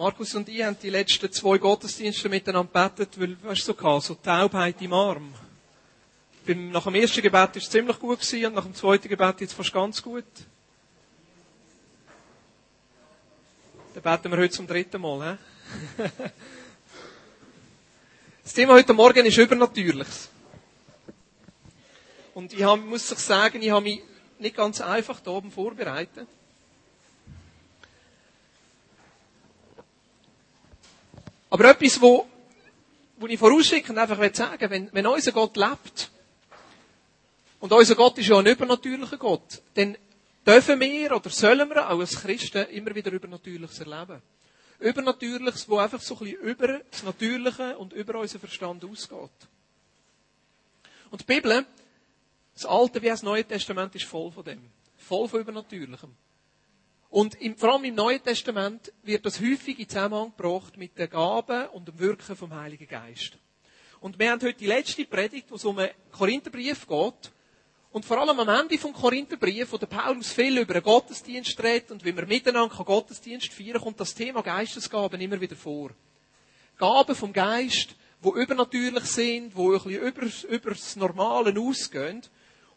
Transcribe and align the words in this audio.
Markus 0.00 0.34
und 0.34 0.48
ich 0.48 0.62
haben 0.62 0.78
die 0.82 0.88
letzten 0.88 1.30
zwei 1.30 1.58
Gottesdienste 1.58 2.30
miteinander 2.30 2.88
gebetet, 2.88 3.20
weil, 3.20 3.36
weißt 3.44 3.68
du, 3.68 3.74
so, 3.78 4.00
so 4.00 4.14
Taubheit 4.14 4.80
im 4.80 4.94
Arm. 4.94 5.34
Beim, 6.46 6.70
nach 6.70 6.84
dem 6.84 6.94
ersten 6.94 7.20
Gebet 7.20 7.34
war 7.34 7.54
es 7.54 7.68
ziemlich 7.68 7.98
gut 7.98 8.18
gewesen, 8.20 8.46
und 8.46 8.54
nach 8.54 8.64
dem 8.64 8.74
zweiten 8.74 9.10
Gebet 9.10 9.42
jetzt 9.42 9.52
fast 9.52 9.74
ganz 9.74 10.02
gut. 10.02 10.24
Dann 13.92 14.02
beten 14.02 14.30
wir 14.32 14.38
heute 14.38 14.54
zum 14.54 14.66
dritten 14.66 15.02
Mal. 15.02 15.36
He? 15.98 16.02
das 18.42 18.54
Thema 18.54 18.72
heute 18.72 18.94
Morgen 18.94 19.26
ist 19.26 19.36
Übernatürliches. 19.36 20.30
Und 22.32 22.54
ich 22.54 22.62
hab, 22.62 22.82
muss 22.82 23.12
ich 23.12 23.18
sagen, 23.18 23.60
ich 23.60 23.70
habe 23.70 23.82
mich 23.82 24.02
nicht 24.38 24.56
ganz 24.56 24.80
einfach 24.80 25.20
da 25.20 25.32
oben 25.32 25.50
vorbereitet. 25.50 26.26
Aber 31.50 31.64
etwas, 31.70 32.00
wo, 32.00 32.26
wo 33.18 33.26
ich 33.26 33.38
vorausschickend 33.38 33.98
einfach 33.98 34.18
sagen 34.34 34.60
will, 34.60 34.70
wenn, 34.70 34.88
wenn 34.92 35.06
unser 35.06 35.32
Gott 35.32 35.56
lebt, 35.56 36.10
und 37.58 37.72
unser 37.72 37.94
Gott 37.94 38.16
ist 38.16 38.28
ja 38.28 38.38
ein 38.38 38.46
übernatürlicher 38.46 39.18
Gott, 39.18 39.60
dann 39.74 39.96
dürfen 40.46 40.80
wir 40.80 41.14
oder 41.14 41.28
sollen 41.28 41.68
wir 41.68 41.90
auch 41.90 42.00
als 42.00 42.18
Christen 42.18 42.66
immer 42.70 42.94
wieder 42.94 43.12
Übernatürliches 43.12 43.80
erleben. 43.80 44.22
Übernatürliches, 44.78 45.68
wo 45.68 45.76
einfach 45.76 46.00
so 46.00 46.14
ein 46.14 46.20
bisschen 46.20 46.40
über 46.40 46.80
das 46.90 47.02
Natürliche 47.02 47.76
und 47.76 47.92
über 47.92 48.18
unseren 48.18 48.40
Verstand 48.40 48.82
ausgeht. 48.82 49.30
Und 51.10 51.20
die 51.20 51.24
Bibel, 51.24 51.66
das 52.54 52.64
Alte 52.64 53.02
wie 53.02 53.08
das 53.08 53.22
Neue 53.22 53.44
Testament, 53.44 53.94
ist 53.94 54.06
voll 54.06 54.32
von 54.32 54.44
dem. 54.44 54.70
Voll 54.96 55.28
von 55.28 55.40
Übernatürlichem. 55.40 56.16
Und 57.10 57.34
im, 57.40 57.56
vor 57.56 57.72
allem 57.72 57.84
im 57.84 57.96
Neuen 57.96 58.22
Testament 58.22 58.92
wird 59.02 59.26
das 59.26 59.40
häufig 59.40 59.80
in 59.80 59.88
Zusammenhang 59.88 60.32
gebracht 60.36 60.76
mit 60.76 60.96
den 60.96 61.10
Gaben 61.10 61.66
und 61.70 61.88
dem 61.88 61.98
Wirken 61.98 62.36
vom 62.36 62.54
Heiligen 62.54 62.86
Geist. 62.86 63.36
Und 64.00 64.18
wir 64.18 64.30
haben 64.30 64.40
heute 64.40 64.58
die 64.58 64.66
letzte 64.66 65.04
Predigt, 65.04 65.50
wo 65.50 65.56
es 65.56 65.64
um 65.64 65.76
einen 65.78 65.90
Korintherbrief 66.12 66.86
geht. 66.86 67.32
Und 67.90 68.04
vor 68.04 68.18
allem 68.18 68.38
am 68.38 68.48
Ende 68.48 68.78
vom 68.78 68.92
Korintherbrief, 68.92 69.72
wo 69.72 69.76
der 69.76 69.88
Paulus 69.88 70.32
viel 70.32 70.56
über 70.58 70.74
den 70.74 70.84
Gottesdienst 70.84 71.60
redet 71.60 71.90
und 71.90 72.04
wie 72.04 72.16
wir 72.16 72.24
miteinander 72.24 72.84
Gottesdienst 72.84 73.52
feiern, 73.52 73.80
kommt 73.80 73.98
das 73.98 74.14
Thema 74.14 74.42
Geistesgaben 74.42 75.20
immer 75.20 75.40
wieder 75.40 75.56
vor. 75.56 75.90
Gaben 76.78 77.16
vom 77.16 77.32
Geist, 77.32 77.96
wo 78.22 78.36
übernatürlich 78.36 79.04
sind, 79.04 79.56
wo 79.56 79.72
ein 79.72 79.82
bisschen 79.82 80.00
über, 80.00 80.26
über 80.48 80.70
das 80.70 80.94
Normale 80.94 81.58
ausgehen. 81.60 82.22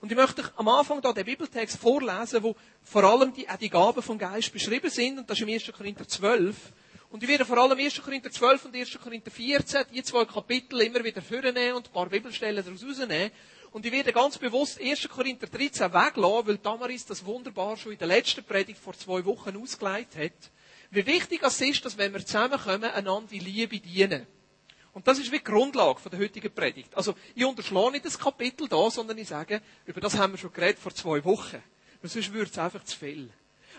Und 0.03 0.11
ich 0.11 0.17
möchte 0.17 0.43
am 0.57 0.67
Anfang 0.67 1.01
da 1.01 1.13
den 1.13 1.23
Bibeltext 1.23 1.77
vorlesen, 1.77 2.43
wo 2.43 2.57
vor 2.83 3.05
allem 3.05 3.33
die, 3.33 3.47
auch 3.47 3.55
die 3.55 3.69
Gaben 3.69 4.01
vom 4.01 4.17
Geist 4.17 4.51
beschrieben 4.51 4.89
sind. 4.89 5.17
Und 5.17 5.29
das 5.29 5.39
ist 5.39 5.47
im 5.47 5.53
1. 5.53 5.71
Korinther 5.71 6.05
12. 6.05 6.57
Und 7.09 7.23
ich 7.23 7.29
werde 7.29 7.45
vor 7.45 7.57
allem 7.57 7.79
1. 7.79 8.01
Korinther 8.03 8.29
12 8.29 8.65
und 8.65 8.75
1. 8.75 8.99
Korinther 9.01 9.31
14 9.31 9.85
die 9.93 10.03
zwei 10.03 10.25
Kapitel 10.25 10.81
immer 10.81 11.01
wieder 11.05 11.21
vornehmen 11.21 11.75
und 11.77 11.87
ein 11.87 11.93
paar 11.93 12.09
Bibelstellen 12.09 12.65
daraus 12.65 12.83
rausnehmen. 12.83 13.31
Und 13.71 13.85
ich 13.85 13.93
werde 13.93 14.11
ganz 14.11 14.37
bewusst 14.37 14.77
1. 14.81 15.07
Korinther 15.07 15.47
13 15.47 15.93
weglassen, 15.93 16.47
weil 16.47 16.57
Damaris 16.57 17.05
das 17.05 17.23
wunderbar 17.23 17.77
schon 17.77 17.93
in 17.93 17.97
der 17.97 18.09
letzten 18.09 18.43
Predigt 18.43 18.79
vor 18.79 18.97
zwei 18.97 19.23
Wochen 19.23 19.55
ausgeleitet 19.55 20.21
hat. 20.21 20.51
Wie 20.91 21.05
wichtig 21.05 21.43
es 21.43 21.61
ist, 21.61 21.85
dass 21.85 21.97
wenn 21.97 22.11
wir 22.11 22.25
zusammenkommen, 22.25 22.91
einander 22.91 23.29
die 23.31 23.39
Liebe 23.39 23.79
dienen. 23.79 24.27
Und 24.93 25.07
das 25.07 25.17
ist 25.17 25.31
wie 25.31 25.39
die 25.39 25.43
Grundlage 25.43 26.09
der 26.09 26.19
heutigen 26.19 26.53
Predigt. 26.53 26.95
Also, 26.95 27.15
ich 27.33 27.43
unterschlage 27.43 27.91
nicht 27.91 28.05
das 28.05 28.17
Kapitel 28.17 28.67
da, 28.67 28.89
sondern 28.91 29.17
ich 29.17 29.27
sage, 29.27 29.61
über 29.85 29.99
das 29.99 30.17
haben 30.17 30.33
wir 30.33 30.37
schon 30.37 30.53
geredet 30.53 30.79
vor 30.79 30.93
zwei 30.93 31.23
Wochen. 31.25 31.61
Weil 32.01 32.09
sonst 32.09 32.31
würde 32.31 32.51
es 32.51 32.57
einfach 32.57 32.83
zu 32.83 32.97
viel. 32.97 33.29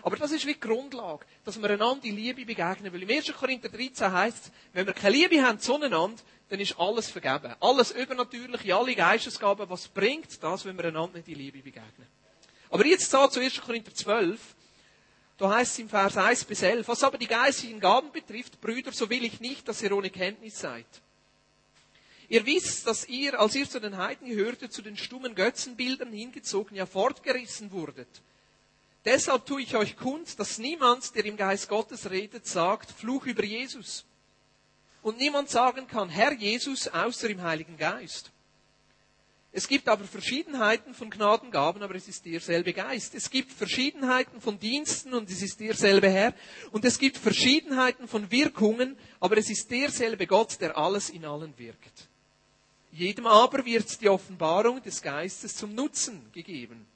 Aber 0.01 0.17
das 0.17 0.31
ist 0.31 0.45
wie 0.45 0.53
die 0.53 0.59
Grundlage, 0.59 1.25
dass 1.45 1.59
wir 1.59 1.69
einander 1.69 2.01
die 2.01 2.11
Liebe 2.11 2.45
begegnen. 2.45 2.91
Weil 2.91 3.03
im 3.03 3.09
1. 3.09 3.33
Korinther 3.33 3.69
13 3.69 4.11
heißt 4.11 4.45
es, 4.45 4.51
wenn 4.73 4.85
wir 4.85 4.93
keine 4.93 5.15
Liebe 5.15 5.41
haben 5.41 5.59
zueinander, 5.59 6.21
dann 6.49 6.59
ist 6.59 6.77
alles 6.77 7.09
vergeben. 7.09 7.55
Alles 7.59 7.91
Übernatürliche, 7.91 8.75
alle 8.75 8.93
Geistesgaben, 8.93 9.69
was 9.69 9.87
bringt 9.87 10.43
das, 10.43 10.65
wenn 10.65 10.77
wir 10.77 10.85
einander 10.85 11.15
nicht 11.15 11.27
die 11.27 11.33
Liebe 11.33 11.59
begegnen? 11.59 12.07
Aber 12.69 12.85
jetzt 12.85 13.09
zu 13.09 13.17
1. 13.17 13.61
Korinther 13.61 13.93
12, 13.93 14.39
da 15.37 15.55
heißt 15.55 15.73
es 15.73 15.79
im 15.79 15.89
Vers 15.89 16.17
1 16.17 16.45
bis 16.45 16.61
11, 16.61 16.87
was 16.87 17.03
aber 17.03 17.17
die 17.17 17.27
geistigen 17.27 17.79
Gaben 17.79 18.11
betrifft, 18.11 18.59
Brüder, 18.59 18.91
so 18.91 19.09
will 19.09 19.23
ich 19.23 19.39
nicht, 19.39 19.67
dass 19.67 19.81
ihr 19.81 19.95
ohne 19.95 20.09
Kenntnis 20.09 20.59
seid. 20.59 20.85
Ihr 22.29 22.45
wisst, 22.45 22.87
dass 22.87 23.07
ihr, 23.07 23.39
als 23.39 23.55
ihr 23.55 23.69
zu 23.69 23.79
den 23.79 23.97
Heiden 23.97 24.27
gehörtet, 24.27 24.73
zu 24.73 24.81
den 24.81 24.97
stummen 24.97 25.35
Götzenbildern 25.35 26.11
hingezogen, 26.11 26.75
ja 26.75 26.85
fortgerissen 26.85 27.71
wurdet. 27.71 28.07
Deshalb 29.05 29.45
tue 29.45 29.61
ich 29.61 29.75
euch 29.75 29.95
kund, 29.95 30.39
dass 30.39 30.57
niemand, 30.57 31.15
der 31.15 31.25
im 31.25 31.37
Geist 31.37 31.69
Gottes 31.69 32.09
redet, 32.09 32.47
sagt, 32.47 32.91
Fluch 32.91 33.27
über 33.27 33.43
Jesus. 33.43 34.05
Und 35.03 35.17
niemand 35.19 35.49
sagen 35.49 35.87
kann, 35.87 36.09
Herr 36.09 36.33
Jesus, 36.33 36.87
außer 36.87 37.29
im 37.29 37.43
Heiligen 37.43 37.77
Geist. 37.77 38.31
Es 39.51 39.69
gibt 39.69 39.87
aber 39.87 40.03
Verschiedenheiten 40.03 40.93
von 40.93 41.09
Gnadengaben, 41.09 41.81
aber 41.81 41.95
es 41.95 42.09
ist 42.09 42.25
derselbe 42.25 42.73
Geist. 42.73 43.15
Es 43.15 43.29
gibt 43.29 43.53
Verschiedenheiten 43.53 44.41
von 44.41 44.59
Diensten 44.59 45.13
und 45.13 45.29
es 45.29 45.41
ist 45.41 45.61
derselbe 45.61 46.09
Herr. 46.09 46.33
Und 46.71 46.83
es 46.83 46.99
gibt 46.99 47.17
Verschiedenheiten 47.17 48.07
von 48.09 48.31
Wirkungen, 48.31 48.97
aber 49.21 49.37
es 49.37 49.49
ist 49.49 49.71
derselbe 49.71 50.27
Gott, 50.27 50.59
der 50.59 50.75
alles 50.77 51.09
in 51.09 51.23
allen 51.23 51.57
wirkt. 51.57 52.09
Jedem 52.95 53.27
aber 53.27 53.65
wird 53.65 53.99
die 53.99 54.07
Offenbarung 54.07 54.81
des 54.81 55.01
Geistes 55.01 55.57
zum 55.57 55.75
Nutzen 55.75 56.31
gegeben. 56.31 56.87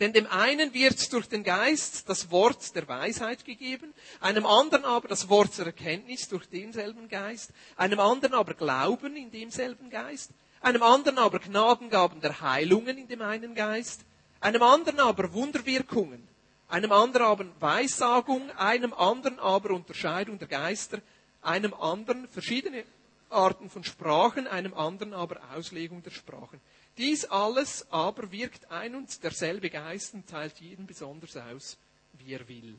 Denn 0.00 0.12
dem 0.12 0.26
einen 0.26 0.74
wird 0.74 1.10
durch 1.14 1.30
den 1.30 1.42
Geist 1.42 2.06
das 2.10 2.30
Wort 2.30 2.76
der 2.76 2.86
Weisheit 2.86 3.46
gegeben, 3.46 3.94
einem 4.20 4.44
anderen 4.44 4.84
aber 4.84 5.08
das 5.08 5.30
Wort 5.30 5.56
der 5.56 5.64
Erkenntnis 5.64 6.28
durch 6.28 6.46
denselben 6.46 7.08
Geist, 7.08 7.52
einem 7.76 8.00
anderen 8.00 8.34
aber 8.34 8.52
Glauben 8.52 9.16
in 9.16 9.30
demselben 9.30 9.88
Geist, 9.88 10.30
einem 10.60 10.82
anderen 10.82 11.16
aber 11.16 11.38
Gnadengaben 11.38 12.20
der 12.20 12.38
Heilungen 12.42 12.98
in 12.98 13.08
dem 13.08 13.22
einen 13.22 13.54
Geist, 13.54 14.02
einem 14.40 14.62
anderen 14.62 15.00
aber 15.00 15.32
Wunderwirkungen, 15.32 16.28
einem 16.68 16.92
anderen 16.92 17.26
aber 17.26 17.46
Weissagung, 17.60 18.50
einem 18.58 18.92
anderen 18.92 19.38
aber 19.38 19.70
Unterscheidung 19.70 20.38
der 20.38 20.48
Geister, 20.48 21.00
einem 21.40 21.72
anderen 21.72 22.28
verschiedene 22.28 22.84
Arten 23.30 23.70
von 23.70 23.84
Sprachen, 23.84 24.46
einem 24.46 24.74
anderen 24.74 25.12
aber 25.12 25.40
Auslegung 25.54 26.02
der 26.02 26.10
Sprachen. 26.10 26.60
Dies 26.96 27.24
alles 27.26 27.86
aber 27.90 28.32
wirkt 28.32 28.70
ein 28.70 28.94
und 28.94 29.22
derselbe 29.22 29.70
Geist 29.70 30.14
und 30.14 30.28
teilt 30.28 30.60
jeden 30.60 30.86
besonders 30.86 31.36
aus, 31.36 31.78
wie 32.14 32.32
er 32.32 32.48
will. 32.48 32.78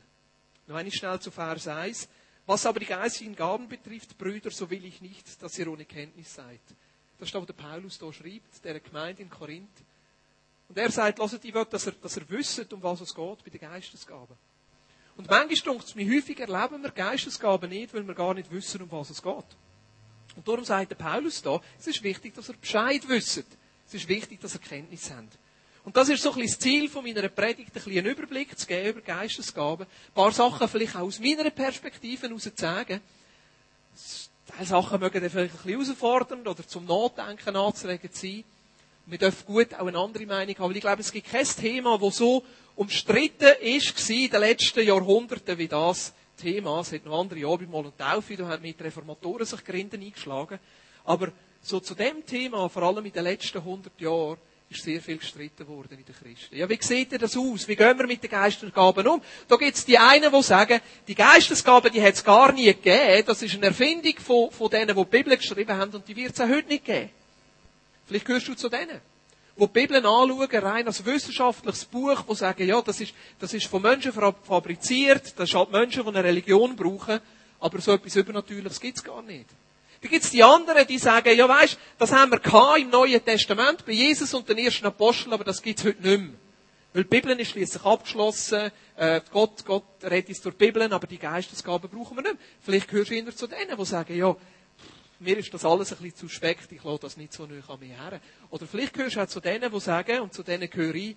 Noch 0.66 0.76
eine 0.76 0.92
schnell 0.92 1.18
zu 1.20 1.30
Vers 1.30 1.66
1. 1.66 2.08
Was 2.46 2.66
aber 2.66 2.80
die 2.80 2.86
geistigen 2.86 3.36
Gaben 3.36 3.68
betrifft, 3.68 4.18
Brüder, 4.18 4.50
so 4.50 4.68
will 4.70 4.84
ich 4.84 5.00
nicht, 5.00 5.42
dass 5.42 5.58
ihr 5.58 5.70
ohne 5.70 5.84
Kenntnis 5.84 6.34
seid. 6.34 6.60
Das 7.18 7.28
ist 7.28 7.34
wo 7.34 7.44
der 7.44 7.52
Paulus 7.52 7.98
da 7.98 8.12
schreibt, 8.12 8.64
der 8.64 8.80
Gemeinde 8.80 9.22
in 9.22 9.30
Korinth. 9.30 9.68
Und 10.68 10.78
er 10.78 10.90
sagt, 10.90 11.18
lasst, 11.18 11.42
will, 11.42 11.64
dass 11.66 11.86
er, 11.86 11.92
dass 11.92 12.16
er 12.16 12.28
wisset, 12.30 12.72
um 12.72 12.82
was 12.82 13.00
es 13.00 13.14
geht 13.14 13.44
bei 13.44 13.50
den 13.50 13.60
Geistesgaben. 13.60 14.36
Und 15.16 15.28
manchmal 15.28 15.74
denkt 15.74 15.88
es 15.88 15.94
mir, 15.94 16.16
häufig 16.16 16.40
erleben 16.40 16.82
wir 16.82 16.90
Geistesgaben 16.90 17.68
nicht, 17.68 17.92
weil 17.92 18.06
wir 18.06 18.14
gar 18.14 18.34
nicht 18.34 18.50
wissen, 18.50 18.82
um 18.82 18.90
was 18.90 19.10
es 19.10 19.22
geht. 19.22 19.56
Und 20.36 20.46
darum 20.46 20.64
sagt 20.64 20.90
der 20.90 20.96
Paulus 20.96 21.42
da, 21.42 21.60
es 21.78 21.86
ist 21.86 22.02
wichtig, 22.02 22.34
dass 22.34 22.48
er 22.48 22.54
Bescheid 22.54 23.02
wisst. 23.08 23.44
Es 23.86 23.94
ist 23.94 24.08
wichtig, 24.08 24.40
dass 24.40 24.54
er 24.54 24.60
Kenntnis 24.60 25.10
haben. 25.10 25.28
Und 25.84 25.96
das 25.96 26.08
ist 26.08 26.22
so 26.22 26.30
ein 26.30 26.36
bisschen 26.36 26.52
das 26.52 26.58
Ziel 26.58 26.88
von 26.88 27.04
meiner 27.04 27.28
Predigt, 27.28 27.70
ein 27.70 27.72
bisschen 27.72 27.98
einen 27.98 28.06
Überblick 28.06 28.56
zu 28.58 28.66
geben 28.66 28.90
über 28.90 29.00
Geistesgaben. 29.00 29.86
Ein 29.86 30.14
paar 30.14 30.32
Sachen 30.32 30.68
vielleicht 30.68 30.94
auch 30.94 31.00
aus 31.00 31.18
meiner 31.18 31.48
Perspektive 31.50 32.28
heraus 32.28 32.42
zu 32.42 32.52
sagen. 32.54 33.00
Teil 34.46 34.66
Sachen 34.66 35.00
mögen 35.00 35.20
dann 35.20 35.30
vielleicht 35.30 35.54
ein 35.54 35.62
bisschen 35.62 35.84
herausfordernd 35.84 36.46
oder 36.46 36.66
zum 36.66 36.84
Nachdenken 36.84 37.56
anzuregen 37.56 38.10
sein. 38.12 38.44
Wir 39.06 39.18
dürfen 39.18 39.46
gut 39.46 39.74
auch 39.74 39.86
eine 39.86 39.98
andere 39.98 40.26
Meinung 40.26 40.54
haben. 40.56 40.64
Aber 40.64 40.74
ich 40.74 40.80
glaube, 40.80 41.00
es 41.00 41.10
gibt 41.10 41.30
kein 41.30 41.44
Thema, 41.44 41.98
das 41.98 42.18
so 42.18 42.44
umstritten 42.76 43.48
ist 43.60 44.10
in 44.10 44.30
den 44.30 44.40
letzten 44.40 44.86
Jahrhunderten 44.86 45.58
wie 45.58 45.68
das 45.68 46.12
Thema. 46.40 46.80
Es 46.80 46.92
hat 46.92 47.04
noch 47.04 47.20
andere 47.20 47.46
Abendmahl 47.46 47.86
und 47.86 47.98
Taufe, 47.98 48.36
da 48.36 48.48
haben 48.48 48.62
mit 48.62 48.80
Reformatoren 48.80 49.46
sich 49.46 49.64
Grinden 49.64 50.02
eingeschlagen. 50.02 50.58
Aber 51.04 51.28
so 51.62 51.80
zu 51.80 51.94
dem 51.94 52.24
Thema, 52.24 52.68
vor 52.68 52.82
allem 52.82 53.04
in 53.04 53.12
den 53.12 53.24
letzten 53.24 53.58
100 53.58 54.00
Jahren, 54.00 54.38
ist 54.70 54.84
sehr 54.84 55.00
viel 55.00 55.18
gestritten 55.18 55.66
worden 55.66 55.98
in 55.98 56.04
den 56.04 56.14
Christen. 56.14 56.56
Ja, 56.56 56.68
wie 56.68 56.78
sieht 56.80 57.10
denn 57.10 57.18
das 57.18 57.36
aus? 57.36 57.66
Wie 57.66 57.74
gehen 57.74 57.98
wir 57.98 58.06
mit 58.06 58.22
den 58.22 58.30
Geistesgaben 58.30 59.06
um? 59.06 59.20
Da 59.48 59.56
gibt 59.56 59.76
es 59.76 59.84
die 59.84 59.98
einen, 59.98 60.32
die 60.32 60.42
sagen, 60.42 60.80
die 61.08 61.16
Geistesgaben, 61.16 61.92
die 61.92 62.00
hat 62.00 62.14
es 62.14 62.22
gar 62.22 62.52
nie 62.52 62.66
gegeben. 62.66 63.24
Das 63.26 63.42
ist 63.42 63.54
eine 63.56 63.66
Erfindung 63.66 64.14
von, 64.18 64.50
von 64.52 64.70
denen, 64.70 64.94
die 64.96 65.04
die 65.04 65.10
Bibel 65.10 65.36
geschrieben 65.36 65.76
haben 65.76 65.92
und 65.92 66.06
die 66.06 66.14
wird 66.14 66.34
es 66.34 66.40
auch 66.40 66.48
heute 66.48 66.68
nicht 66.68 66.84
geben. 66.84 67.10
Vielleicht 68.06 68.24
gehörst 68.24 68.46
du 68.46 68.54
zu 68.54 68.68
denen 68.68 69.00
wo 69.60 69.66
die 69.66 69.72
Bibel 69.80 69.98
anschauen, 69.98 70.48
rein 70.50 70.86
als 70.86 71.04
wissenschaftliches 71.04 71.84
Buch, 71.84 72.24
wo 72.26 72.34
sagen, 72.34 72.66
ja, 72.66 72.80
das 72.80 72.98
ist, 72.98 73.12
das 73.38 73.52
ist 73.52 73.66
von 73.66 73.82
Menschen 73.82 74.10
fabriziert, 74.10 75.38
das 75.38 75.50
ist 75.50 75.54
halt 75.54 75.70
Menschen, 75.70 76.02
die 76.02 76.08
eine 76.08 76.24
Religion 76.24 76.74
brauchen, 76.74 77.20
aber 77.58 77.80
so 77.80 77.92
etwas 77.92 78.16
Übernatürliches 78.16 78.80
gibt's 78.80 79.04
gar 79.04 79.20
nicht. 79.20 79.44
Dann 80.00 80.10
gibt's 80.10 80.30
die 80.30 80.42
anderen, 80.42 80.86
die 80.86 80.96
sagen, 80.96 81.36
ja 81.36 81.46
weisst, 81.46 81.78
das 81.98 82.10
haben 82.10 82.32
wir 82.32 82.76
im 82.78 82.88
Neuen 82.88 83.22
Testament, 83.22 83.84
bei 83.84 83.92
Jesus 83.92 84.32
und 84.32 84.48
den 84.48 84.56
ersten 84.56 84.86
Aposteln, 84.86 85.34
aber 85.34 85.44
das 85.44 85.60
gibt's 85.60 85.84
heute 85.84 86.00
nicht 86.00 86.20
mehr. 86.22 86.34
Weil 86.94 87.04
die 87.04 87.08
Bibel 87.08 87.38
ist 87.38 87.50
schließlich 87.50 87.84
abgeschlossen, 87.84 88.70
äh, 88.96 89.20
Gott, 89.30 89.64
Gott 89.66 89.84
redet 90.02 90.30
uns 90.30 90.40
durch 90.40 90.56
die 90.56 90.64
Bibel, 90.64 90.90
aber 90.90 91.06
die 91.06 91.18
Geistesgaben 91.18 91.90
brauchen 91.90 92.16
wir 92.16 92.22
nicht. 92.22 92.36
Vielleicht 92.62 92.88
gehörst 92.88 93.10
du 93.10 93.14
eher 93.14 93.36
zu 93.36 93.46
denen, 93.46 93.76
die 93.78 93.84
sagen, 93.84 94.16
ja, 94.16 94.34
mir 95.20 95.38
ist 95.38 95.52
das 95.52 95.64
alles 95.64 95.92
ein 95.92 95.98
bisschen 95.98 96.16
zu 96.16 96.28
spekt, 96.28 96.72
ich 96.72 96.82
lasse 96.82 97.00
das 97.00 97.16
nicht 97.16 97.32
so 97.32 97.46
nah 97.46 97.62
an 97.68 97.80
mir 97.80 97.94
her. 97.94 98.20
Oder 98.50 98.66
vielleicht 98.66 98.94
gehörst 98.94 99.16
du 99.16 99.20
auch 99.20 99.26
zu 99.26 99.40
denen, 99.40 99.70
die 99.70 99.80
sagen, 99.80 100.20
und 100.20 100.32
zu 100.32 100.42
denen 100.42 100.68
gehöre 100.68 100.94
ich, 100.94 101.16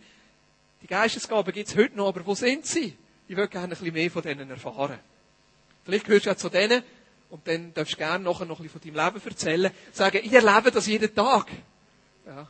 die 0.81 0.87
Geistesgaben 0.87 1.53
gibt 1.53 1.69
es 1.69 1.75
heute 1.75 1.95
noch, 1.95 2.09
aber 2.09 2.25
wo 2.25 2.35
sind 2.35 2.65
sie? 2.65 2.95
Ich 3.27 3.35
würde 3.35 3.47
gerne 3.47 3.67
ein 3.67 3.69
bisschen 3.69 3.93
mehr 3.93 4.11
von 4.11 4.21
denen 4.21 4.49
erfahren. 4.49 4.99
Vielleicht 5.85 6.05
gehörst 6.05 6.25
du 6.25 6.31
auch 6.31 6.35
zu 6.35 6.49
denen, 6.49 6.83
und 7.29 7.47
dann 7.47 7.73
darfst 7.73 7.93
du 7.93 7.97
gerne 7.97 8.23
nachher 8.23 8.45
noch 8.45 8.59
ein 8.59 8.63
bisschen 8.63 8.81
von 8.81 8.93
deinem 8.93 9.05
Leben 9.05 9.25
erzählen, 9.25 9.71
sagen, 9.91 10.19
ich 10.23 10.33
erlebe 10.33 10.69
das 10.69 10.85
jeden 10.85 11.15
Tag. 11.15 11.47
Ja. 12.27 12.47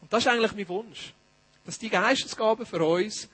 Und 0.00 0.12
das 0.12 0.24
ist 0.24 0.28
eigentlich 0.28 0.54
mein 0.54 0.68
Wunsch. 0.68 1.12
Dass 1.66 1.78
die 1.78 1.90
Geistesgaben 1.90 2.64
für 2.64 2.84
uns 2.84 3.28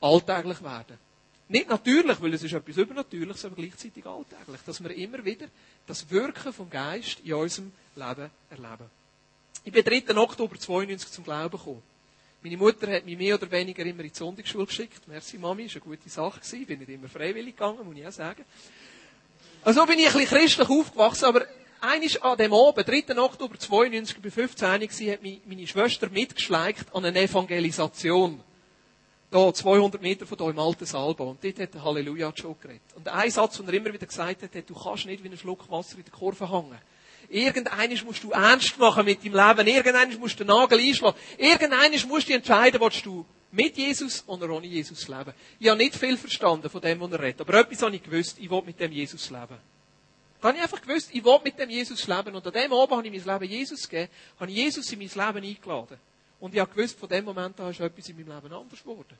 alltäglich 0.00 0.62
werden. 0.62 0.98
Nicht 1.48 1.68
natürlich, 1.68 2.20
weil 2.20 2.34
es 2.34 2.42
ist 2.42 2.52
etwas 2.52 2.76
Übernatürliches, 2.76 3.44
aber 3.46 3.56
gleichzeitig 3.56 4.04
alltäglich. 4.04 4.60
Dass 4.66 4.82
wir 4.82 4.94
immer 4.94 5.24
wieder 5.24 5.46
das 5.86 6.10
Wirken 6.10 6.52
vom 6.52 6.68
Geist 6.68 7.20
in 7.24 7.34
unserem 7.34 7.72
Leben 7.96 8.30
erleben. 8.50 8.90
Ich 9.64 9.72
bin 9.72 9.82
3. 9.82 10.16
Oktober 10.16 10.58
92 10.58 11.10
zum 11.10 11.24
Glauben 11.24 11.56
gekommen. 11.56 11.82
Meine 12.42 12.56
Mutter 12.56 12.92
hat 12.92 13.04
mich 13.04 13.18
mehr 13.18 13.34
oder 13.34 13.50
weniger 13.50 13.84
immer 13.84 14.04
in 14.04 14.10
die 14.10 14.14
Sonntagsschule 14.14 14.66
geschickt. 14.66 15.08
Merci, 15.08 15.38
Mami, 15.38 15.64
ist 15.64 15.74
eine 15.74 15.80
gute 15.80 16.08
Sache 16.08 16.38
gewesen. 16.38 16.66
Bin 16.66 16.78
nicht 16.78 16.90
immer 16.90 17.08
freiwillig 17.08 17.56
gegangen, 17.56 17.84
muss 17.84 17.96
ich 17.96 18.06
auch 18.06 18.12
sagen. 18.12 18.44
Also 19.64 19.84
bin 19.86 19.98
ich 19.98 20.06
ein 20.06 20.12
bisschen 20.12 20.38
christlich 20.38 20.68
aufgewachsen, 20.68 21.24
aber 21.24 21.46
eines 21.80 22.20
an 22.22 22.38
dem 22.38 22.52
Abend, 22.52 22.86
3. 22.86 23.18
Oktober 23.18 23.58
92, 23.58 24.20
bei 24.20 24.30
15 24.30 24.68
war, 24.68 24.80
hat 24.80 25.20
meine 25.46 25.66
Schwester 25.66 26.08
mitgeschleicht 26.10 26.94
an 26.94 27.04
einer 27.04 27.20
Evangelisation. 27.20 28.40
Da, 29.30 29.52
200 29.52 30.00
Meter 30.00 30.26
von 30.26 30.38
hier 30.38 30.50
im 30.50 30.58
alten 30.58 30.86
Salbo. 30.86 31.30
Und 31.30 31.44
dort 31.44 31.58
hat 31.58 31.74
der 31.74 31.84
Halleluja 31.84 32.32
schon 32.34 32.58
geredet. 32.60 32.80
Und 32.94 33.08
ein 33.08 33.30
Satz, 33.30 33.58
den 33.58 33.68
er 33.68 33.74
immer 33.74 33.92
wieder 33.92 34.06
gesagt 34.06 34.42
hat, 34.42 34.70
du 34.70 34.74
kannst 34.74 35.04
nicht 35.04 35.22
wie 35.22 35.28
ein 35.28 35.36
Schluck 35.36 35.70
Wasser 35.70 35.98
in 35.98 36.04
der 36.04 36.12
Kurve 36.12 36.50
hängen. 36.50 36.78
Irgendeines 37.28 38.04
musst 38.04 38.24
du 38.24 38.30
ernst 38.30 38.78
machen 38.78 39.04
mit 39.04 39.22
deinem 39.22 39.34
Leben. 39.34 39.68
Irgendeines 39.68 40.18
musst 40.18 40.40
du 40.40 40.44
den 40.44 40.48
Nagel 40.48 40.78
einschlagen. 40.80 41.16
Irgendeines 41.36 42.06
musst 42.06 42.28
du 42.28 42.32
entscheiden, 42.32 42.80
willst 42.80 43.04
du 43.04 43.26
mit 43.52 43.76
Jesus 43.76 44.24
oder 44.26 44.48
ohne 44.50 44.66
Jesus 44.66 45.08
leben. 45.08 45.34
Ich 45.58 45.68
habe 45.68 45.78
nicht 45.78 45.94
viel 45.94 46.16
verstanden 46.16 46.68
von 46.70 46.80
dem, 46.80 47.00
was 47.00 47.12
er 47.12 47.20
redet. 47.20 47.40
Aber 47.42 47.54
etwas 47.54 47.82
habe 47.82 47.94
ich 47.94 48.02
gewusst, 48.02 48.38
ich 48.38 48.50
will 48.50 48.62
mit 48.64 48.80
dem 48.80 48.92
Jesus 48.92 49.28
leben. 49.30 49.58
Da 50.40 50.48
habe 50.48 50.56
ich 50.56 50.62
einfach 50.62 50.80
gewusst, 50.80 51.10
ich 51.12 51.24
will 51.24 51.38
mit 51.44 51.58
dem 51.58 51.68
Jesus 51.68 52.06
leben. 52.06 52.34
Und 52.34 52.46
an 52.46 52.52
dem 52.52 52.72
Abend 52.72 52.96
habe 52.96 53.08
ich 53.08 53.26
mein 53.26 53.40
Leben 53.40 53.52
Jesus 53.52 53.88
gegeben, 53.88 54.10
habe 54.38 54.50
Jesus 54.50 54.90
in 54.92 54.98
mein 54.98 55.08
Leben 55.08 55.46
eingeladen. 55.46 55.98
Und 56.40 56.54
ich 56.54 56.60
habe 56.60 56.72
gewusst, 56.72 56.98
von 56.98 57.08
dem 57.08 57.24
Moment 57.24 57.58
an 57.60 57.70
ist 57.70 57.80
etwas 57.80 58.08
in 58.08 58.16
meinem 58.16 58.36
Leben 58.36 58.54
anders 58.54 58.82
geworden. 58.82 59.18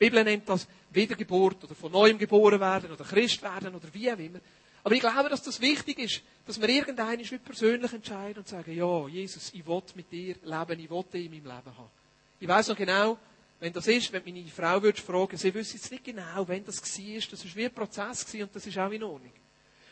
Die 0.00 0.04
Bibel 0.06 0.24
nennt 0.24 0.48
das 0.48 0.66
Wiedergeburt 0.90 1.62
oder 1.64 1.74
von 1.74 1.92
neuem 1.92 2.16
geboren 2.16 2.58
werden 2.58 2.90
oder 2.90 3.04
Christ 3.04 3.42
werden 3.42 3.74
oder 3.74 3.92
wie 3.92 4.10
auch 4.10 4.18
immer. 4.18 4.40
Aber 4.82 4.94
ich 4.94 5.00
glaube, 5.00 5.28
dass 5.28 5.42
das 5.42 5.60
wichtig 5.60 5.98
ist, 5.98 6.22
dass 6.46 6.58
wir 6.58 6.68
irgendeinen 6.70 7.22
persönlich 7.44 7.92
entscheiden 7.92 8.38
und 8.38 8.48
sagen, 8.48 8.74
ja, 8.74 9.08
Jesus, 9.08 9.52
ich 9.52 9.66
will 9.66 9.82
mit 9.94 10.10
dir 10.10 10.36
leben, 10.42 10.80
ich 10.80 10.90
will 10.90 11.04
dich 11.12 11.26
in 11.26 11.32
meinem 11.32 11.56
Leben 11.56 11.76
haben. 11.76 11.90
Ich 12.38 12.48
weiß 12.48 12.68
noch 12.68 12.76
genau, 12.76 13.18
wenn 13.60 13.74
das 13.74 13.86
ist, 13.88 14.10
wenn 14.10 14.24
meine 14.24 14.46
Frau 14.46 14.82
würde 14.82 15.00
fragen, 15.00 15.36
sie 15.36 15.52
wüsste 15.52 15.76
jetzt 15.76 15.90
nicht 15.90 16.04
genau, 16.04 16.48
wenn 16.48 16.64
das 16.64 16.80
war, 16.80 17.20
das 17.30 17.44
war 17.44 17.56
wie 17.56 17.64
ein 17.66 17.74
Prozess 17.74 18.34
und 18.34 18.56
das 18.56 18.66
ist 18.66 18.78
auch 18.78 18.90
in 18.90 19.02
Ordnung. 19.02 19.32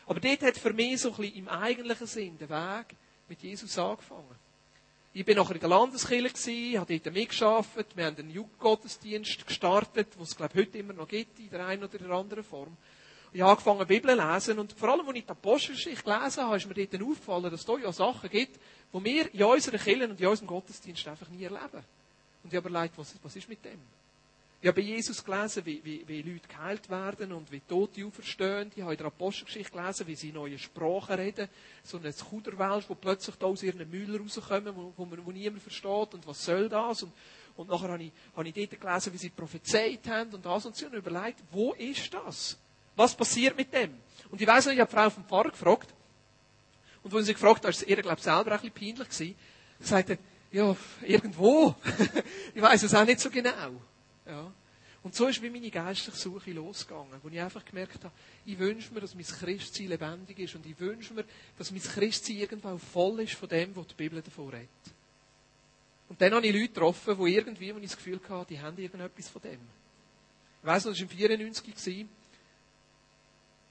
Aber 0.07 0.19
dort 0.19 0.41
hat 0.41 0.57
für 0.57 0.73
mich 0.73 1.01
so 1.01 1.11
ein 1.11 1.17
bisschen 1.17 1.35
im 1.35 1.49
eigentlichen 1.49 2.07
Sinn 2.07 2.37
der 2.39 2.49
Weg 2.49 2.95
mit 3.27 3.43
Jesus 3.43 3.77
angefangen. 3.77 4.38
Ich 5.11 5.25
bin 5.25 5.37
nachher 5.37 5.55
in 5.55 5.59
der 5.59 5.69
Landeskirche 5.69 6.29
gewesen, 6.29 6.79
habe 6.79 6.99
dort 6.99 7.13
mitgearbeitet, 7.15 7.97
wir 7.97 8.05
haben 8.05 8.17
einen 8.17 8.29
Jugendgottesdienst 8.29 9.47
gestartet, 9.47 10.13
den 10.13 10.21
es, 10.21 10.35
glaube 10.35 10.59
heute 10.59 10.77
immer 10.77 10.93
noch 10.93 11.07
gibt, 11.07 11.39
in 11.39 11.49
der 11.49 11.65
einen 11.65 11.83
oder 11.83 11.97
der 11.97 12.11
anderen 12.11 12.43
Form. 12.43 12.77
Ich 13.33 13.41
habe 13.41 13.51
angefangen, 13.51 13.87
Bibel 13.87 14.15
zu 14.15 14.23
lesen 14.23 14.59
und 14.59 14.73
vor 14.73 14.89
allem, 14.89 15.07
als 15.07 15.17
ich 15.17 15.25
die 15.25 15.31
Apostelgeschichte 15.31 16.03
gelesen 16.03 16.43
habe, 16.43 16.57
ist 16.57 16.67
mir 16.67 16.85
dort 16.85 17.01
aufgefallen, 17.01 17.43
dass 17.43 17.59
es 17.59 17.65
da 17.65 17.77
ja 17.77 17.91
Sachen 17.91 18.29
gibt, 18.29 18.59
die 18.93 19.03
wir 19.03 19.33
in 19.33 19.43
unseren 19.43 19.79
Kirchen 19.79 20.11
und 20.11 20.21
in 20.21 20.27
unserem 20.27 20.47
Gottesdienst 20.47 21.07
einfach 21.07 21.29
nie 21.29 21.43
erleben. 21.43 21.83
Und 22.43 22.53
ich 22.53 22.55
habe 22.55 22.69
überlegt, 22.69 22.97
was, 22.97 23.15
was 23.23 23.35
ist 23.35 23.49
mit 23.49 23.65
dem? 23.65 23.79
Ich 24.61 24.67
habe 24.67 24.81
bei 24.81 24.87
Jesus 24.87 25.23
gelesen, 25.23 25.65
wie, 25.65 25.81
wie, 25.85 26.05
wie 26.05 26.21
Leute 26.21 26.49
geheilt 26.49 26.89
werden 26.89 27.31
und 27.31 27.49
wie 27.49 27.61
Tote 27.61 28.05
auferstehen. 28.05 28.69
Ich 28.75 28.81
habe 28.81 28.91
in 28.91 28.97
der 28.97 29.07
Apostelgeschichte 29.07 29.71
gelesen, 29.71 30.05
wie 30.07 30.15
sie 30.15 30.33
neue 30.33 30.59
Sprachen 30.59 31.15
reden. 31.15 31.47
So 31.81 31.97
eine 31.97 32.11
Kuderwelsch, 32.11 32.89
wo 32.89 32.95
plötzlich 32.95 33.37
da 33.37 33.45
aus 33.45 33.63
ihren 33.63 33.89
Mühlen 33.89 34.21
rauskommen, 34.21 34.75
wo, 34.75 34.93
wo, 34.97 35.07
wo 35.23 35.31
niemand 35.31 35.61
versteht. 35.61 36.13
Und 36.13 36.27
was 36.27 36.43
soll 36.43 36.67
das? 36.67 37.03
Und, 37.03 37.13
und 37.55 37.69
nachher 37.69 37.87
habe 37.87 38.03
ich, 38.03 38.11
habe 38.35 38.49
ich 38.49 38.53
dort 38.53 38.81
gelesen, 38.81 39.13
wie 39.13 39.17
sie 39.17 39.29
prophezeit 39.29 40.05
haben 40.09 40.33
und 40.33 40.45
das 40.45 40.65
und 40.65 40.75
so. 40.75 40.87
Und 40.87 40.93
überlegt, 40.93 41.39
wo 41.51 41.71
ist 41.75 42.13
das? 42.13 42.57
Was 42.97 43.15
passiert 43.15 43.55
mit 43.55 43.73
dem? 43.73 43.93
Und 44.29 44.41
ich 44.41 44.47
weiss 44.47 44.65
noch, 44.65 44.73
ich 44.73 44.79
habe 44.81 44.89
die 44.89 44.95
Frau 44.97 45.09
vom 45.09 45.23
Pfarrer 45.23 45.51
gefragt. 45.51 45.93
Und 47.01 47.13
als 47.13 47.27
sie 47.27 47.33
gefragt 47.33 47.63
hat, 47.63 47.69
ist 47.69 47.83
es 47.83 47.87
ihr, 47.87 48.01
glaube 48.01 48.17
ich, 48.17 48.23
selber 48.23 48.51
ein 48.51 48.59
bisschen 48.59 48.73
peinlich 48.73 49.07
gewesen. 49.07 49.35
Sie 49.79 49.87
sagte, 49.87 50.17
ja, 50.51 50.75
irgendwo. 51.03 51.75
ich 52.53 52.61
weiß 52.61 52.83
es 52.83 52.93
auch 52.93 53.05
nicht 53.05 53.21
so 53.21 53.29
genau. 53.29 53.79
Ja. 54.29 54.53
Und 55.01 55.15
so 55.15 55.27
ist 55.27 55.41
wie 55.41 55.49
meine 55.49 55.71
geistliche 55.71 56.17
Suche 56.17 56.51
losgegangen, 56.51 57.19
wo 57.23 57.29
ich 57.29 57.39
einfach 57.39 57.63
gemerkt 57.63 58.03
habe, 58.03 58.13
ich 58.45 58.59
wünsche 58.59 58.93
mir, 58.93 58.99
dass 58.99 59.15
mein 59.15 59.25
Christsein 59.25 59.87
lebendig 59.87 60.39
ist 60.39 60.55
und 60.55 60.65
ich 60.65 60.77
wünsche 60.79 61.13
mir, 61.13 61.23
dass 61.57 61.71
mein 61.71 61.81
Christsein 61.81 62.35
irgendwann 62.35 62.79
voll 62.79 63.21
ist 63.21 63.33
von 63.33 63.47
dem, 63.47 63.75
was 63.75 63.87
die 63.87 63.95
Bibel 63.95 64.21
davon 64.21 64.49
redet. 64.49 64.69
Und 66.09 66.19
dann 66.21 66.33
habe 66.33 66.45
ich 66.45 66.53
Leute 66.53 66.67
getroffen, 66.67 67.17
die 67.17 67.33
irgendwie, 67.33 67.73
wo 67.73 67.77
ich 67.79 67.85
das 67.85 67.95
Gefühl 67.95 68.19
hatte, 68.27 68.53
die 68.53 68.59
haben 68.59 68.77
irgendetwas 68.77 69.29
von 69.29 69.41
dem. 69.41 69.59
Ich 70.61 70.67
weiss 70.67 70.83
noch, 70.83 70.91
das 70.91 70.99
war 70.99 71.11
im 71.11 71.17
94. 71.17 72.05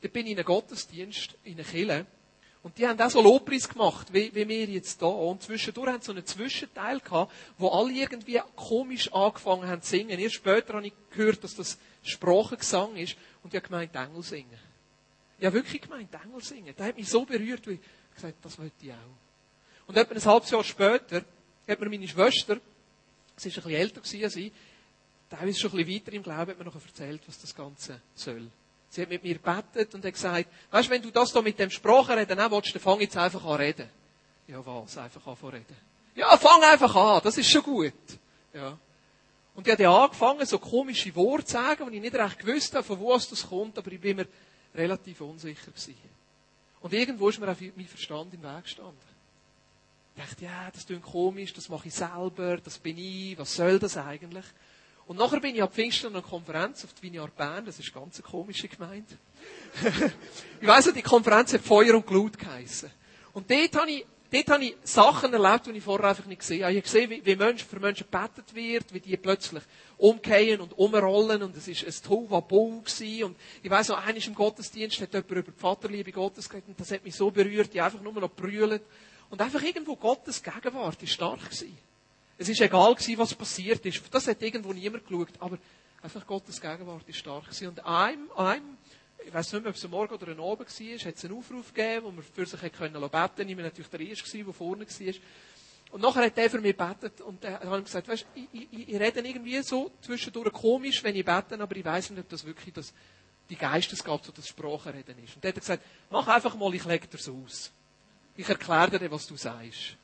Da 0.01 0.09
bin 0.09 0.27
ich 0.27 0.33
in 0.33 0.39
einem 0.39 0.47
Gottesdienst, 0.47 1.37
in 1.45 1.55
einer 1.55 1.65
Kirche, 1.65 2.07
und 2.69 2.77
die 2.77 2.87
haben 2.87 3.01
auch 3.01 3.09
so 3.09 3.23
Lobpreis 3.23 3.67
gemacht, 3.67 4.13
wie, 4.13 4.31
wie 4.35 4.47
wir 4.47 4.67
jetzt 4.67 5.01
da. 5.01 5.07
Und 5.07 5.43
zwischendurch 5.43 5.89
haben 5.89 6.03
sie 6.03 6.07
so 6.09 6.13
einen 6.13 6.27
Zwischenteil 6.27 7.01
gehabt, 7.01 7.33
wo 7.57 7.69
alle 7.69 7.93
irgendwie 7.93 8.39
komisch 8.57 9.11
angefangen 9.11 9.67
haben 9.67 9.81
zu 9.81 9.89
singen. 9.89 10.19
Erst 10.19 10.35
später 10.35 10.75
habe 10.75 10.87
ich 10.87 10.93
gehört, 11.09 11.43
dass 11.43 11.57
das 11.57 11.79
Sprachengesang 12.03 12.95
ist. 12.97 13.17
Und 13.43 13.55
ich 13.55 13.59
habe 13.59 13.69
gemeint, 13.69 13.95
Engel 13.95 14.23
singen. 14.23 14.59
Ich 15.39 15.47
habe 15.47 15.55
wirklich 15.55 15.81
gemeint, 15.81 16.11
Engel 16.13 16.43
singen. 16.43 16.75
Das 16.77 16.89
hat 16.89 16.99
mich 16.99 17.09
so 17.09 17.25
berührt, 17.25 17.67
wie 17.69 17.73
ich 17.73 17.81
gesagt 18.15 18.37
das 18.43 18.59
wollte 18.59 18.75
ich 18.83 18.93
auch. 18.93 19.87
Und 19.87 19.97
etwa 19.97 20.15
ein 20.15 20.25
halbes 20.27 20.51
Jahr 20.51 20.63
später 20.63 21.25
hat 21.67 21.81
mir 21.81 21.89
meine 21.89 22.07
Schwester, 22.07 22.61
sie 23.37 23.49
war 23.57 23.65
ein 23.65 23.71
bisschen 23.71 23.81
älter 23.81 24.25
als 24.25 24.37
ich, 24.37 24.53
teilweise 25.31 25.59
schon 25.59 25.71
ein 25.71 25.77
bisschen 25.87 26.03
weiter 26.03 26.13
im 26.13 26.23
Glauben, 26.23 26.51
hat 26.51 26.59
mir 26.59 26.65
noch 26.65 26.75
erzählt, 26.75 27.23
was 27.27 27.41
das 27.41 27.55
Ganze 27.55 28.03
soll. 28.15 28.51
Sie 28.91 29.03
hat 29.03 29.09
mit 29.11 29.23
mir 29.23 29.35
gebetet 29.35 29.95
und 29.95 30.05
hat 30.05 30.13
gesagt, 30.13 30.49
weißt, 30.71 30.91
wenn 30.91 31.03
du 31.03 31.11
das 31.11 31.33
da 31.33 31.43
mit 31.43 31.59
dem 31.59 31.71
Sprachenreden 31.71 32.41
auch 32.41 32.51
willst, 32.51 32.75
dann 32.75 32.83
fang 32.83 33.01
jetzt 33.01 33.17
einfach 33.17 33.45
an 33.45 33.57
reden. 33.57 33.89
Ja, 34.47 34.65
was? 34.65 34.97
Einfach 34.97 35.27
an 35.27 35.37
zu 35.39 35.49
reden. 35.49 35.77
Ja, 36.15 36.37
fang 36.37 36.63
einfach 36.63 36.95
an, 36.97 37.21
das 37.23 37.37
ist 37.37 37.51
schon 37.51 37.63
gut. 37.63 37.93
Ja. 38.53 38.79
Und 39.55 39.67
ich 39.67 39.73
habe 39.73 39.89
angefangen, 39.89 40.47
so 40.47 40.59
komische 40.59 41.15
Worte 41.17 41.45
zu 41.45 41.53
sagen, 41.53 41.87
wo 41.87 41.91
ich 41.91 42.01
nicht 42.01 42.15
recht 42.15 42.39
gewusst 42.39 42.75
habe, 42.75 42.85
von 42.85 42.99
wo 42.99 43.15
es 43.15 43.29
das 43.29 43.47
kommt, 43.47 43.77
aber 43.77 43.93
ich 43.93 44.01
bin 44.01 44.17
mir 44.17 44.27
relativ 44.75 45.21
unsicher 45.21 45.71
gewesen. 45.71 45.97
Und 46.81 46.93
irgendwo 46.93 47.29
ist 47.29 47.41
mir 47.41 47.51
auch 47.51 47.57
mein 47.77 47.87
Verstand 47.87 48.33
im 48.35 48.43
Weg 48.43 48.63
gestanden. 48.63 48.97
Ich 50.17 50.23
dachte, 50.23 50.45
ja, 50.45 50.71
das 50.73 50.87
klingt 50.87 51.03
komisch, 51.03 51.53
das 51.53 51.69
mache 51.69 51.89
ich 51.89 51.95
selber, 51.95 52.57
das 52.59 52.79
bin 52.79 52.99
ich, 52.99 53.39
was 53.39 53.55
soll 53.55 53.79
das 53.79 53.97
eigentlich? 53.97 54.45
Und 55.09 55.17
nachher 55.17 55.41
bin 55.41 55.55
ich 55.55 55.63
ab 55.63 55.73
Pfingsten 55.73 56.09
an 56.09 56.17
einer 56.17 56.23
Konferenz 56.23 56.85
auf 56.85 56.93
die 56.93 57.05
Vineyard 57.05 57.35
Bern, 57.35 57.65
das 57.65 57.79
ist 57.79 57.91
eine 57.95 58.03
ganz 58.05 58.23
komische 58.23 58.69
Gemeinde. 58.69 59.17
ich 60.61 60.67
weiss 60.67 60.85
noch, 60.85 60.93
die 60.93 61.01
Konferenz 61.01 61.55
hat 61.55 61.63
Feuer 61.63 61.95
und 61.95 62.07
Glut 62.07 62.39
geheissen. 62.39 62.91
Und 63.33 63.51
dort 63.51 63.75
habe 63.75 63.91
ich, 63.91 64.05
dort 64.31 64.51
habe 64.51 64.65
ich 64.67 64.77
Sachen 64.85 65.33
erlebt, 65.33 65.65
die 65.65 65.71
ich 65.71 65.83
vorher 65.83 66.11
einfach 66.11 66.27
nicht 66.27 66.41
gesehen 66.41 66.63
habe. 66.63 66.75
Ich 66.75 66.77
habe 66.77 66.83
gesehen, 66.83 67.09
wie, 67.09 67.25
wie 67.25 67.37
Menschen 67.37 67.67
für 67.67 67.81
Menschen 67.81 68.07
gebetet 68.11 68.55
wird, 68.55 68.93
wie 68.93 69.01
die 69.01 69.17
plötzlich 69.17 69.63
umkehren 69.97 70.61
und 70.61 70.77
umrollen 70.77 71.43
und 71.43 71.57
es 71.57 71.69
war 71.69 71.89
ein 71.89 72.03
Tohuwabohu 72.05 72.83
gewesen. 72.83 73.25
Und 73.25 73.37
ich 73.63 73.71
weiss 73.71 73.89
noch, 73.89 74.07
eines 74.07 74.27
im 74.27 74.35
Gottesdienst 74.35 75.01
hat 75.01 75.15
jemand 75.15 75.31
über 75.31 75.43
die 75.43 75.59
Vaterliebe 75.59 76.13
Gottes 76.13 76.51
geredet 76.51 76.69
und 76.69 76.79
das 76.79 76.91
hat 76.91 77.03
mich 77.03 77.15
so 77.15 77.31
berührt, 77.31 77.73
die 77.73 77.81
einfach 77.81 78.03
nur 78.03 78.13
noch 78.13 78.31
brüllt. 78.31 78.83
Und 79.31 79.41
einfach 79.41 79.63
irgendwo 79.63 79.97
Gottes 79.97 80.43
Gegenwart 80.43 81.03
ist 81.03 81.13
stark 81.13 81.43
gewesen. 81.47 81.79
Es 82.39 82.49
ist 82.49 82.61
egal 82.61 82.95
gewesen, 82.95 83.19
was 83.19 83.35
passiert 83.35 83.85
ist. 83.85 84.03
Das 84.13 84.29
hat 84.29 84.41
irgendwo 84.41 84.73
niemand 84.73 85.05
geschaut. 85.05 85.33
Aber 85.41 85.59
einfach 86.01 86.25
Gottes 86.25 86.61
Gegenwart 86.61 87.09
ist 87.09 87.19
stark 87.19 87.45
gewesen. 87.45 87.69
Und 87.69 87.85
einem, 87.85 88.31
einem, 88.37 88.79
ich 89.27 89.35
weiß 89.35 89.53
nicht 89.53 89.63
mehr, 89.63 89.71
ob 89.71 89.77
es 89.77 89.85
am 89.85 89.91
Morgen 89.91 90.15
oder 90.15 90.29
am 90.29 90.41
Abend 90.41 90.61
war, 90.61 90.99
hat 90.99 91.17
es 91.17 91.25
einen 91.25 91.37
Aufruf 91.37 91.75
gegeben, 91.75 92.07
wo 92.07 92.11
man 92.13 92.23
für 92.23 92.47
sich 92.47 92.61
beten 92.61 92.77
konnte. 92.79 92.97
Ich 92.97 93.57
war 93.57 93.63
natürlich 93.65 93.89
der 93.89 94.01
Erste, 94.01 94.45
der 94.45 94.53
vorne 94.55 94.87
war. 94.87 95.15
Und 95.91 96.03
nachher 96.03 96.27
hat 96.27 96.39
er 96.39 96.51
für 96.51 96.61
mich 96.61 96.77
gebetet 96.77 97.21
und 97.23 97.43
er 97.43 97.61
hat 97.61 97.85
gesagt, 97.85 98.09
weißt, 98.09 98.27
ich, 98.35 98.49
ich, 98.53 98.89
ich 98.89 99.01
rede 99.01 99.21
irgendwie 99.27 99.63
so 99.63 99.91
zwischendurch 100.03 100.53
komisch, 100.53 101.03
wenn 101.03 101.17
ich 101.17 101.25
bete, 101.25 101.59
aber 101.59 101.77
ich 101.77 101.85
weiß 101.85 102.11
nicht, 102.11 102.21
ob 102.21 102.29
das 102.29 102.45
wirklich 102.45 102.75
das, 102.75 102.93
die 103.49 103.57
Geistesgabe 103.57 104.23
so 104.25 104.31
das 104.31 104.47
Sprachenreden 104.47 105.19
ist. 105.25 105.37
Und 105.37 105.45
er 105.45 105.49
hat 105.49 105.61
gesagt, 105.61 105.83
mach 106.11 106.29
einfach 106.29 106.55
mal, 106.57 106.75
ich 106.75 106.85
lege 106.85 107.07
dir 107.07 107.17
so 107.17 107.43
aus. 107.43 107.73
Ich 108.37 108.49
erkläre 108.49 108.99
dir, 108.99 109.11
was 109.11 109.27
du 109.27 109.37
sagst. 109.37 109.97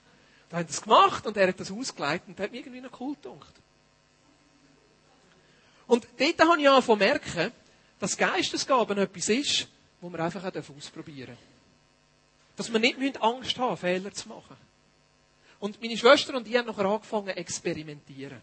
Da 0.54 0.60
haben 0.60 0.68
das 0.68 0.82
gemacht 0.82 1.26
und 1.26 1.36
er 1.36 1.48
hat 1.48 1.58
das 1.58 1.72
ausgeleitet 1.72 2.28
und 2.28 2.38
hat 2.38 2.52
mir 2.52 2.58
irgendwie 2.58 2.80
noch 2.80 3.00
cool 3.00 3.16
gedacht. 3.20 3.54
Und 5.88 6.06
dort 6.16 6.48
habe 6.48 6.60
ich 6.60 6.68
angefangen 6.68 7.00
zu 7.00 7.04
merken, 7.04 7.52
dass 7.98 8.16
Geistesgaben 8.16 8.96
etwas 8.98 9.28
ist, 9.30 9.66
wo 10.00 10.08
wir 10.10 10.20
einfach 10.20 10.44
auch 10.44 10.76
ausprobieren 10.76 11.36
dürfen. 11.36 12.54
Dass 12.54 12.72
wir 12.72 12.78
nicht 12.78 13.20
Angst 13.20 13.58
haben 13.58 13.76
Fehler 13.76 14.12
zu 14.12 14.28
machen. 14.28 14.56
Und 15.58 15.82
meine 15.82 15.96
Schwester 15.96 16.36
und 16.36 16.46
ich 16.46 16.56
haben 16.56 16.68
nachher 16.68 16.84
angefangen 16.84 17.34
zu 17.34 17.36
experimentieren. 17.36 18.40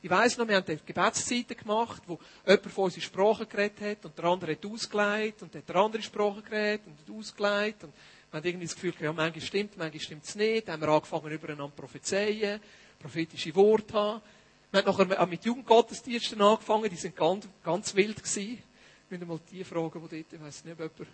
Ich 0.00 0.08
weiss 0.08 0.38
noch, 0.38 0.48
wir 0.48 0.56
haben 0.56 0.80
Gebetszeiten 0.86 1.58
gemacht, 1.58 2.02
wo 2.06 2.18
jemand 2.46 2.72
von 2.72 2.84
uns 2.84 2.96
in 2.96 3.02
Sprache 3.02 3.44
geredet 3.44 3.80
hat 3.82 4.06
und 4.06 4.16
der 4.16 4.24
andere 4.24 4.52
hat 4.52 4.64
ausgelegt 4.64 5.42
und 5.42 5.52
der 5.52 5.76
andere 5.76 6.02
Sprache 6.02 6.40
geredet 6.40 6.86
und 6.86 6.98
hat 6.98 7.18
ausgelegt 7.18 7.84
und 7.84 7.92
haben 8.32 8.46
irgendwie 8.46 8.66
das 8.66 8.74
Gefühl, 8.74 8.94
ja, 9.00 9.12
manchmal 9.12 9.44
stimmt, 9.44 9.76
manchmal 9.76 10.00
stimmt 10.00 10.24
es 10.24 10.34
nicht. 10.34 10.68
Dann 10.68 10.74
haben 10.74 10.82
wir 10.82 10.88
angefangen, 10.88 11.32
übereinander 11.32 11.74
prophezeien, 11.74 12.60
prophetische 12.98 13.54
Worte 13.54 13.94
haben. 13.94 14.22
Wir 14.70 14.84
haben 14.84 14.86
nachher 14.86 15.22
auch 15.22 15.26
mit 15.26 15.44
Jugendgottesdiensten 15.44 16.40
angefangen, 16.40 16.88
die 16.88 16.96
sind 16.96 17.16
ganz, 17.16 17.48
ganz 17.64 17.94
wild 17.94 18.18
gewesen. 18.18 18.62
Wir 19.08 19.18
müssen 19.18 19.28
mal 19.28 19.40
die 19.50 19.64
fragen, 19.64 20.08
die 20.08 20.22
dort, 20.22 20.32
ich 20.32 20.40
weiss 20.40 20.64
nicht, 20.64 20.80
ob 20.80 20.80
jemand 20.80 21.08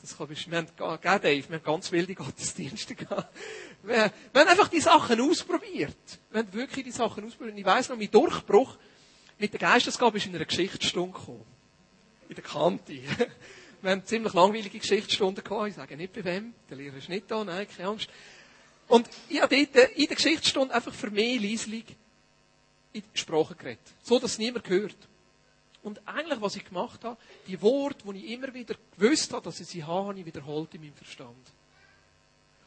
das 0.00 0.16
kann 0.16 0.32
ich, 0.32 0.50
wir 0.50 0.56
haben, 0.56 0.68
gell, 0.76 1.18
Dave, 1.18 1.48
wir 1.48 1.56
haben 1.58 1.64
ganz 1.64 1.92
wilde 1.92 2.14
Gottesdienste 2.14 2.94
gehabt. 2.96 3.36
Wir, 3.82 4.10
wir 4.32 4.40
haben 4.40 4.48
einfach 4.48 4.68
die 4.68 4.80
Sachen 4.80 5.20
ausprobiert. 5.20 5.96
Wir 6.30 6.40
haben 6.40 6.52
wirklich 6.54 6.86
die 6.86 6.90
Sachen 6.90 7.24
ausprobiert. 7.26 7.58
Ich 7.58 7.64
weiss 7.64 7.88
noch, 7.88 7.98
mein 7.98 8.10
Durchbruch 8.10 8.78
mit 9.38 9.52
der 9.52 9.60
Geistesgabe 9.60 10.16
ist 10.16 10.26
in 10.26 10.34
einer 10.34 10.46
Geschichtsstunde 10.46 11.12
gekommen. 11.12 11.44
In 12.28 12.34
der 12.34 12.44
Kante. 12.44 12.94
Wir 13.82 13.92
haben 13.92 14.04
ziemlich 14.04 14.34
langweilige 14.34 14.78
Geschichtsstunden 14.78 15.42
gehabt. 15.42 15.68
Ich 15.68 15.74
sage 15.74 15.96
nicht 15.96 16.12
bei 16.12 16.22
wem. 16.24 16.52
Der 16.68 16.76
Lehrer 16.76 16.96
ist 16.96 17.08
nicht 17.08 17.30
da. 17.30 17.42
Nein, 17.42 17.66
keine 17.66 17.88
Angst. 17.88 18.10
Und 18.88 19.08
ich 19.28 19.40
habe 19.40 19.56
dort 19.56 19.90
in 19.92 20.06
der 20.06 20.16
Geschichtsstunde 20.16 20.74
einfach 20.74 20.92
für 20.92 21.10
mich 21.10 21.40
leislich 21.40 21.84
in 22.92 23.02
die 23.14 23.18
Sprache 23.18 23.54
geredet. 23.54 23.80
So, 24.02 24.18
dass 24.18 24.32
es 24.32 24.38
niemand 24.38 24.68
hört. 24.68 24.96
Und 25.82 26.06
eigentlich, 26.06 26.40
was 26.42 26.56
ich 26.56 26.64
gemacht 26.64 27.04
habe, 27.04 27.16
die 27.46 27.60
Worte, 27.62 28.04
die 28.12 28.18
ich 28.18 28.32
immer 28.32 28.52
wieder 28.52 28.74
gewusst 28.98 29.32
habe, 29.32 29.44
dass 29.44 29.60
ich 29.60 29.68
sie 29.68 29.82
habe, 29.82 30.08
habe 30.08 30.20
ich 30.20 30.26
wiederholt 30.26 30.74
in 30.74 30.82
meinem 30.82 30.94
Verstand. 30.94 31.52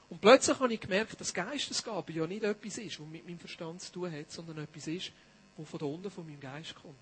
Und 0.09 0.19
plötzlich 0.19 0.59
habe 0.59 0.73
ich 0.73 0.79
gemerkt, 0.79 1.19
dass 1.19 1.33
Geistesgabe 1.33 2.11
ja 2.11 2.25
nicht 2.25 2.43
etwas 2.43 2.77
ist, 2.77 2.99
was 2.99 3.07
mit 3.07 3.25
meinem 3.25 3.39
Verstand 3.39 3.81
zu 3.81 3.91
tun 3.91 4.11
hat, 4.11 4.31
sondern 4.31 4.59
etwas 4.59 4.87
ist, 4.87 5.11
was 5.57 5.69
von 5.69 5.81
unten 5.81 6.09
von 6.09 6.25
meinem 6.25 6.39
Geist 6.39 6.73
kommt. 6.75 6.95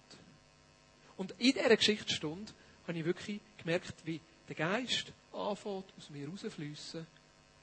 Und 1.16 1.32
in 1.38 1.54
dieser 1.54 1.78
Geschichtsstunde 1.78 2.52
habe 2.92 3.00
ich 3.00 3.06
wirklich 3.06 3.40
gemerkt, 3.58 3.94
wie 4.04 4.20
der 4.50 4.56
Geist 4.56 5.14
anfängt, 5.32 5.86
aus 5.98 6.10
mir 6.10 6.28
rausfließen 6.28 7.08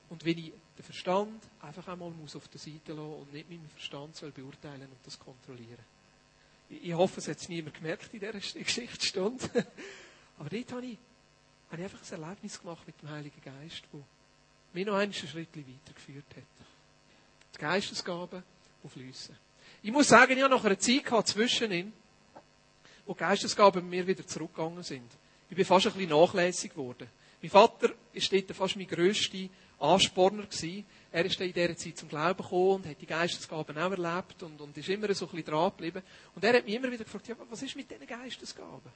und 0.09 0.25
wie 0.25 0.31
ich 0.31 0.53
den 0.79 0.83
Verstand 0.83 1.43
einfach 1.61 1.87
einmal 1.89 2.11
auf 2.35 2.49
der 2.49 2.59
Seite 2.59 2.93
lassen 2.93 3.15
und 3.15 3.33
nicht 3.35 3.51
meinen 3.51 3.69
Verstand 3.69 4.17
soll 4.17 4.31
beurteilen 4.31 4.89
und 4.89 4.99
das 5.05 5.19
kontrollieren. 5.19 5.85
Ich 6.71 6.95
hoffe, 6.95 7.21
es 7.21 7.29
hat 7.29 7.37
es 7.37 7.49
niemand 7.51 7.75
gemerkt 7.75 8.13
in 8.15 8.21
dieser 8.21 8.33
Geschichtsstunde. 8.65 9.67
Aber 10.39 10.49
dort 10.49 10.73
habe 10.73 10.87
ich, 10.87 10.99
habe 11.71 11.83
ich 11.83 11.85
einfach 11.85 12.13
ein 12.13 12.23
Erlebnis 12.23 12.61
gemacht 12.61 12.87
mit 12.87 13.01
dem 13.03 13.11
Heiligen 13.11 13.43
Geist, 13.43 13.83
das 13.93 14.01
mich 14.73 14.87
noch 14.87 14.95
einen 14.95 15.13
Schritt 15.13 15.55
weitergeführt 15.55 16.37
hat. 16.37 16.45
Die 17.55 17.59
Geistesgaben, 17.59 18.43
die 18.83 18.89
fließen. 18.89 19.37
Ich 19.83 19.93
muss 19.93 20.09
sagen, 20.09 20.33
ich 20.33 20.43
habe 20.43 20.55
noch 20.55 20.65
eine 20.65 20.79
Zeit 20.79 21.27
zwischen 21.27 21.71
ihnen, 21.71 21.93
die 23.15 23.19
Geistesgaben 23.19 23.89
mir 23.89 24.07
wieder 24.07 24.27
zurückgegangen 24.27 24.83
sind. 24.83 25.11
Ich 25.51 25.57
bin 25.57 25.65
fast 25.65 25.87
ein 25.87 25.93
bisschen 25.93 26.11
nachlässig 26.11 26.73
geworden. 26.73 27.09
Mein 27.41 27.51
Vater 27.51 27.91
ist 28.13 28.33
dort 28.33 28.51
fast 28.53 28.77
mein 28.77 28.87
grösster 28.87 29.49
Ansporner 29.79 30.43
gewesen. 30.43 30.85
Er 31.13 31.25
ist 31.25 31.41
in 31.41 31.53
dieser 31.53 31.77
Zeit 31.77 31.97
zum 31.97 32.09
Glauben 32.09 32.43
gekommen 32.43 32.77
und 32.77 32.87
hat 32.87 33.01
die 33.01 33.07
Geistesgaben 33.07 33.79
auch 33.79 33.91
erlebt 33.93 34.43
und, 34.43 34.61
und 34.61 34.77
ist 34.77 34.89
immer 34.89 35.13
so 35.15 35.27
ein 35.27 35.31
bisschen 35.31 35.47
dran 35.47 35.71
geblieben. 35.71 36.03
Und 36.35 36.45
er 36.45 36.55
hat 36.55 36.65
mich 36.65 36.75
immer 36.75 36.91
wieder 36.91 37.05
gefragt, 37.05 37.29
ja, 37.29 37.37
was 37.49 37.63
ist 37.63 37.77
mit 37.77 37.91
diesen 37.91 38.07
Geistesgaben? 38.07 38.93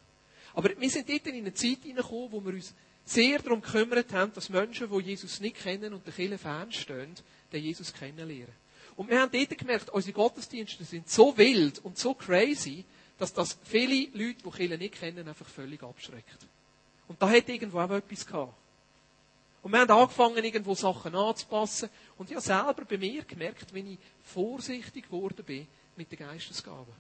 Aber 0.54 0.71
wir 0.78 0.90
sind 0.90 1.09
dort 1.09 1.26
in 1.28 1.37
eine 1.37 1.54
Zeit 1.54 1.78
hineingekommen, 1.83 2.33
wo 2.33 2.45
wir 2.45 2.54
uns 2.54 2.75
sehr 3.04 3.38
darum 3.38 3.62
gekümmert 3.62 4.12
haben, 4.12 4.33
dass 4.35 4.49
Menschen, 4.49 4.90
die 4.90 5.04
Jesus 5.04 5.40
nicht 5.40 5.57
kennen 5.57 5.95
und 5.95 6.07
der 6.07 6.12
Kirche 6.12 6.38
fernstehen, 6.38 7.14
den 7.52 7.62
Jesus 7.62 7.92
kennenlernen. 7.92 8.54
Und 8.97 9.09
wir 9.09 9.21
haben 9.21 9.33
dort 9.33 9.57
gemerkt, 9.57 9.90
unsere 9.90 10.12
Gottesdienste 10.12 10.85
sind 10.85 11.09
so 11.09 11.37
wild 11.38 11.78
und 11.85 11.97
so 11.97 12.12
crazy, 12.12 12.85
dass 13.22 13.32
das 13.32 13.56
viele 13.62 14.08
Leute, 14.14 14.42
die 14.44 14.50
Kirche 14.50 14.76
nicht 14.76 14.94
kennen, 14.94 15.28
einfach 15.28 15.46
völlig 15.46 15.80
abschreckt. 15.80 16.38
Und 17.06 17.22
da 17.22 17.30
hat 17.30 17.48
irgendwo 17.48 17.78
auch 17.78 17.90
etwas 17.90 18.26
gehabt. 18.26 18.52
Und 19.62 19.70
wir 19.70 19.78
haben 19.78 19.90
angefangen, 19.92 20.44
irgendwo 20.44 20.74
Sachen 20.74 21.14
anzupassen. 21.14 21.88
Und 22.18 22.28
ich 22.28 22.34
habe 22.34 22.44
selber 22.44 22.84
bei 22.84 22.98
mir 22.98 23.22
gemerkt, 23.22 23.72
wenn 23.72 23.92
ich 23.92 23.98
vorsichtig 24.24 25.04
geworden 25.04 25.44
bin 25.44 25.68
mit 25.94 26.10
den 26.10 26.18
Geistesgaben. 26.18 26.92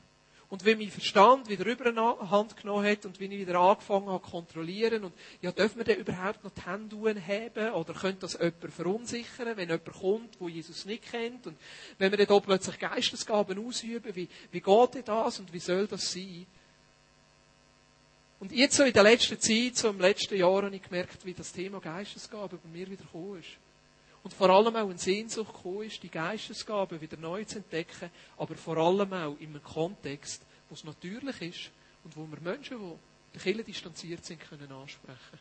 Und 0.52 0.66
wenn 0.66 0.76
mein 0.76 0.90
Verstand 0.90 1.48
wieder 1.48 1.64
über 1.64 1.86
eine 1.86 2.30
Hand 2.30 2.58
genommen 2.58 2.84
hat 2.86 3.06
und 3.06 3.18
wenn 3.18 3.32
ich 3.32 3.38
wieder 3.38 3.58
angefangen 3.58 4.10
habe 4.10 4.22
zu 4.22 4.32
kontrollieren 4.32 5.04
und, 5.04 5.14
ja, 5.40 5.50
dürfen 5.50 5.78
wir 5.78 5.84
denn 5.84 6.00
überhaupt 6.00 6.44
noch 6.44 6.50
die 6.50 6.66
Hände 6.66 7.18
heben 7.18 7.72
oder 7.72 7.94
könnte 7.94 8.20
das 8.20 8.34
jemand 8.34 8.70
verunsichern, 8.70 9.56
wenn 9.56 9.70
jemand 9.70 9.86
kommt, 9.86 10.38
wo 10.38 10.48
Jesus 10.50 10.84
nicht 10.84 11.10
kennt 11.10 11.46
und 11.46 11.56
wenn 11.96 12.10
wir 12.10 12.18
dann 12.18 12.26
da 12.26 12.38
plötzlich 12.38 12.78
Geistesgaben 12.78 13.66
ausüben, 13.66 14.14
wie, 14.14 14.28
wie 14.50 14.60
geht 14.60 14.94
denn 14.94 15.04
das 15.06 15.38
und 15.38 15.50
wie 15.54 15.58
soll 15.58 15.86
das 15.86 16.12
sein? 16.12 16.44
Und 18.38 18.52
jetzt 18.52 18.76
so 18.76 18.82
in 18.82 18.92
der 18.92 19.04
letzten 19.04 19.40
Zeit, 19.40 19.76
so 19.76 19.88
im 19.88 20.00
letzten 20.00 20.36
Jahr, 20.36 20.64
habe 20.64 20.76
ich 20.76 20.82
gemerkt, 20.82 21.24
wie 21.24 21.32
das 21.32 21.50
Thema 21.50 21.80
Geistesgabe 21.80 22.58
bei 22.58 22.68
mir 22.68 22.90
wieder 22.90 23.04
gekommen 23.04 23.40
ist. 23.40 23.56
Und 24.22 24.32
vor 24.32 24.50
allem 24.50 24.76
auch 24.76 24.88
eine 24.88 24.98
Sehnsucht 24.98 25.52
gekommen 25.52 25.82
ist, 25.82 26.02
die 26.02 26.10
Geistesgabe 26.10 27.00
wieder 27.00 27.16
neu 27.16 27.44
zu 27.44 27.58
entdecken, 27.58 28.10
aber 28.36 28.54
vor 28.54 28.76
allem 28.76 29.12
auch 29.12 29.36
in 29.40 29.50
einem 29.50 29.62
Kontext, 29.62 30.42
wo 30.68 30.74
es 30.74 30.84
natürlich 30.84 31.42
ist 31.42 31.70
und 32.04 32.16
wo 32.16 32.26
wir 32.26 32.40
Menschen, 32.40 32.78
die 32.78 32.98
der 33.34 33.40
Kirche 33.42 33.64
distanziert 33.64 34.24
sind, 34.24 34.40
können 34.40 34.70
ansprechen. 34.70 35.38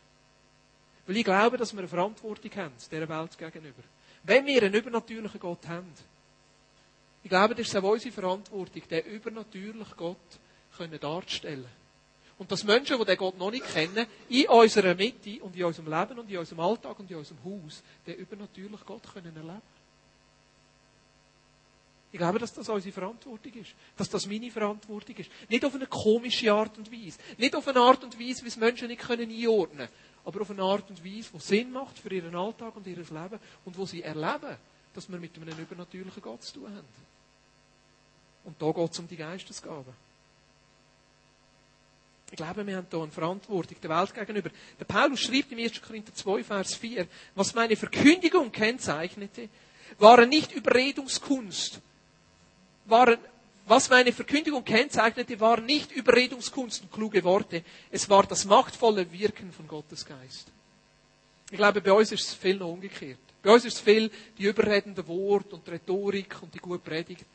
Weil 1.06 1.18
ich 1.18 1.24
glaube, 1.24 1.58
dass 1.58 1.74
wir 1.74 1.80
eine 1.80 1.88
Verantwortung 1.88 2.52
haben, 2.56 2.74
dieser 2.90 3.10
Welt 3.10 3.38
gegenüber. 3.38 3.84
Wenn 4.24 4.46
wir 4.46 4.64
einen 4.64 4.74
übernatürlichen 4.74 5.40
Gott 5.40 5.68
haben, 5.68 5.92
ich 7.24 7.30
glaube, 7.30 7.54
das 7.54 7.68
ist 7.68 7.76
auch 7.76 7.84
unsere 7.84 8.14
Verantwortung, 8.14 8.82
den 8.90 9.06
übernatürlichen 9.06 9.98
Gott 9.98 10.18
darzustellen. 11.00 11.81
Und 12.42 12.52
dass 12.52 12.64
Menschen, 12.64 12.98
die 12.98 13.06
den 13.06 13.18
Gott 13.18 13.38
noch 13.38 13.52
nicht 13.52 13.72
kennen, 13.72 14.08
in 14.28 14.48
unserer 14.48 14.96
Mitte 14.96 15.44
und 15.44 15.56
in 15.56 15.64
unserem 15.64 15.94
Leben 15.94 16.18
und 16.18 16.28
in 16.28 16.40
unserem 16.40 16.60
Alltag 16.62 16.98
und 16.98 17.12
in 17.12 17.18
unserem 17.18 17.38
Haus 17.46 17.84
den 18.08 18.16
übernatürlichen 18.16 18.84
Gott 18.84 19.04
können 19.14 19.36
erleben 19.36 19.62
Ich 22.12 22.18
glaube, 22.18 22.40
dass 22.40 22.52
das 22.52 22.68
unsere 22.68 22.92
Verantwortung 22.92 23.54
ist. 23.54 23.76
Dass 23.96 24.10
das 24.10 24.26
meine 24.26 24.50
Verantwortung 24.50 25.18
ist. 25.18 25.30
Nicht 25.50 25.64
auf 25.64 25.76
eine 25.76 25.86
komische 25.86 26.52
Art 26.52 26.76
und 26.80 26.92
Weise. 26.92 27.20
Nicht 27.38 27.56
auf 27.56 27.68
eine 27.68 27.80
Art 27.80 28.04
und 28.04 28.20
Weise, 28.20 28.44
wie 28.44 28.48
es 28.48 28.58
Menschen 28.58 28.88
nicht 28.88 29.02
können 29.02 29.30
einordnen 29.30 29.78
können. 29.78 29.90
Aber 30.26 30.42
auf 30.42 30.50
eine 30.50 30.64
Art 30.64 30.90
und 30.90 31.06
Weise, 31.06 31.30
die 31.32 31.40
Sinn 31.40 31.72
macht 31.72 32.00
für 32.00 32.12
ihren 32.12 32.36
Alltag 32.36 32.76
und 32.76 32.88
ihr 32.88 32.96
Leben 32.96 33.40
und 33.66 33.78
wo 33.78 33.86
sie 33.86 34.02
erleben, 34.02 34.58
dass 34.96 35.08
wir 35.12 35.20
mit 35.20 35.38
einem 35.38 35.60
übernatürlichen 35.60 36.24
Gott 36.24 36.42
zu 36.42 36.56
tun 36.56 36.76
haben. 36.76 36.88
Und 38.46 38.60
da 38.60 38.72
geht 38.72 38.92
es 38.92 38.98
um 38.98 39.08
die 39.08 39.16
Geistesgaben. 39.16 39.94
Ich 42.32 42.38
glaube, 42.38 42.66
wir 42.66 42.78
haben 42.78 42.88
hier 42.90 43.02
eine 43.02 43.12
Verantwortung 43.12 43.78
der 43.84 43.90
Welt 43.90 44.14
gegenüber. 44.14 44.50
Der 44.80 44.86
Paulus 44.86 45.20
schreibt 45.20 45.52
im 45.52 45.60
1. 45.60 45.82
Korinther 45.82 46.14
2, 46.14 46.44
Vers 46.46 46.76
4, 46.76 47.06
was 47.36 47.54
meine 47.54 47.76
Verkündigung 47.76 48.54
kennzeichnete, 48.54 49.50
waren 50.00 50.30
nicht 50.30 50.54
Überredungskunst, 50.54 51.82
waren, 52.86 53.18
was 53.66 53.90
meine 53.90 54.14
Verkündigung 54.14 54.64
kennzeichnete, 54.64 55.42
waren 55.42 55.66
nicht 55.66 55.92
Überredungskunst 55.92 56.84
und 56.84 56.92
kluge 56.94 57.22
Worte, 57.26 57.64
es 57.92 58.10
war 58.10 58.24
das 58.24 58.46
machtvolle 58.46 59.12
Wirken 59.12 59.52
von 59.52 59.68
Gottes 59.68 60.06
Geist. 60.06 60.54
Ich 61.52 61.58
glaube, 61.58 61.82
bei 61.82 61.92
uns 61.92 62.14
ist 62.14 62.30
es 62.30 62.34
viel 62.34 62.56
noch 62.56 62.70
umgekehrt. 62.70 63.20
Bei 63.44 63.52
uns 63.52 63.66
ist 63.66 63.74
es 63.74 63.80
viel 63.82 64.10
die 64.38 64.44
überredende 64.44 65.06
Wort 65.06 65.52
und 65.52 65.68
die 65.68 65.72
Rhetorik 65.72 66.42
und 66.42 66.54
die 66.54 66.60
gute 66.60 66.80
Predigt. 66.80 67.26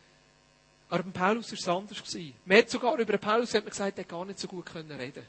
Aber 0.88 1.02
beim 1.02 1.12
Paulus 1.12 1.50
war 1.50 1.59
es 1.59 1.69
anders. 1.69 2.16
Man 2.45 2.59
hat 2.59 2.71
sogar 2.71 2.99
über 2.99 3.19
Paulus 3.19 3.55
hat 3.55 3.64
man 3.64 3.71
gesagt, 3.71 3.99
er 3.99 4.05
gar 4.05 4.25
nicht 4.25 4.38
so 4.38 4.47
gut 4.47 4.73
reden 4.75 4.88
können 4.88 5.26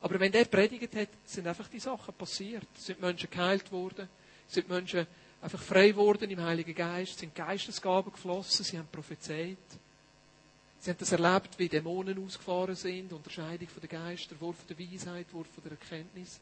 Aber 0.00 0.18
wenn 0.18 0.32
der 0.32 0.44
predigt 0.46 0.94
hat, 0.96 1.08
sind 1.24 1.46
einfach 1.46 1.68
die 1.68 1.78
Sachen 1.78 2.12
passiert. 2.14 2.66
Es 2.76 2.86
sind 2.86 3.00
Menschen 3.00 3.30
geheilt 3.30 3.70
worden, 3.70 4.08
es 4.48 4.54
sind 4.54 4.68
Menschen 4.68 5.06
einfach 5.40 5.62
frei 5.62 5.90
geworden 5.90 6.28
im 6.30 6.40
Heiligen 6.40 6.74
Geist, 6.74 7.12
es 7.12 7.18
sind 7.20 7.34
Geistesgaben 7.34 8.12
geflossen, 8.12 8.64
sie 8.64 8.78
haben 8.78 8.88
prophezeit. 8.90 9.58
Sie 10.80 10.90
haben 10.90 10.98
das 10.98 11.12
erlebt, 11.12 11.56
wie 11.58 11.68
Dämonen 11.68 12.24
ausgefahren 12.24 12.74
sind, 12.74 13.12
Unterscheidung 13.12 13.68
von 13.68 13.80
den 13.80 13.90
Geistern, 13.90 14.40
Wurf 14.40 14.56
der 14.68 14.76
Weisheit, 14.76 15.32
Wurf 15.32 15.46
der 15.62 15.70
Erkenntnis. 15.70 16.40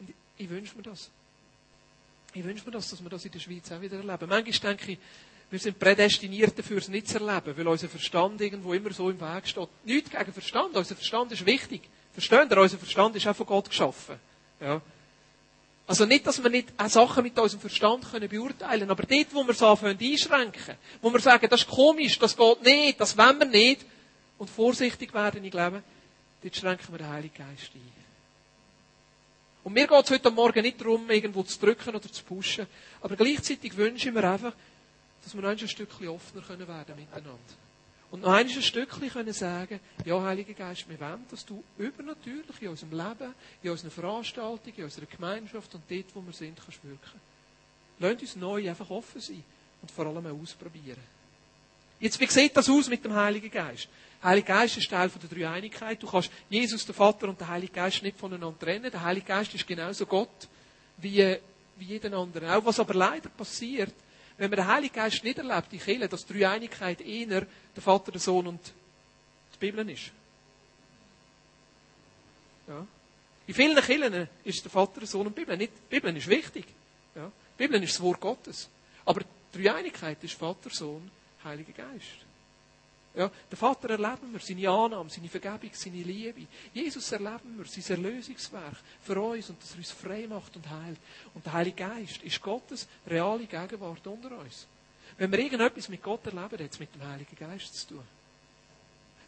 Und 0.00 0.14
ich 0.38 0.48
wünsche 0.48 0.74
mir 0.74 0.84
das. 0.84 1.10
Ich 2.32 2.42
wünsche 2.42 2.64
mir 2.64 2.72
das, 2.72 2.88
dass 2.88 3.02
wir 3.02 3.10
das 3.10 3.26
in 3.26 3.32
der 3.32 3.40
Schweiz 3.40 3.70
auch 3.70 3.80
wieder 3.82 3.98
erleben. 3.98 4.26
Manchmal 4.26 4.74
denke 4.74 4.92
ich, 4.92 4.98
wir 5.50 5.58
sind 5.58 5.78
prädestiniert 5.78 6.58
dafür, 6.58 6.78
es 6.78 6.88
nicht 6.88 7.08
zu 7.08 7.18
erleben, 7.18 7.56
weil 7.56 7.68
unser 7.68 7.88
Verstand 7.88 8.40
irgendwo 8.40 8.72
immer 8.74 8.92
so 8.92 9.10
im 9.10 9.20
Weg 9.20 9.46
steht. 9.46 9.68
Nichts 9.84 10.10
gegen 10.10 10.32
Verstand, 10.32 10.76
unser 10.76 10.96
Verstand 10.96 11.32
ist 11.32 11.46
wichtig. 11.46 11.82
Verstehen 12.12 12.48
ihr? 12.50 12.58
Unser 12.58 12.78
Verstand 12.78 13.16
ist 13.16 13.26
auch 13.26 13.36
von 13.36 13.46
Gott 13.46 13.68
geschaffen. 13.68 14.16
Ja. 14.60 14.80
Also 15.86 16.06
nicht, 16.06 16.26
dass 16.26 16.42
wir 16.42 16.50
nicht 16.50 16.68
auch 16.78 16.88
Sachen 16.88 17.22
mit 17.22 17.38
unserem 17.38 17.60
Verstand 17.60 18.10
können 18.10 18.28
beurteilen 18.28 18.90
aber 18.90 19.02
dort, 19.02 19.34
wo 19.34 19.44
wir 19.44 19.50
es 19.50 19.62
anfangen 19.62 19.98
einschränken, 20.00 20.76
wo 21.02 21.12
wir 21.12 21.20
sagen, 21.20 21.46
das 21.50 21.60
ist 21.60 21.68
komisch, 21.68 22.18
das 22.18 22.36
geht 22.36 22.62
nicht, 22.62 23.00
das 23.00 23.18
wollen 23.18 23.38
wir 23.38 23.46
nicht, 23.46 23.84
und 24.38 24.48
vorsichtig 24.48 25.12
werden, 25.12 25.44
ich 25.44 25.50
glaube, 25.50 25.82
dort 26.42 26.56
schränken 26.56 26.92
wir 26.92 26.98
den 26.98 27.08
Heiligen 27.08 27.34
Geist 27.34 27.70
ein. 27.74 27.92
Und 29.62 29.72
mir 29.72 29.86
geht 29.86 30.04
es 30.04 30.10
heute 30.10 30.30
Morgen 30.30 30.62
nicht 30.62 30.80
darum, 30.80 31.10
irgendwo 31.10 31.42
zu 31.42 31.58
drücken 31.58 31.94
oder 31.94 32.10
zu 32.10 32.24
pushen, 32.24 32.66
aber 33.00 33.16
gleichzeitig 33.16 33.76
wünsche 33.76 34.08
ich 34.08 34.14
mir 34.14 34.24
einfach, 34.24 34.52
dass 35.24 35.34
wir 35.34 35.42
noch 35.42 35.48
ein 35.48 35.58
Stückchen 35.58 36.08
offener 36.08 36.42
können 36.42 36.68
werden 36.68 36.94
miteinander. 36.96 37.38
Und 38.10 38.22
noch 38.22 38.32
ein 38.32 38.48
Stückchen 38.48 39.08
können 39.08 39.32
sagen, 39.32 39.80
ja, 40.04 40.22
Heiliger 40.22 40.52
Geist, 40.52 40.88
wir 40.88 41.00
wollen, 41.00 41.24
dass 41.30 41.44
du 41.44 41.64
übernatürlich 41.78 42.60
in 42.62 42.68
unserem 42.68 42.92
Leben, 42.92 43.34
in 43.62 43.70
unseren 43.70 43.90
Veranstaltungen, 43.90 44.76
in 44.76 44.84
unserer 44.84 45.06
Gemeinschaft 45.06 45.74
und 45.74 45.82
dort, 45.88 46.14
wo 46.14 46.22
wir 46.22 46.32
sind, 46.32 46.56
kannst 46.56 46.84
wirken. 46.84 47.20
Lasst 47.98 48.20
uns 48.20 48.36
neu 48.36 48.68
einfach 48.68 48.88
offen 48.90 49.20
sein 49.20 49.42
und 49.82 49.90
vor 49.90 50.06
allem 50.06 50.26
auch 50.26 50.40
ausprobieren. 50.42 51.02
Jetzt, 51.98 52.20
wie 52.20 52.26
sieht 52.26 52.56
das 52.56 52.68
aus 52.68 52.88
mit 52.88 53.04
dem 53.04 53.14
Heiligen 53.14 53.50
Geist? 53.50 53.88
Der 54.22 54.30
Heilige 54.30 54.46
Geist 54.46 54.76
ist 54.76 54.90
Teil 54.90 55.10
der 55.10 55.28
Dreieinigkeit. 55.28 56.02
Du 56.02 56.06
kannst 56.06 56.30
Jesus, 56.48 56.84
den 56.86 56.94
Vater 56.94 57.28
und 57.28 57.40
den 57.40 57.48
Heiligen 57.48 57.74
Geist 57.74 58.02
nicht 58.02 58.18
voneinander 58.18 58.58
trennen. 58.58 58.90
Der 58.90 59.02
Heilige 59.02 59.26
Geist 59.26 59.54
ist 59.54 59.66
genauso 59.66 60.06
Gott 60.06 60.48
wie, 60.98 61.36
wie 61.76 61.84
jeden 61.84 62.14
anderen. 62.14 62.48
Auch 62.50 62.64
was 62.64 62.80
aber 62.80 62.94
leider 62.94 63.28
passiert, 63.28 63.94
wenn 64.36 64.50
man 64.50 64.58
den 64.58 64.66
Heiligen 64.66 64.94
Geist 64.94 65.22
nicht 65.22 65.38
erlebt, 65.38 65.70
die 65.70 65.78
Kirche, 65.78 66.08
dass 66.08 66.26
die 66.26 66.38
Dreieinigkeit 66.38 67.00
eher 67.00 67.46
der 67.76 67.82
Vater, 67.82 68.10
der 68.10 68.20
Sohn 68.20 68.46
und 68.46 68.60
die 69.54 69.58
Bibel 69.58 69.88
ist. 69.88 70.10
Ja. 72.66 72.86
In 73.46 73.54
vielen 73.54 73.76
Kirchen 73.76 74.28
ist 74.42 74.64
der 74.64 74.70
Vater, 74.70 75.00
der 75.00 75.08
Sohn 75.08 75.26
und 75.26 75.36
die 75.36 75.40
Bibel. 75.40 75.56
Nicht, 75.56 75.72
die 75.90 75.94
Bibel 75.94 76.16
ist 76.16 76.26
wichtig. 76.26 76.64
Ja. 77.14 77.30
Die 77.58 77.62
Bibel 77.62 77.82
ist 77.82 77.94
das 77.94 78.02
Wort 78.02 78.20
Gottes. 78.20 78.68
Aber 79.04 79.20
die 79.20 79.62
Dreieinigkeit 79.62 80.22
ist 80.24 80.34
Vater, 80.34 80.70
Sohn, 80.70 81.10
Heiliger 81.44 81.72
Geist. 81.72 82.23
Ja, 83.16 83.30
den 83.50 83.56
Vater 83.56 83.90
erleben 83.90 84.32
wir, 84.32 84.40
seine 84.40 84.68
Annahme, 84.68 85.08
seine 85.08 85.28
Vergebung, 85.28 85.70
seine 85.72 86.02
Liebe. 86.02 86.46
Jesus 86.72 87.12
erleben 87.12 87.56
wir, 87.56 87.64
sein 87.64 87.96
Erlösungswerk 87.96 88.76
für 89.02 89.20
uns 89.20 89.50
und 89.50 89.62
dass 89.62 89.70
er 89.72 89.78
uns 89.78 89.92
frei 89.92 90.26
macht 90.26 90.56
und 90.56 90.68
heilt. 90.68 90.98
Und 91.32 91.46
der 91.46 91.52
Heilige 91.52 91.76
Geist 91.76 92.22
ist 92.22 92.40
Gottes 92.40 92.88
reale 93.06 93.46
Gegenwart 93.46 94.04
unter 94.04 94.36
uns. 94.38 94.66
Wenn 95.16 95.30
wir 95.30 95.38
irgendetwas 95.38 95.88
mit 95.88 96.02
Gott 96.02 96.26
erleben, 96.26 96.64
hat 96.64 96.72
es 96.72 96.80
mit 96.80 96.92
dem 96.92 97.06
Heiligen 97.06 97.36
Geist 97.36 97.74
zu 97.76 97.94
tun. 97.94 98.04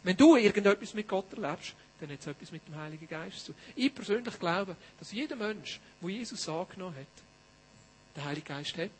Wenn 0.03 0.17
du 0.17 0.35
irgendetwas 0.35 0.93
mit 0.93 1.07
Gott 1.07 1.31
erlebst, 1.31 1.73
dann 1.99 2.09
hat 2.09 2.19
es 2.19 2.27
etwas 2.27 2.51
mit 2.51 2.67
dem 2.67 2.75
Heiligen 2.75 3.07
Geist 3.07 3.45
zu 3.45 3.53
tun. 3.53 3.61
Ich 3.75 3.95
persönlich 3.95 4.37
glaube, 4.37 4.75
dass 4.99 5.13
jeder 5.13 5.37
Mensch, 5.37 5.79
der 6.01 6.09
Jesus 6.09 6.47
angenommen 6.49 6.95
hat, 6.97 8.15
den 8.15 8.25
Heiligen 8.25 8.47
Geist 8.47 8.77
hat. 8.77 8.91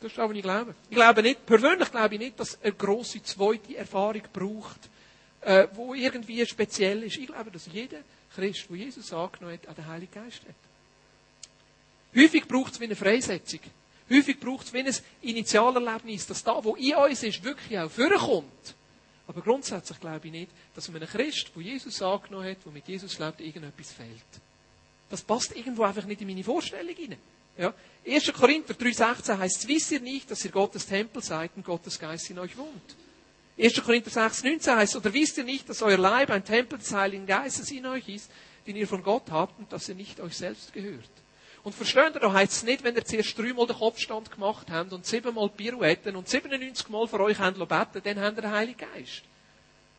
Das 0.00 0.12
ist 0.12 0.18
auch, 0.20 0.28
was 0.28 0.36
ich 0.36 0.42
glaube. 0.42 0.74
Ich 0.88 0.96
glaube 0.96 1.22
nicht, 1.22 1.44
persönlich 1.44 1.90
glaube 1.90 2.14
ich 2.14 2.20
nicht, 2.20 2.38
dass 2.38 2.60
eine 2.62 2.72
grosse 2.72 3.22
zweite 3.22 3.76
Erfahrung 3.76 4.22
braucht, 4.32 4.78
äh, 5.40 5.66
wo 5.74 5.94
irgendwie 5.94 6.44
speziell 6.46 7.02
ist. 7.02 7.16
Ich 7.16 7.26
glaube, 7.26 7.50
dass 7.50 7.66
jeder 7.72 7.98
Christ, 8.34 8.66
der 8.70 8.76
Jesus 8.76 9.12
angenommen 9.12 9.54
hat, 9.54 9.68
auch 9.68 9.74
den 9.74 9.86
Heiligen 9.86 10.12
Geist 10.12 10.42
hat. 10.42 10.54
Häufig 12.14 12.46
braucht 12.46 12.74
es 12.74 12.80
wie 12.80 12.84
eine 12.84 12.96
Freisetzung. 12.96 13.60
Häufig 14.10 14.40
braucht 14.40 14.66
es 14.66 14.72
wie 14.72 14.78
ein 14.78 14.94
Initialerlebnis, 15.22 16.26
dass 16.26 16.42
da, 16.42 16.62
wo 16.62 16.76
in 16.76 16.94
uns 16.94 17.22
ist, 17.22 17.44
wirklich 17.44 17.78
auch 17.78 17.90
vorkommt. 17.90 18.74
Aber 19.26 19.42
grundsätzlich 19.42 20.00
glaube 20.00 20.26
ich 20.26 20.32
nicht, 20.32 20.50
dass 20.74 20.88
einem 20.88 21.06
Christ, 21.06 21.50
der 21.54 21.62
Jesus 21.62 22.00
angenommen 22.00 22.48
hat, 22.48 22.64
der 22.64 22.72
mit 22.72 22.88
Jesus 22.88 23.18
lebt, 23.18 23.40
irgendetwas 23.40 23.92
fehlt. 23.92 24.08
Das 25.10 25.22
passt 25.22 25.54
irgendwo 25.54 25.82
einfach 25.82 26.04
nicht 26.04 26.20
in 26.22 26.28
meine 26.28 26.44
Vorstellung 26.44 26.94
hinein. 26.94 27.18
Ja. 27.58 27.74
1. 28.06 28.32
Korinther 28.32 28.72
3,16 28.74 29.36
heißt, 29.36 29.68
wisst 29.68 29.90
ihr 29.90 30.00
nicht, 30.00 30.30
dass 30.30 30.44
ihr 30.44 30.50
Gottes 30.50 30.86
Tempel 30.86 31.22
seid 31.22 31.50
und 31.56 31.64
Gottes 31.64 31.98
Geist 31.98 32.30
in 32.30 32.38
euch 32.38 32.56
wohnt? 32.56 32.96
1. 33.58 33.82
Korinther 33.82 34.10
6,19 34.10 34.76
heißt, 34.76 34.96
oder 34.96 35.12
wisst 35.12 35.36
ihr 35.36 35.44
nicht, 35.44 35.68
dass 35.68 35.82
euer 35.82 35.98
Leib 35.98 36.30
ein 36.30 36.44
Tempel 36.44 36.78
des 36.78 36.92
Heiligen 36.92 37.26
Geistes 37.26 37.70
in 37.72 37.84
euch 37.86 38.08
ist, 38.08 38.30
den 38.66 38.76
ihr 38.76 38.86
von 38.86 39.02
Gott 39.02 39.24
habt 39.30 39.58
und 39.58 39.72
dass 39.72 39.88
ihr 39.88 39.96
nicht 39.96 40.20
euch 40.20 40.36
selbst 40.36 40.72
gehört? 40.72 41.10
Und 41.64 41.74
versteht 41.74 42.14
ihr, 42.14 42.20
da 42.20 42.32
heißt 42.32 42.52
es 42.52 42.62
nicht, 42.62 42.84
wenn 42.84 42.94
ihr 42.94 43.04
zuerst 43.04 43.36
dreimal 43.36 43.66
den 43.66 43.76
Kopfstand 43.76 44.30
gemacht 44.30 44.68
habt 44.70 44.92
und 44.92 45.04
siebenmal 45.04 45.48
Pirouetten 45.48 46.14
und 46.14 46.28
97 46.28 46.88
Mal 46.88 47.08
für 47.08 47.20
euch 47.20 47.38
beten, 47.38 47.58
dann 47.58 47.68
habt 47.70 47.96
ihr 47.96 48.00
den 48.00 48.50
Heiligen 48.52 48.78
Geist. 48.94 49.22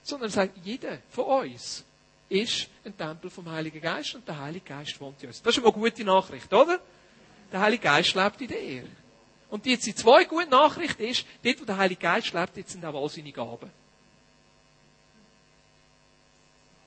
Sondern 0.02 0.30
er 0.30 0.34
sagt, 0.34 0.58
jeder 0.64 0.98
von 1.10 1.26
uns 1.26 1.84
ist 2.30 2.70
ein 2.86 2.98
Tempel 2.98 3.30
vom 3.30 3.52
Heiligen 3.52 3.82
Geist 3.82 4.16
und 4.16 4.28
der 4.28 4.40
Heilige 4.40 4.66
Geist 4.66 5.00
wohnt 5.02 5.22
in 5.22 5.28
uns. 5.28 5.42
Das 5.42 5.58
ist 5.58 5.64
eine 5.64 5.74
gute 5.74 6.04
Nachricht, 6.06 6.52
oder? 6.54 6.80
Der 7.52 7.60
Heilige 7.62 7.84
Geist 7.84 8.16
lebt 8.16 8.42
in 8.42 8.48
dir. 8.48 8.84
Und 9.50 9.66
jetzt 9.66 9.86
die 9.86 9.96
zwei 9.96 10.26
gute 10.26 10.48
Nachricht 10.48 11.00
ist, 11.00 11.26
dort, 11.44 11.62
wo 11.62 11.66
der 11.66 11.78
Heilige 11.78 12.02
Geist 12.02 12.34
lebt, 12.34 12.56
dort 12.56 12.70
sind 12.70 12.86
auch 12.86 13.02
all 13.02 13.10
seine 13.10 13.32
Gaben. 13.32 13.72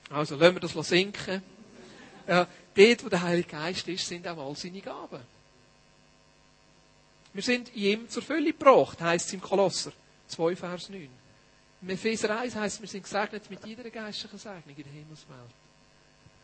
Also, 0.09 0.35
lassen 0.35 0.55
wir 0.55 0.59
das 0.61 0.87
sinken. 0.87 1.41
Ja, 2.27 2.47
dort, 2.75 3.05
wo 3.05 3.09
der 3.09 3.21
Heilige 3.21 3.49
Geist 3.49 3.87
ist, 3.87 4.07
sind 4.07 4.27
auch 4.27 4.37
all 4.37 4.55
seine 4.55 4.79
Gaben. 4.79 5.19
Wir 7.33 7.41
sind 7.41 7.69
in 7.75 7.83
ihm 7.83 8.09
zur 8.09 8.21
Fülle 8.21 8.53
gebracht, 8.53 9.01
heisst 9.01 9.27
es 9.27 9.33
im 9.33 9.41
Kolosser 9.41 9.91
2, 10.27 10.55
Vers 10.55 10.89
9. 10.89 11.09
Im 11.81 11.89
Epheser 11.89 12.39
1 12.39 12.55
heisst, 12.55 12.79
wir 12.79 12.87
sind 12.87 13.03
gesegnet 13.03 13.49
mit 13.49 13.65
jeder 13.65 13.89
geistlichen 13.89 14.37
Segnung 14.37 14.75
in 14.77 14.83
der 14.83 14.93
Himmelswelt. 14.93 15.62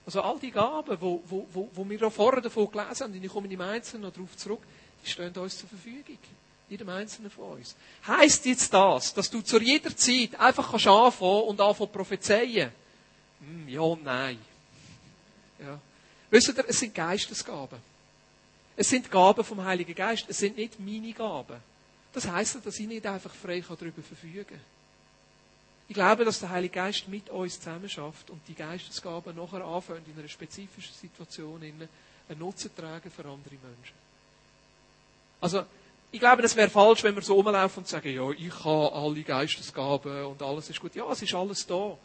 Also 0.10 0.24
all 0.24 0.40
die 0.40 0.50
Gaben, 0.50 1.00
wo, 1.00 1.22
wo, 1.28 1.48
wo, 1.54 1.70
wo 1.72 1.88
wir 1.88 2.08
auch 2.08 2.12
vorher 2.12 2.42
davon 2.42 2.72
gelesen 2.72 3.04
haben, 3.04 3.14
und 3.14 3.24
ich 3.24 3.32
komme 3.32 3.48
im 3.48 3.62
Einzelnen 3.62 4.02
noch 4.02 4.12
darauf 4.12 4.36
zurück, 4.38 4.64
die 5.06 5.08
stehen 5.12 5.32
uns 5.38 5.60
zur 5.60 5.70
Verfügung. 5.70 6.18
Jedem 6.68 6.90
Einzelnen 6.90 7.30
von 7.30 7.60
uns. 7.60 7.76
Heißt 8.08 8.44
jetzt 8.48 8.74
das, 8.74 9.14
dass 9.14 9.30
du 9.30 9.42
zu 9.42 9.62
jeder 9.62 9.96
Zeit 9.96 10.34
einfach 10.40 10.72
kannst 10.72 10.88
anfangen 10.88 11.44
und 11.44 11.62
anfangen 11.62 11.92
prophezeien? 11.92 12.72
Hm, 13.40 13.70
ja 13.70 13.82
und 13.82 14.04
nein. 14.04 14.40
Ja. 15.60 15.80
Wisst 16.32 16.48
ihr, 16.48 16.66
es 16.68 16.80
sind 16.80 16.96
Geistesgaben. 16.96 17.78
Es 18.76 18.90
sind 18.90 19.12
Gaben 19.12 19.44
vom 19.44 19.64
Heiligen 19.64 19.94
Geist. 19.94 20.26
Es 20.28 20.40
sind 20.40 20.58
nicht 20.58 20.80
meine 20.80 21.14
Gaben. 21.14 21.58
Das 22.14 22.28
heisst, 22.28 22.66
dass 22.66 22.80
ich 22.80 22.88
nicht 22.88 23.06
einfach 23.06 23.36
frei 23.36 23.62
darüber 23.62 24.02
verfügen 24.02 24.48
kann. 24.48 24.79
Ich 25.90 25.96
glaube, 25.96 26.24
dass 26.24 26.40
der 26.40 26.52
Heilige 26.52 26.76
Geist 26.76 27.08
mit 27.08 27.32
uns 27.32 27.60
zusammen 27.60 27.90
schafft 27.90 28.30
und 28.30 28.40
die 28.48 28.54
Geistesgaben 28.54 29.36
nachher 29.36 29.66
anfangen, 29.66 30.06
in 30.06 30.20
einer 30.20 30.30
spezifischen 30.30 30.94
Situation 30.94 31.62
einen 31.64 31.90
Nutzen 32.40 32.70
tragen 32.76 33.10
für 33.10 33.26
andere 33.26 33.56
Menschen. 33.56 33.96
Also, 35.42 35.66
ich 36.12 36.20
glaube, 36.20 36.44
das 36.44 36.56
wäre 36.56 36.70
falsch, 36.70 37.04
wenn 37.04 37.16
wir 37.16 37.24
so 37.24 37.34
rumlaufen 37.34 37.82
und 37.82 37.88
sagen, 37.88 38.14
ja, 38.14 38.30
ich 38.30 38.54
habe 38.64 38.94
alle 38.94 39.24
Geistesgaben 39.24 40.26
und 40.26 40.42
alles 40.44 40.70
ist 40.70 40.80
gut. 40.80 40.94
Ja, 40.94 41.12
es 41.12 41.24
ist 41.24 41.34
alles 41.34 41.66
da. 41.66 41.98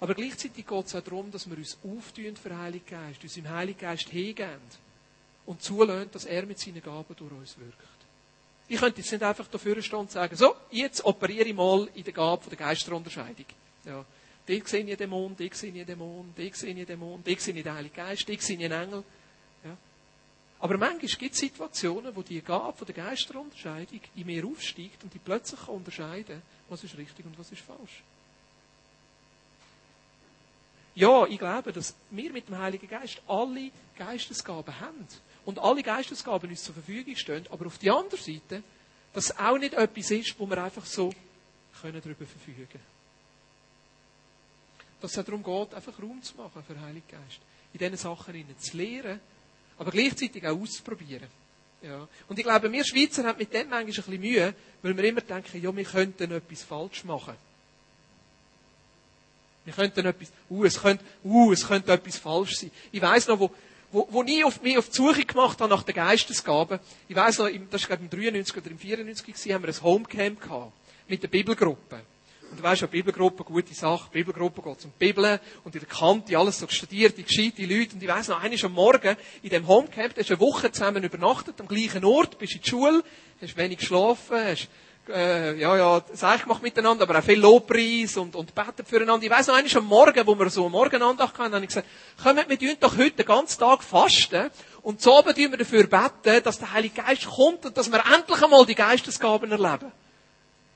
Aber 0.00 0.14
gleichzeitig 0.14 0.66
geht 0.66 0.86
es 0.86 0.94
auch 0.94 1.02
darum, 1.02 1.30
dass 1.30 1.48
wir 1.50 1.58
uns 1.58 1.76
auftun 1.84 2.34
für 2.34 2.48
den 2.48 2.58
Heiligen 2.58 2.86
Geist, 2.86 3.22
uns 3.22 3.36
im 3.36 3.48
Heiligen 3.50 3.78
Geist 3.78 4.08
hingehen 4.08 4.60
und 5.44 5.62
zulassen, 5.62 6.10
dass 6.12 6.24
er 6.24 6.46
mit 6.46 6.58
seinen 6.58 6.82
Gaben 6.82 7.14
durch 7.14 7.32
uns 7.32 7.58
wirkt. 7.58 7.97
Ich 8.68 8.78
könnte 8.78 9.00
jetzt 9.00 9.10
nicht 9.10 9.22
einfach 9.22 9.46
dafür 9.46 9.80
stehen 9.80 9.98
und 9.98 10.10
sagen, 10.10 10.36
so, 10.36 10.54
jetzt 10.70 11.04
operiere 11.04 11.48
ich 11.48 11.54
mal 11.54 11.88
in 11.94 12.04
der 12.04 12.12
Gabe 12.12 12.50
der 12.50 12.58
Geisterunterscheidung. 12.58 13.46
Ja. 13.84 14.04
Dort 14.46 14.68
sehe 14.68 14.84
ich 14.84 14.96
Dämon, 14.96 15.34
dort 15.36 15.54
sehe 15.54 15.72
ich 15.72 15.86
Dämon, 15.86 16.32
dort 16.36 16.56
sehe 16.56 16.74
ich 16.74 16.86
Dämon, 16.86 17.22
dort 17.24 17.40
sehe 17.40 17.54
ich 17.54 17.62
den 17.62 17.74
Heiligen 17.74 17.94
Geist, 17.94 18.28
dort 18.28 18.42
sehe 18.42 18.56
ich 18.56 18.64
einen 18.64 18.82
Engel. 18.82 19.04
Ja. 19.64 19.76
Aber 20.60 20.76
manchmal 20.76 21.06
gibt 21.06 21.34
es 21.34 21.40
Situationen, 21.40 22.14
wo 22.14 22.22
die 22.22 22.42
Gabe 22.42 22.84
der 22.84 22.94
Geisterunterscheidung 22.94 24.00
in 24.14 24.26
mir 24.26 24.46
aufsteigt 24.46 25.02
und 25.02 25.14
die 25.14 25.18
plötzlich 25.18 25.66
unterscheiden 25.68 26.26
kann, 26.40 26.42
was 26.68 26.84
ist 26.84 26.96
richtig 26.98 27.24
und 27.24 27.38
was 27.38 27.50
ist 27.50 27.62
falsch. 27.62 28.02
Ja, 30.94 31.26
ich 31.26 31.38
glaube, 31.38 31.72
dass 31.72 31.94
wir 32.10 32.32
mit 32.32 32.48
dem 32.48 32.58
Heiligen 32.58 32.88
Geist 32.88 33.22
alle 33.26 33.70
Geistesgaben 33.96 34.80
haben 34.80 35.06
und 35.48 35.58
alle 35.60 35.82
Geistesgaben 35.82 36.50
uns 36.50 36.62
zur 36.62 36.74
Verfügung 36.74 37.16
stehen, 37.16 37.46
aber 37.50 37.64
auf 37.64 37.78
der 37.78 37.94
anderen 37.94 38.22
Seite, 38.22 38.62
dass 39.14 39.30
es 39.30 39.38
auch 39.38 39.56
nicht 39.56 39.72
etwas 39.72 40.10
ist, 40.10 40.38
wo 40.38 40.46
wir 40.46 40.62
einfach 40.62 40.84
so 40.84 41.10
können 41.80 42.02
darüber 42.02 42.26
verfügen 42.26 42.68
können. 42.70 42.84
Dass 45.00 45.16
es 45.16 45.24
darum 45.24 45.42
geht, 45.42 45.72
einfach 45.72 46.02
Raum 46.02 46.22
zu 46.22 46.36
machen 46.36 46.62
für 46.66 46.74
den 46.74 46.82
Heiligen 46.82 47.08
Geist. 47.08 47.40
In 47.72 47.78
diesen 47.78 47.96
Sachen 47.96 48.44
zu 48.58 48.76
lehren, 48.76 49.20
aber 49.78 49.90
gleichzeitig 49.90 50.46
auch 50.46 50.60
auszuprobieren. 50.60 51.28
Ja. 51.80 52.06
Und 52.28 52.38
ich 52.38 52.44
glaube, 52.44 52.70
wir 52.70 52.84
Schweizer 52.84 53.24
haben 53.24 53.38
mit 53.38 53.50
dem 53.54 53.70
manchmal 53.70 53.80
ein 53.80 53.86
bisschen 53.86 54.20
Mühe, 54.20 54.54
weil 54.82 54.96
wir 54.98 55.04
immer 55.04 55.22
denken, 55.22 55.62
ja, 55.62 55.74
wir 55.74 55.84
könnten 55.84 56.30
etwas 56.30 56.62
falsch 56.62 57.04
machen. 57.04 57.36
Wir 59.64 59.72
könnten 59.72 60.04
etwas, 60.04 60.28
uh, 60.50 60.64
es 60.64 60.78
könnte, 60.78 61.04
uh, 61.24 61.52
es 61.52 61.66
könnte 61.66 61.90
etwas 61.90 62.18
falsch 62.18 62.56
sein. 62.56 62.70
Ich 62.92 63.00
weiss 63.00 63.26
noch, 63.28 63.38
wo, 63.38 63.50
wo, 63.90 64.06
wo 64.10 64.22
ich 64.22 64.44
auf, 64.44 64.60
mich 64.62 64.76
auf 64.76 64.88
die 64.88 64.96
Suche 64.96 65.24
gemacht 65.24 65.60
habe 65.60 65.70
nach 65.72 65.82
der 65.82 65.94
Geistesgabe, 65.94 66.80
ich 67.08 67.16
weiss 67.16 67.38
noch, 67.38 67.48
das 67.70 67.82
war 67.88 67.96
glaube 67.96 68.04
ich 68.04 68.12
im 68.12 68.20
93 68.20 68.56
oder 68.56 68.70
im 68.70 68.78
94 68.78 69.26
gewesen, 69.26 69.54
haben 69.54 69.62
wir 69.62 69.68
ein 69.70 69.82
Homecamp 69.82 70.40
gehabt. 70.40 70.72
Mit 71.08 71.22
der 71.22 71.28
Bibelgruppe. 71.28 72.02
Und 72.50 72.58
du 72.58 72.62
weißt 72.62 72.80
ja, 72.80 72.86
Bibelgruppe, 72.86 73.44
gute 73.44 73.74
Sache. 73.74 74.08
Bibelgruppe 74.10 74.62
geht 74.62 74.80
zum 74.80 74.90
Bibeln 74.92 75.38
und 75.64 75.74
in 75.74 75.80
der 75.80 75.88
Kante 75.88 76.36
alles 76.36 76.58
so 76.58 76.68
studiert, 76.68 77.16
die 77.18 77.24
gescheite 77.24 77.62
Leute. 77.62 77.94
Und 77.94 78.02
ich 78.02 78.08
weiss 78.08 78.28
noch, 78.28 78.42
eines 78.42 78.64
am 78.64 78.72
Morgen 78.72 79.16
in 79.42 79.50
dem 79.50 79.66
Homecamp, 79.66 80.14
da 80.14 80.20
hast 80.20 80.30
du 80.30 80.34
eine 80.34 80.40
Woche 80.40 80.72
zusammen 80.72 81.04
übernachtet, 81.04 81.60
am 81.60 81.68
gleichen 81.68 82.04
Ort, 82.04 82.38
bist 82.38 82.54
in 82.54 82.62
der 82.62 82.68
Schule, 82.68 83.04
hast 83.40 83.56
wenig 83.56 83.78
geschlafen, 83.78 84.36
hast 84.36 84.68
äh, 85.08 85.58
ja, 85.58 85.76
ja, 85.76 86.02
Seich 86.12 86.42
gemacht 86.42 86.62
miteinander, 86.62 87.04
aber 87.04 87.18
auch 87.18 87.22
viel 87.22 87.38
Lobpreis 87.38 88.16
und, 88.16 88.34
und 88.36 88.54
beten 88.54 88.84
füreinander. 88.84 89.24
Ich 89.24 89.30
weiss 89.30 89.46
noch, 89.46 89.56
einmal 89.60 89.76
am 89.76 89.86
Morgen, 89.86 90.26
wo 90.26 90.38
wir 90.38 90.50
so 90.50 90.62
eine 90.62 90.70
Morgenandacht 90.70 91.38
hatten, 91.38 91.54
habe 91.54 91.64
ich 91.64 91.68
gesagt, 91.68 91.86
kommt, 92.22 92.48
wir 92.48 92.58
tun 92.58 92.76
doch 92.80 92.96
heute 92.96 93.10
den 93.12 93.26
ganzen 93.26 93.60
Tag 93.60 93.82
fasten 93.82 94.50
und 94.82 95.00
zu 95.00 95.12
oben 95.12 95.34
tun 95.34 95.50
wir 95.50 95.58
dafür 95.58 95.84
beten, 95.84 96.42
dass 96.42 96.58
der 96.58 96.72
Heilige 96.72 97.02
Geist 97.02 97.26
kommt 97.26 97.66
und 97.66 97.76
dass 97.76 97.90
wir 97.90 98.02
endlich 98.14 98.42
einmal 98.42 98.66
die 98.66 98.74
Geistesgaben 98.74 99.50
erleben. 99.50 99.92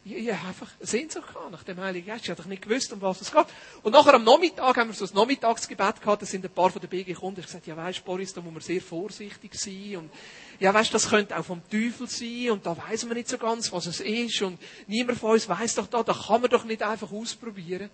Ich, 0.05 0.17
ich 0.17 0.33
habe 0.33 0.49
einfach 0.49 0.69
Sehnsucht 0.81 1.33
gehabt 1.33 1.53
nach 1.53 1.63
dem 1.63 1.79
Heiligen 1.79 2.09
Geist. 2.09 2.25
Ich 2.25 2.31
hatte 2.31 2.49
nicht 2.49 2.63
gewusst, 2.63 2.93
um 2.93 3.01
was 3.01 3.21
es 3.21 3.31
geht. 3.31 3.47
Und 3.85 3.93
nachher 3.93 4.15
am 4.15 4.25
Nachmittag 4.25 4.77
haben 4.77 4.89
wir 4.89 4.95
so 4.95 5.05
ein 5.05 5.15
Nachmittagsgebet 5.15 6.01
gehabt. 6.01 6.23
Da 6.23 6.27
sind 6.27 6.45
ein 6.45 6.51
paar 6.51 6.71
von 6.71 6.81
den 6.81 6.91
BG 6.91 7.13
gekommen 7.13 7.37
und 7.37 7.45
gesagt, 7.45 7.67
ja 7.69 7.77
weisst, 7.77 8.05
Boris, 8.05 8.35
da 8.35 8.41
muss 8.41 8.53
man 8.53 8.63
sehr 8.63 8.81
vorsichtig 8.81 9.55
sein. 9.55 9.99
Und 9.99 10.11
ja 10.59 10.75
weisst, 10.75 10.93
das 10.93 11.09
könnte 11.09 11.39
auch 11.39 11.45
vom 11.45 11.63
Teufel 11.71 12.09
sein. 12.09 12.51
Und 12.51 12.67
da 12.67 12.77
weiss 12.77 13.05
man 13.05 13.17
nicht 13.17 13.29
so 13.29 13.39
ganz, 13.39 13.71
was 13.71 13.87
es 13.87 14.01
ist. 14.01 14.43
Und 14.43 14.59
niemand 14.89 15.21
von 15.21 15.33
uns 15.33 15.49
weiss 15.49 15.77
doch 15.77 15.87
da, 15.87 16.03
da 16.03 16.15
kann 16.15 16.41
man 16.41 16.51
doch 16.51 16.65
nicht 16.65 16.83
einfach 16.83 17.13
ausprobieren. 17.13 17.89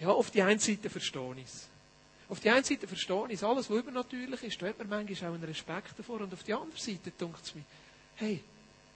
Ja, 0.00 0.08
auf 0.08 0.30
die 0.30 0.40
einen 0.40 0.60
Seite 0.60 0.88
verstehe 0.88 1.34
ich 1.36 1.44
es. 1.44 1.68
Auf 2.30 2.40
die 2.40 2.48
einen 2.48 2.64
Seite 2.64 2.88
verstehe 2.88 3.26
ich 3.28 3.34
es. 3.34 3.44
Alles, 3.44 3.68
was 3.68 3.76
übernatürlich 3.76 4.42
ist, 4.44 4.62
da 4.62 4.66
hat 4.68 4.78
man 4.78 4.88
manchmal 4.88 5.30
auch 5.30 5.34
einen 5.34 5.44
Respekt 5.44 5.98
davor. 5.98 6.22
Und 6.22 6.32
auf 6.32 6.42
die 6.42 6.54
andere 6.54 6.78
Seite 6.78 7.10
denkt 7.10 7.40
es 7.42 7.54
mir, 7.54 7.64
hey, 8.16 8.42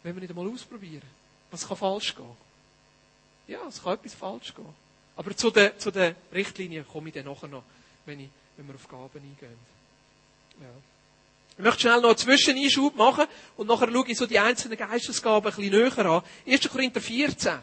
wenn 0.02 0.14
wir 0.14 0.20
nicht 0.20 0.30
einmal 0.30 0.48
ausprobieren. 0.48 1.21
Was 1.52 1.68
kann 1.68 1.76
falsch 1.76 2.16
gehen? 2.16 2.36
Ja, 3.46 3.60
es 3.68 3.82
kann 3.82 3.94
etwas 3.94 4.14
falsch 4.14 4.54
gehen. 4.54 4.74
Aber 5.14 5.36
zu 5.36 5.50
den, 5.50 5.78
zu 5.78 5.90
den 5.90 6.16
Richtlinien 6.32 6.86
komme 6.88 7.08
ich 7.08 7.14
dann 7.14 7.26
nachher 7.26 7.46
noch, 7.46 7.62
wenn, 8.06 8.18
ich, 8.18 8.30
wenn 8.56 8.66
wir 8.66 8.74
auf 8.74 8.88
Gaben 8.88 9.20
eingehen. 9.20 9.58
Ja. 10.60 10.66
Ich 11.58 11.62
möchte 11.62 11.80
schnell 11.82 12.00
noch 12.00 12.08
einen 12.08 12.16
Zwischeneinschub 12.16 12.96
machen 12.96 13.26
und 13.58 13.66
nachher 13.66 13.92
schaue 13.92 14.08
ich 14.08 14.16
so 14.16 14.26
die 14.26 14.38
einzelnen 14.38 14.78
Geistesgaben 14.78 15.52
ein 15.52 15.56
bisschen 15.56 15.78
näher 15.78 16.06
an. 16.06 16.22
1. 16.46 16.68
Korinther 16.70 17.00
14. 17.00 17.58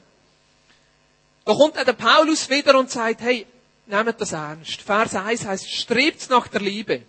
Da 1.46 1.54
kommt 1.56 1.76
dann 1.76 1.86
der 1.86 1.94
Paulus 1.94 2.48
wieder 2.48 2.78
und 2.78 2.92
sagt, 2.92 3.22
hey, 3.22 3.48
nehmt 3.88 4.22
das 4.22 4.32
ernst. 4.34 4.82
Vers 4.82 5.16
1 5.16 5.46
heißt, 5.46 5.68
strebt 5.68 6.30
nach 6.30 6.48
der 6.48 6.62
Liebe. 6.62 7.02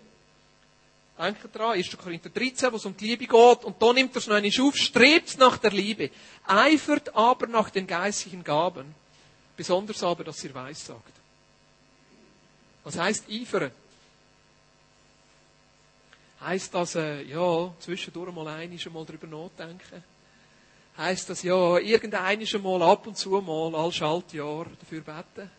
Denkt 1.21 1.55
dran, 1.55 1.73
1. 1.73 1.99
Korinther 1.99 2.31
13, 2.31 2.73
wo 2.73 2.77
es 2.77 2.87
um 2.87 2.97
die 2.97 3.09
Liebe 3.09 3.27
geht. 3.27 3.65
Und 3.65 3.83
da 3.83 3.93
nimmt 3.93 4.15
er 4.15 4.19
es 4.19 4.27
noch 4.27 4.37
einmal 4.37 4.67
auf. 4.67 4.77
Strebt 4.77 5.37
nach 5.37 5.59
der 5.59 5.71
Liebe. 5.71 6.11
Eifert 6.47 7.15
aber 7.15 7.47
nach 7.47 7.69
den 7.69 7.87
geistlichen 7.87 8.43
Gaben. 8.43 8.95
Besonders 9.55 10.03
aber, 10.03 10.25
dass 10.25 10.43
ihr 10.45 10.55
weiß 10.55 10.87
sagt. 10.87 11.13
Was 12.85 12.97
heißt 12.97 13.25
eifern? 13.31 13.71
Heißt 16.41 16.73
das, 16.75 16.95
äh, 16.95 17.23
ja, 17.25 17.71
zwischendurch 17.81 18.35
mal 18.35 18.49
einiges 18.49 18.91
mal 18.91 19.05
drüber 19.05 19.27
nachdenken? 19.27 20.03
Heißt 20.97 21.29
das, 21.29 21.43
ja, 21.43 21.77
irgendeiniges 21.77 22.59
mal 22.63 22.83
ab 22.83 23.07
und 23.07 23.19
zu 23.19 23.29
mal, 23.43 23.75
all 23.75 23.93
Schaltjahr 23.93 24.67
dafür 24.81 25.03
beten? 25.03 25.51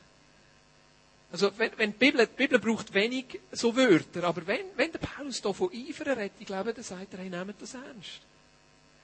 Also, 1.31 1.51
wenn, 1.57 1.71
wenn 1.77 1.91
die 1.93 1.97
Bibel, 1.97 2.27
die 2.27 2.35
Bibel 2.35 2.59
braucht 2.59 2.93
wenig 2.93 3.39
so 3.51 3.75
Wörter, 3.75 4.23
aber 4.25 4.45
wenn, 4.47 4.65
wenn 4.75 4.91
der 4.91 4.99
Paulus 4.99 5.41
da 5.41 5.53
von 5.53 5.69
Eifern 5.73 6.09
redet, 6.09 6.33
ich 6.39 6.45
glaube, 6.45 6.73
dann 6.73 6.83
sagt 6.83 7.13
er, 7.13 7.19
hey, 7.19 7.29
nehmt 7.29 7.61
das 7.61 7.73
ernst. 7.73 8.19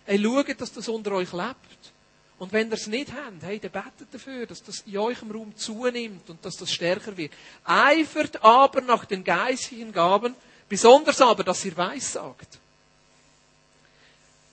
Hey, 0.06 0.22
schaut, 0.22 0.60
dass 0.62 0.74
das 0.74 0.90
unter 0.90 1.12
euch 1.14 1.32
lebt. 1.32 1.94
Und 2.40 2.54
wenn 2.54 2.68
ihr 2.68 2.74
es 2.74 2.88
nicht 2.88 3.12
habt, 3.14 3.42
hey, 3.42 3.60
dann 3.60 3.72
betet 3.72 4.14
dafür, 4.14 4.46
dass 4.46 4.62
das 4.62 4.82
in 4.82 4.98
eurem 4.98 5.32
Raum 5.32 5.56
zunimmt 5.56 6.30
und 6.30 6.44
dass 6.46 6.56
das 6.58 6.72
stärker 6.72 7.16
wird. 7.18 7.32
Eifert 7.64 8.44
aber 8.44 8.82
nach 8.82 9.06
den 9.06 9.24
geistigen 9.24 9.92
Gaben, 9.92 10.36
besonders 10.70 11.20
aber, 11.22 11.44
dass 11.44 11.66
ihr 11.66 11.76
Weissagt. 11.78 12.60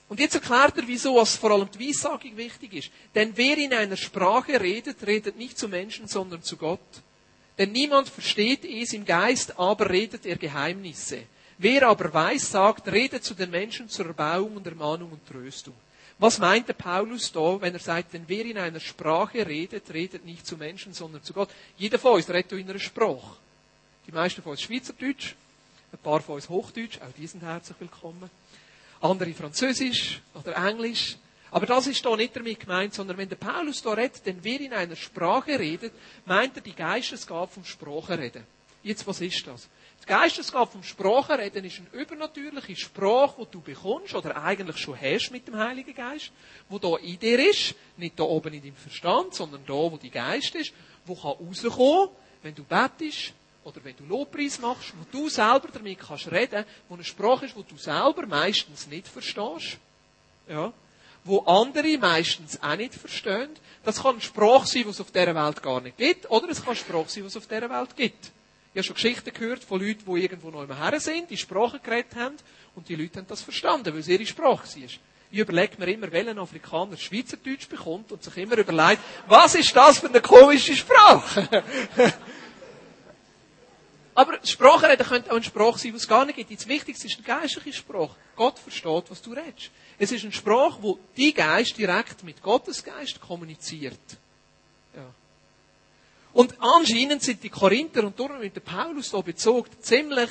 Und 0.09 0.21
jetzt 0.21 0.35
erklärt 0.35 0.77
er, 0.77 0.87
wieso 0.87 1.17
was 1.17 1.37
vor 1.37 1.51
allem 1.51 1.69
die 1.71 1.89
Weissagung 1.89 2.37
wichtig 2.37 2.73
ist. 2.75 2.91
Denn 3.15 3.33
wer 3.37 3.59
in 3.59 3.75
einer 3.75 3.97
Sprache 3.97 4.61
redet, 4.61 5.05
redet 5.07 5.37
nicht 5.37 5.59
zu 5.59 5.69
Menschen, 5.69 6.07
sondern 6.09 6.43
zu 6.43 6.57
Gott. 6.57 6.81
Denn 7.59 7.73
niemand 7.73 8.09
versteht 8.09 8.65
es 8.65 8.93
im 8.93 9.05
Geist, 9.05 9.59
aber 9.59 9.89
redet 9.89 10.27
er 10.27 10.37
Geheimnisse. 10.37 11.23
Wer 11.59 11.87
aber 11.87 12.13
weiß, 12.13 12.51
sagt, 12.51 12.89
redet 12.89 13.25
zu 13.25 13.35
den 13.35 13.51
Menschen 13.51 13.89
zur 13.89 14.07
Erbauung 14.07 14.57
und 14.57 14.67
Ermahnung 14.67 15.13
und 15.13 15.27
Tröstung. 15.27 15.75
Was 16.19 16.39
meint 16.39 16.69
der 16.69 16.75
Paulus 16.75 17.31
da, 17.33 17.61
wenn 17.61 17.75
er 17.75 17.81
sagt, 17.81 18.13
denn 18.13 18.25
wer 18.27 18.45
in 18.45 18.59
einer 18.59 18.81
Sprache 18.81 19.47
redet, 19.47 19.93
redet 19.93 20.25
nicht 20.25 20.47
zu 20.47 20.57
Menschen, 20.57 20.93
sondern 20.93 21.23
zu 21.23 21.33
Gott? 21.33 21.51
Jeder 21.77 21.99
von 21.99 22.15
uns 22.15 22.29
redet 22.29 22.53
in 22.53 22.69
einer 22.69 22.79
Sprache. 22.79 23.37
Die 24.07 24.13
meisten 24.13 24.43
von 24.43 24.53
uns 24.53 24.63
Schweizerdeutsch, 24.63 25.35
ein 25.93 25.99
paar 25.99 26.21
von 26.21 26.37
uns 26.37 26.49
Hochdeutsch, 26.49 27.01
auch 27.01 27.13
die 27.17 27.27
sind 27.27 27.43
herzlich 27.43 27.79
willkommen. 27.81 28.31
Andere 29.01 29.33
Französisch 29.33 30.21
oder 30.35 30.57
Englisch, 30.57 31.17
aber 31.55 31.67
das 31.67 31.87
ist 31.87 32.05
da 32.05 32.17
nicht 32.17 32.35
damit 32.35 32.59
gemeint, 32.59 32.95
sondern 32.95 33.17
wenn 33.17 33.29
der 33.29 33.37
Paulus 33.37 33.81
da 33.81 33.93
redet, 33.93 34.27
denn 34.27 34.39
wer 34.43 34.61
in 34.61 34.73
einer 34.73 34.97
Sprache 34.97 35.57
redet, 35.57 35.93
meint 36.27 36.57
er 36.57 36.63
die 36.63 36.75
Geistesgabe 36.75 37.47
vom 37.47 37.65
Sprachenreden. 37.65 38.45
Jetzt, 38.83 39.07
was 39.07 39.21
ist 39.21 39.47
das? 39.47 39.69
Die 40.03 40.07
Geistesgabe 40.07 40.73
vom 40.73 40.83
Sprachenreden 40.83 41.65
ist 41.65 41.79
eine 41.79 42.03
übernatürliche 42.03 42.75
Sprache, 42.75 43.47
die 43.47 43.53
du 43.53 43.61
bekommst, 43.61 44.17
oder 44.17 44.43
eigentlich 44.43 44.79
schon 44.79 45.01
hast 45.01 45.31
mit 45.31 45.47
dem 45.47 45.57
Heiligen 45.57 45.95
Geist, 45.95 46.33
wo 46.69 46.81
da 46.81 46.97
in 46.97 47.21
dir 47.21 47.49
ist, 47.49 47.77
nicht 47.99 48.19
da 48.19 48.25
oben 48.25 48.53
in 48.53 48.61
deinem 48.61 48.75
Verstand, 48.75 49.33
sondern 49.33 49.65
da, 49.65 49.75
wo 49.75 49.97
die 49.97 50.11
Geist 50.11 50.57
ist, 50.57 50.73
wo 51.07 51.15
kann 51.15 51.37
rauskommen, 51.39 52.09
wenn 52.43 52.57
du 52.57 52.65
bettest, 52.65 53.33
oder 53.63 53.77
wenn 53.85 53.95
du 53.97 54.05
Lobpreis 54.07 54.59
machst, 54.59 54.93
wo 54.99 55.07
du 55.17 55.29
selber 55.29 55.69
damit 55.73 56.01
kannst 56.01 56.33
reden, 56.33 56.65
wo 56.89 56.95
eine 56.95 57.05
Sprache 57.05 57.47
ist, 57.47 57.55
wo 57.55 57.63
du 57.63 57.77
selber 57.77 58.27
meistens 58.27 58.89
nicht 58.89 59.07
verstehst. 59.07 59.79
Ja 60.49 60.73
wo 61.25 61.41
andere 61.41 61.99
meistens 61.99 62.63
auch 62.63 62.77
nicht 62.77 62.95
verstehen. 62.95 63.51
Das 63.83 64.03
kann 64.03 64.17
ein 64.17 64.21
Spruch 64.21 64.67
sein, 64.67 64.85
was 64.87 64.97
es 64.97 65.01
auf 65.01 65.11
dieser 65.11 65.35
Welt 65.35 65.63
gar 65.63 65.81
nicht 65.81 65.97
gibt, 65.97 66.31
oder 66.31 66.49
es 66.49 66.63
kann 66.63 66.75
ein 66.75 66.77
Spruch 66.77 67.09
sein, 67.09 67.25
was 67.25 67.33
es 67.33 67.37
auf 67.39 67.47
dieser 67.47 67.71
Welt 67.71 67.97
gibt. 67.97 68.33
Ich 68.73 68.79
habe 68.79 68.85
schon 68.85 68.95
Geschichten 68.95 69.33
gehört 69.33 69.63
von 69.63 69.81
Leuten, 69.81 70.03
die 70.07 70.23
irgendwo 70.23 70.51
noch 70.51 70.63
immer 70.63 70.77
her 70.77 70.99
sind, 71.01 71.31
die 71.31 71.37
Sprache 71.37 71.79
geredet 71.79 72.15
haben, 72.17 72.37
und 72.75 72.89
die 72.89 72.97
Leute 72.97 73.19
haben 73.19 73.27
das 73.29 73.43
verstanden, 73.43 73.93
weil 73.93 74.01
es 74.01 74.09
ihre 74.09 74.27
Sprache 74.27 74.67
war. 74.81 74.89
Ich 75.31 75.41
überlege 75.41 75.75
mir 75.79 75.93
immer, 75.93 76.13
welchen 76.13 76.39
Afrikaner 76.39 76.97
Schweizerdeutsch 76.97 77.69
bekommt 77.69 78.13
und 78.13 78.23
sich 78.23 78.37
immer 78.37 78.57
überlegt, 78.57 79.01
was 79.27 79.55
ist 79.55 79.75
das 79.75 79.99
für 79.99 80.09
eine 80.09 80.21
komische 80.21 80.77
Sprache? 80.77 81.65
Aber 84.15 84.39
Sprachenreden 84.45 85.07
könnte 85.07 85.31
auch 85.31 85.37
eine 85.37 85.45
Sprache 85.45 85.79
sein, 85.79 85.91
die 85.91 85.97
es 85.97 86.07
gar 86.07 86.25
nicht 86.25 86.37
gibt. 86.37 86.53
Das 86.53 86.69
Wichtigste 86.69 87.07
ist 87.07 87.17
eine 87.17 87.27
geistliche 87.27 87.73
Sprache. 87.73 88.15
Gott 88.37 88.59
versteht, 88.59 89.05
was 89.09 89.21
du 89.23 89.33
redest. 89.33 89.71
Es 89.99 90.13
ist 90.13 90.23
eine 90.23 90.33
Sprache, 90.33 90.79
wo 90.83 90.99
die 91.17 91.35
Geist 91.35 91.77
direkt 91.77 92.23
mit 92.23 92.41
Gottes 92.43 92.83
Geist 92.85 93.21
kommuniziert. 93.21 93.99
Ja. 94.95 95.07
Und 96.33 96.55
anscheinend 96.61 97.23
sind 97.23 97.43
die 97.43 97.49
Korinther 97.49 98.05
und 98.05 98.19
darum 98.19 98.39
mit 98.39 98.65
Paulus 98.65 99.11
da 99.11 99.21
bezogen 99.21 99.71
ziemlich, 99.81 100.31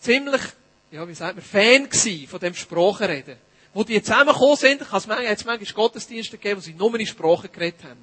ziemlich, 0.00 0.42
ja, 0.90 1.06
wie 1.06 1.14
sagt 1.14 1.36
man, 1.36 1.44
Fan 1.44 1.88
gewesen 1.88 2.28
von 2.28 2.40
dem 2.40 2.54
Sprachenreden. 2.54 3.36
Wo 3.74 3.84
die 3.84 4.02
zusammengekommen 4.02 4.56
sind, 4.56 4.80
kann 4.80 4.98
es 4.98 5.06
manchmal 5.06 5.58
Gottesdienste 5.58 6.38
gegeben, 6.38 6.58
wo 6.58 6.64
sie 6.64 6.74
nur 6.74 6.98
in 6.98 7.06
Sprache 7.06 7.48
geredet 7.48 7.84
haben. 7.84 8.02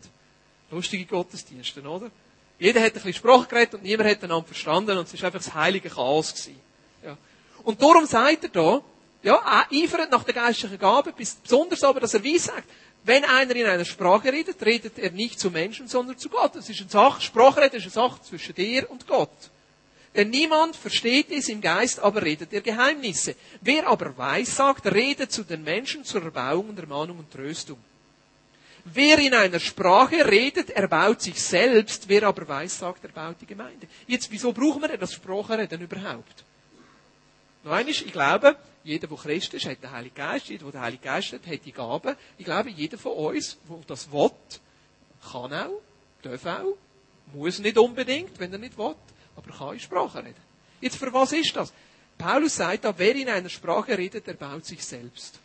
Lustige 0.71 1.05
Gottesdienste, 1.05 1.81
oder? 1.81 2.11
Jeder 2.57 2.79
hat 2.81 2.87
ein 2.87 2.93
bisschen 2.93 3.13
Sprache 3.13 3.47
geredet 3.47 3.73
und 3.75 3.83
niemand 3.83 4.09
hat 4.09 4.23
einander 4.23 4.47
verstanden 4.47 4.97
und 4.97 5.11
es 5.11 5.21
war 5.21 5.27
einfach 5.27 5.39
das 5.39 5.53
heilige 5.53 5.89
Chaos 5.89 6.33
gewesen. 6.33 6.59
Ja. 7.03 7.17
Und 7.63 7.81
darum 7.81 8.05
sagt 8.05 8.43
er 8.43 8.49
da, 8.49 8.81
ja, 9.23 9.67
eifert 9.71 10.11
nach 10.11 10.23
der 10.23 10.33
geistlichen 10.33 10.77
Gabe, 10.77 11.11
besonders 11.11 11.83
aber, 11.83 11.99
dass 11.99 12.13
er 12.13 12.23
wie 12.23 12.37
sagt, 12.37 12.69
wenn 13.03 13.23
einer 13.25 13.55
in 13.55 13.65
einer 13.65 13.85
Sprache 13.85 14.31
redet, 14.31 14.63
redet 14.65 14.97
er 14.97 15.11
nicht 15.11 15.39
zu 15.39 15.51
Menschen, 15.51 15.87
sondern 15.87 16.17
zu 16.17 16.29
Gott. 16.29 16.55
Das 16.55 16.69
ist 16.69 16.79
eine 16.81 16.89
Sache, 16.89 17.21
Sprachreden 17.21 17.77
ist 17.77 17.83
eine 17.83 17.91
Sache 17.91 18.21
zwischen 18.23 18.55
dir 18.55 18.89
und 18.89 19.07
Gott. 19.07 19.29
Denn 20.15 20.29
niemand 20.29 20.75
versteht 20.75 21.29
es 21.29 21.49
im 21.49 21.59
Geist, 21.59 21.99
aber 21.99 22.21
redet 22.23 22.53
er 22.53 22.61
Geheimnisse. 22.61 23.35
Wer 23.61 23.87
aber 23.87 24.17
weiß, 24.17 24.55
sagt, 24.55 24.85
redet 24.87 25.31
zu 25.31 25.43
den 25.43 25.63
Menschen 25.63 26.03
zur 26.03 26.23
Erbauung 26.23 26.69
und 26.69 26.79
Ermahnung 26.79 27.19
und 27.19 27.31
Tröstung. 27.31 27.77
Wer 28.85 29.17
in 29.17 29.33
einer 29.33 29.59
Sprache 29.59 30.29
redet, 30.29 30.69
erbaut 30.69 31.19
sich 31.19 31.41
selbst. 31.41 32.07
Wer 32.07 32.23
aber 32.23 32.47
weiß, 32.47 32.77
sagt, 32.77 33.03
erbaut 33.03 33.37
die 33.41 33.47
Gemeinde. 33.47 33.87
Jetzt, 34.05 34.29
wieso 34.31 34.53
brauchen 34.53 34.81
wir 34.81 34.89
denn 34.89 34.99
das 34.99 35.13
Sprachenreden 35.13 35.81
überhaupt? 35.81 36.45
Noch 37.63 37.71
einmal, 37.71 37.89
ich 37.89 38.11
glaube, 38.11 38.55
jeder, 38.83 39.07
der 39.07 39.17
Christ 39.17 39.55
ist, 39.55 39.65
hat 39.65 39.81
den 39.81 39.91
Heiligen 39.91 40.13
Geist. 40.13 40.49
Jeder, 40.49 40.65
der 40.65 40.71
den 40.73 40.81
Heiligen 40.81 41.03
Geist 41.03 41.33
hat, 41.33 41.47
hat 41.47 41.65
die 41.65 41.71
Gaben. 41.71 42.15
Ich 42.37 42.45
glaube, 42.45 42.69
jeder 42.69 42.99
von 42.99 43.13
uns, 43.13 43.57
der 43.67 43.77
das 43.87 44.11
will, 44.11 44.31
kann 45.31 45.51
auch, 45.51 45.81
darf 46.21 46.45
auch, 46.45 46.77
muss 47.33 47.57
nicht 47.57 47.79
unbedingt, 47.79 48.39
wenn 48.39 48.51
er 48.53 48.59
nicht 48.59 48.77
will, 48.77 48.93
aber 49.35 49.51
kann 49.51 49.73
in 49.73 49.79
Sprache 49.79 50.19
reden. 50.19 50.35
Jetzt, 50.79 50.97
für 50.97 51.11
was 51.11 51.31
ist 51.31 51.55
das? 51.55 51.73
Paulus 52.19 52.55
sagt 52.55 52.85
da, 52.85 52.93
wer 52.95 53.15
in 53.15 53.29
einer 53.29 53.49
Sprache 53.49 53.97
redet, 53.97 54.27
erbaut 54.27 54.63
sich 54.63 54.85
selbst. 54.85 55.39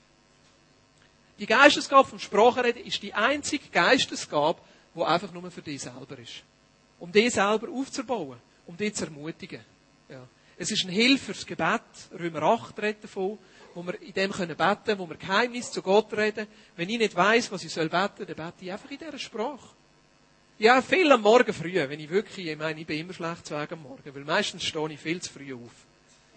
Die 1.40 1.46
Geistesgabe 1.46 2.06
vom 2.06 2.18
Sprachenreden 2.18 2.84
ist 2.84 3.02
die 3.02 3.14
einzige 3.14 3.66
Geistesgabe, 3.70 4.60
die 4.94 5.02
einfach 5.02 5.32
nur 5.32 5.50
für 5.50 5.62
dich 5.62 5.80
selber 5.80 6.18
ist. 6.18 6.42
Um 6.98 7.10
dich 7.10 7.32
selber 7.32 7.68
aufzubauen. 7.70 8.38
Um 8.66 8.76
dich 8.76 8.94
zu 8.94 9.06
ermutigen. 9.06 9.60
Ja. 10.10 10.28
Es 10.58 10.70
ist 10.70 10.84
ein 10.84 10.90
Hilfe 10.90 11.32
fürs 11.32 11.46
Gebet. 11.46 11.80
Römer 12.12 12.42
8 12.42 12.78
redet 12.82 13.04
davon, 13.04 13.38
wo 13.74 13.82
wir 13.82 14.00
in 14.02 14.12
dem 14.12 14.30
können 14.30 14.54
beten, 14.54 14.98
wo 14.98 15.08
wir 15.08 15.16
Geheimnis 15.16 15.72
zu 15.72 15.80
Gott 15.80 16.12
reden. 16.12 16.46
Wenn 16.76 16.90
ich 16.90 16.98
nicht 16.98 17.16
weiß, 17.16 17.50
was 17.50 17.64
ich 17.64 17.72
soll 17.72 17.88
beten, 17.88 18.26
dann 18.26 18.36
bete 18.36 18.56
ich 18.60 18.70
einfach 18.70 18.90
in 18.90 18.98
dieser 18.98 19.18
Sprache. 19.18 19.70
Ja, 20.58 20.82
viel 20.82 21.10
am 21.10 21.22
Morgen 21.22 21.54
früh, 21.54 21.74
wenn 21.74 22.00
ich 22.00 22.10
wirklich, 22.10 22.48
ich 22.48 22.58
meine, 22.58 22.78
ich 22.78 22.86
bin 22.86 23.00
immer 23.00 23.14
schlecht 23.14 23.46
zu 23.46 23.56
am 23.56 23.82
Morgen, 23.82 24.14
weil 24.14 24.24
meistens 24.24 24.62
stehe 24.62 24.92
ich 24.92 25.00
viel 25.00 25.22
zu 25.22 25.32
früh 25.32 25.54
auf. 25.54 25.72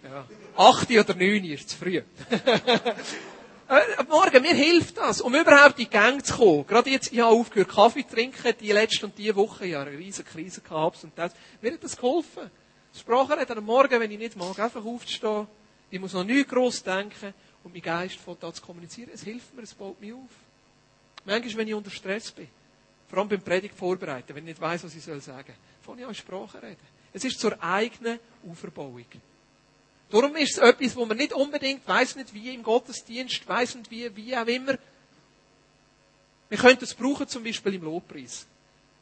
Ja. 0.01 0.25
Acht 0.55 0.89
oder 0.89 1.13
neun 1.13 1.43
ist 1.43 1.71
zu 1.71 1.77
früh. 1.77 2.01
Äh, 3.73 4.03
morgen, 4.07 4.43
mir 4.43 4.53
hilft 4.53 4.97
das, 4.97 5.19
um 5.19 5.33
überhaupt 5.33 5.79
in 5.79 5.85
die 5.85 5.89
Gang 5.89 6.23
zu 6.23 6.35
kommen. 6.35 6.67
Gerade 6.67 6.91
jetzt, 6.91 7.11
ich 7.11 7.19
habe 7.19 7.33
aufgehört, 7.33 7.69
Kaffee 7.69 8.05
zu 8.05 8.13
trinken, 8.13 8.53
die 8.59 8.71
letzte 8.71 9.07
und 9.07 9.17
die 9.17 9.35
Woche, 9.35 9.65
ja, 9.65 9.81
eine 9.81 9.97
riesige 9.97 10.29
Krise 10.29 10.61
gehabt 10.61 11.03
und 11.03 11.11
das. 11.17 11.31
Mir 11.59 11.73
hat 11.73 11.83
das 11.83 11.97
geholfen. 11.97 12.51
Sprache 12.95 13.35
hat 13.35 13.49
am 13.49 13.65
Morgen, 13.65 13.99
wenn 13.99 14.11
ich 14.11 14.19
nicht 14.19 14.35
mag, 14.35 14.59
einfach 14.59 14.85
aufzustehen. 14.85 15.47
Ich 15.89 15.99
muss 15.99 16.13
noch 16.13 16.23
nie 16.23 16.43
gross 16.43 16.83
denken 16.83 17.33
und 17.63 17.73
mein 17.73 17.81
Geist 17.81 18.17
von 18.17 18.37
da 18.39 18.53
zu 18.53 18.61
kommunizieren. 18.61 19.09
Es 19.11 19.23
hilft 19.23 19.55
mir, 19.55 19.63
es 19.63 19.73
baut 19.73 19.99
mich 19.99 20.13
auf. 20.13 20.29
Manchmal, 21.25 21.57
wenn 21.57 21.67
ich 21.67 21.73
unter 21.73 21.89
Stress 21.89 22.31
bin, 22.31 22.49
vor 23.07 23.17
allem 23.19 23.29
beim 23.29 23.41
Predigt 23.41 23.75
vorbereiten, 23.75 24.35
wenn 24.35 24.43
ich 24.43 24.49
nicht 24.49 24.61
weiss, 24.61 24.83
was 24.83 24.93
ich 24.93 25.03
soll 25.03 25.19
sagen, 25.19 25.53
fange 25.81 26.01
ich 26.01 26.07
an 26.07 26.13
Sprache 26.13 26.61
reden. 26.61 26.77
Es 27.11 27.23
ist 27.23 27.39
zur 27.39 27.59
eigenen 27.63 28.19
Auferbauung. 28.47 29.05
Darum 30.09 30.35
ist 30.35 30.53
es 30.53 30.57
etwas, 30.59 30.95
wo 30.95 31.05
man 31.05 31.17
nicht 31.17 31.33
unbedingt 31.33 31.87
weiß 31.87 32.15
nicht 32.17 32.33
wie 32.33 32.53
im 32.53 32.63
Gottesdienst, 32.63 33.47
weiß 33.47 33.75
nicht 33.75 33.89
wie, 33.89 34.15
wie 34.15 34.37
auch 34.37 34.45
immer. 34.45 34.77
Wir 36.49 36.57
könnten 36.57 36.83
es 36.83 36.93
brauchen, 36.93 37.27
zum 37.27 37.43
Beispiel 37.43 37.75
im 37.75 37.83
Lobpreis. 37.83 38.45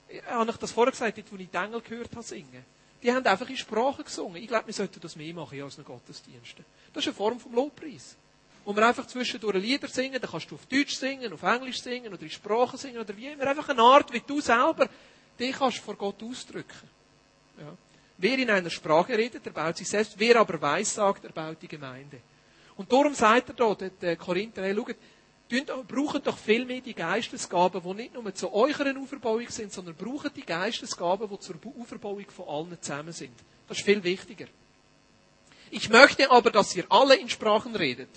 Ich 0.07 0.23
habe 0.25 0.49
euch 0.49 0.57
das 0.57 0.71
vorher 0.71 0.91
gesagt, 0.91 1.17
dort, 1.17 1.31
wo 1.31 1.35
ich 1.35 1.49
die 1.49 1.57
Engel 1.57 1.81
gehört 1.81 2.11
habe 2.11 2.23
singen. 2.23 2.65
Die 3.03 3.11
haben 3.11 3.25
einfach 3.25 3.49
in 3.49 3.57
Sprache 3.57 4.03
gesungen. 4.03 4.37
Ich 4.37 4.47
glaube, 4.47 4.67
wir 4.67 4.73
sollten 4.73 4.99
das 4.99 5.15
mehr 5.15 5.33
machen 5.33 5.61
als 5.61 5.77
einen 5.77 5.85
Gottesdiensten. 5.85 6.63
Das 6.93 7.03
ist 7.03 7.07
eine 7.07 7.15
Form 7.15 7.39
vom 7.39 7.53
Lobpreis. 7.53 8.15
Wo 8.63 8.75
wir 8.75 8.87
einfach 8.87 9.07
zwischendurch 9.07 9.55
Lieder 9.55 9.87
singen, 9.87 10.21
dann 10.21 10.29
kannst 10.29 10.51
du 10.51 10.55
auf 10.55 10.65
Deutsch 10.67 10.95
singen, 10.95 11.33
auf 11.33 11.41
Englisch 11.41 11.81
singen 11.81 12.13
oder 12.13 12.21
in 12.21 12.29
Sprache 12.29 12.77
singen 12.77 12.99
oder 12.99 13.15
wie 13.17 13.27
immer. 13.27 13.47
Einfach 13.47 13.69
eine 13.69 13.81
Art, 13.81 14.13
wie 14.13 14.21
du 14.25 14.39
selber 14.39 14.87
dich 15.39 15.55
kannst 15.57 15.79
vor 15.79 15.95
Gott 15.95 16.21
ausdrücken. 16.21 16.89
Ja. 17.59 17.75
Wer 18.21 18.38
in 18.38 18.51
einer 18.51 18.69
Sprache 18.69 19.17
redet, 19.17 19.47
er 19.47 19.51
baut 19.51 19.77
sich 19.77 19.89
selbst. 19.89 20.13
Wer 20.17 20.36
aber 20.36 20.62
weiß 20.62 20.93
sagt, 20.93 21.25
er 21.25 21.31
baut 21.31 21.60
die 21.60 21.67
Gemeinde. 21.67 22.21
Und 22.75 22.91
darum 22.91 23.15
sagt 23.15 23.49
er 23.49 23.55
da, 23.55 23.89
der 23.89 24.15
Korinther, 24.15 24.62
hey, 24.62 24.75
schaut, 24.75 25.88
braucht 25.88 26.27
doch 26.27 26.38
viel 26.38 26.63
mehr 26.65 26.81
die 26.81 26.93
Geistesgaben, 26.93 27.81
die 27.81 27.93
nicht 27.95 28.13
nur 28.13 28.34
zu 28.36 28.53
eurer 28.53 28.95
Auferbauung 28.95 29.49
sind, 29.49 29.73
sondern 29.73 29.95
braucht 29.95 30.36
die 30.36 30.45
Geistesgaben, 30.45 31.27
die 31.29 31.39
zur 31.39 31.55
Auferbauung 31.79 32.29
von 32.29 32.47
allen 32.47 32.79
zusammen 32.79 33.12
sind. 33.12 33.34
Das 33.67 33.79
ist 33.79 33.86
viel 33.86 34.03
wichtiger. 34.03 34.45
Ich 35.71 35.89
möchte 35.89 36.29
aber, 36.29 36.51
dass 36.51 36.75
ihr 36.75 36.86
alle 36.89 37.15
in 37.15 37.27
Sprachen 37.27 37.75
redet. 37.75 38.10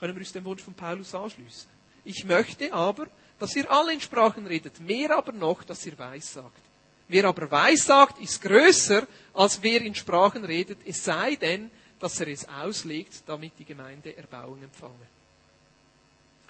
Können 0.00 0.14
wir 0.14 0.20
uns 0.20 0.32
dem 0.32 0.44
Wunsch 0.44 0.62
von 0.62 0.74
Paulus 0.74 1.14
anschließen? 1.14 1.70
Ich 2.04 2.26
möchte 2.26 2.70
aber, 2.74 3.06
dass 3.38 3.56
ihr 3.56 3.70
alle 3.70 3.94
in 3.94 4.02
Sprachen 4.02 4.46
redet, 4.46 4.80
mehr 4.80 5.16
aber 5.16 5.32
noch, 5.32 5.64
dass 5.64 5.86
ihr 5.86 5.98
weiß 5.98 6.34
sagt. 6.34 6.63
Wer 7.08 7.26
aber 7.26 7.50
weissagt, 7.50 8.18
ist 8.18 8.40
größer, 8.40 9.06
als 9.34 9.62
wer 9.62 9.82
in 9.82 9.94
Sprachen 9.94 10.44
redet, 10.44 10.78
es 10.86 11.04
sei 11.04 11.36
denn, 11.36 11.70
dass 11.98 12.18
er 12.20 12.28
es 12.28 12.48
auslegt, 12.48 13.22
damit 13.26 13.52
die 13.58 13.64
Gemeinde 13.64 14.16
Erbauung 14.16 14.62
empfange. 14.62 15.06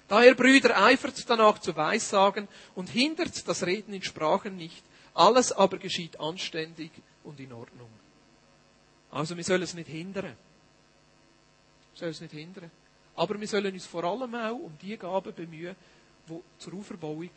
Daher, 0.07 0.35
Brüder, 0.35 0.81
eifert 0.83 1.27
danach 1.29 1.59
zu 1.59 1.75
Weissagen 1.75 2.47
und 2.75 2.89
hindert 2.89 3.47
das 3.47 3.65
Reden 3.65 3.93
in 3.93 4.03
Sprachen 4.03 4.55
nicht. 4.55 4.83
Alles 5.13 5.51
aber 5.51 5.77
geschieht 5.77 6.19
anständig 6.19 6.91
und 7.23 7.39
in 7.39 7.51
Ordnung. 7.53 7.89
Also, 9.11 9.35
wir 9.35 9.43
sollen 9.43 9.63
es 9.63 9.73
nicht 9.73 9.89
hindern. 9.89 10.25
Wir 10.25 11.99
sollen 11.99 12.11
es 12.11 12.21
nicht 12.21 12.33
hindern. 12.33 12.69
Aber 13.15 13.39
wir 13.39 13.47
sollen 13.47 13.73
uns 13.73 13.85
vor 13.85 14.03
allem 14.03 14.35
auch 14.35 14.55
um 14.55 14.77
die 14.81 14.97
Gaben 14.97 15.33
bemühen, 15.33 15.75
die 16.29 16.39
zur 16.59 16.73
Auferbauung 16.73 17.29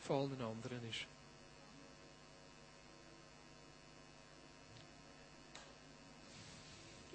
von 0.00 0.16
allen 0.16 0.42
anderen 0.42 0.80
ist. 0.90 1.06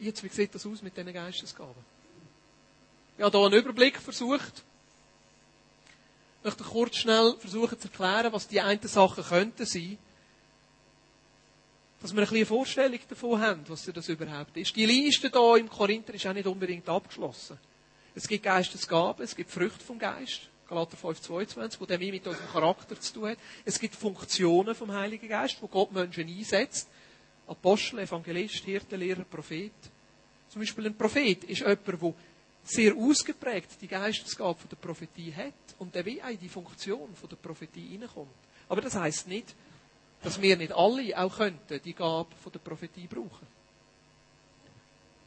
Jetzt, 0.02 0.24
wie 0.24 0.30
sieht 0.30 0.56
das 0.56 0.66
aus 0.66 0.82
mit 0.82 0.98
diesen 0.98 1.14
Geistesgaben? 1.14 1.86
Ich 3.20 3.24
habe 3.24 3.38
hier 3.38 3.46
einen 3.46 3.56
Überblick 3.56 4.00
versucht. 4.00 4.64
Ich 6.40 6.46
möchte 6.46 6.64
kurz 6.64 6.96
schnell 6.96 7.36
versuchen 7.38 7.80
zu 7.80 7.88
erklären, 7.88 8.34
was 8.34 8.48
die 8.48 8.60
einen 8.60 8.82
Sachen 8.82 9.24
könnten 9.24 9.64
sein. 9.64 10.00
Dass 12.02 12.16
wir 12.16 12.24
ein 12.24 12.30
eine 12.30 12.48
Vorstellung 12.48 13.00
davon 13.08 13.40
haben, 13.40 13.64
was 13.68 13.86
das 13.86 14.10
überhaupt 14.10 14.58
ist. 14.58 14.76
Die 14.76 14.88
Liste 14.88 15.30
hier 15.30 15.58
im 15.58 15.70
Korinther 15.70 16.16
ist 16.16 16.26
auch 16.26 16.34
nicht 16.34 16.48
unbedingt 16.48 16.90
abgeschlossen. 16.90 17.60
Es 18.16 18.28
gibt 18.28 18.44
Geistesgaben, 18.44 19.24
es 19.24 19.36
gibt 19.36 19.52
Früchte 19.52 19.86
vom 19.86 20.00
Geist. 20.00 20.50
Galater 20.68 20.98
5, 20.98 21.22
22, 21.22 21.80
wo 21.80 21.86
der 21.86 22.00
mit 22.00 22.26
unserem 22.26 22.48
Charakter 22.48 23.00
zu 23.00 23.14
tun 23.14 23.30
hat. 23.30 23.38
Es 23.66 23.80
gibt 23.80 23.94
Funktionen 23.94 24.74
vom 24.74 24.92
Heiligen 24.92 25.30
Geist, 25.30 25.62
wo 25.62 25.68
Gott 25.68 25.92
Menschen 25.92 26.28
einsetzt. 26.28 26.88
Apostel, 27.52 28.00
Evangelist, 28.00 28.64
Hirte, 28.64 28.96
Lehrer, 28.96 29.26
Prophet. 29.26 29.74
Zum 30.52 30.62
Beispiel 30.62 30.88
ein 30.88 30.98
Prophet 30.98 31.46
ist 31.46 31.60
jemand, 31.60 31.88
der 31.88 32.14
sehr 32.66 32.94
ausgeprägt 32.94 33.70
die 33.80 33.88
Geistesgabe 33.88 34.60
der 34.70 34.76
Prophetie 34.76 35.34
hat 35.34 35.54
und 35.80 35.96
der 35.96 36.06
wie 36.06 36.22
auch 36.22 36.28
in 36.28 36.40
die 36.40 36.50
Funktion 36.50 37.10
der 37.30 37.38
Prophetie 37.38 37.88
hineinkommt. 37.88 38.30
Aber 38.68 38.82
das 38.82 38.96
heißt 38.96 39.30
nicht, 39.30 39.56
dass 40.22 40.42
wir 40.42 40.58
nicht 40.58 40.74
alle 40.74 41.18
auch 41.18 41.38
könnten 41.38 41.82
die 41.84 41.94
Gabe 41.94 42.30
der 42.54 42.60
Prophetie 42.60 43.08
brauchen. 43.08 43.48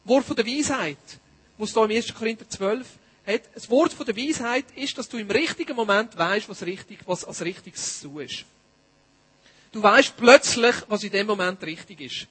Wort 0.03 0.25
von 0.25 0.35
der 0.35 0.45
Weisheit, 0.45 1.19
was 1.57 1.73
da 1.73 1.83
im 1.83 1.91
1. 1.91 2.13
Korinther 2.13 2.47
12 2.47 2.87
hat, 3.25 3.41
das 3.55 3.67
Wort 3.71 3.93
von 3.93 4.05
der 4.05 4.15
Weisheit 4.15 4.65
ist, 4.75 4.95
dass 4.95 5.09
du 5.09 5.17
im 5.17 5.31
richtigen 5.31 5.75
Moment 5.75 6.15
weißt, 6.15 6.47
was 6.47 6.61
richtig, 6.61 6.99
was 7.07 7.25
als 7.25 7.41
richtiges 7.41 7.99
zu 7.99 8.19
ist. 8.19 8.45
Du 9.71 9.81
weißt 9.81 10.15
plötzlich, 10.15 10.75
was 10.87 11.03
in 11.03 11.11
dem 11.11 11.25
Moment 11.25 11.63
richtig 11.63 12.01
ist. 12.01 12.27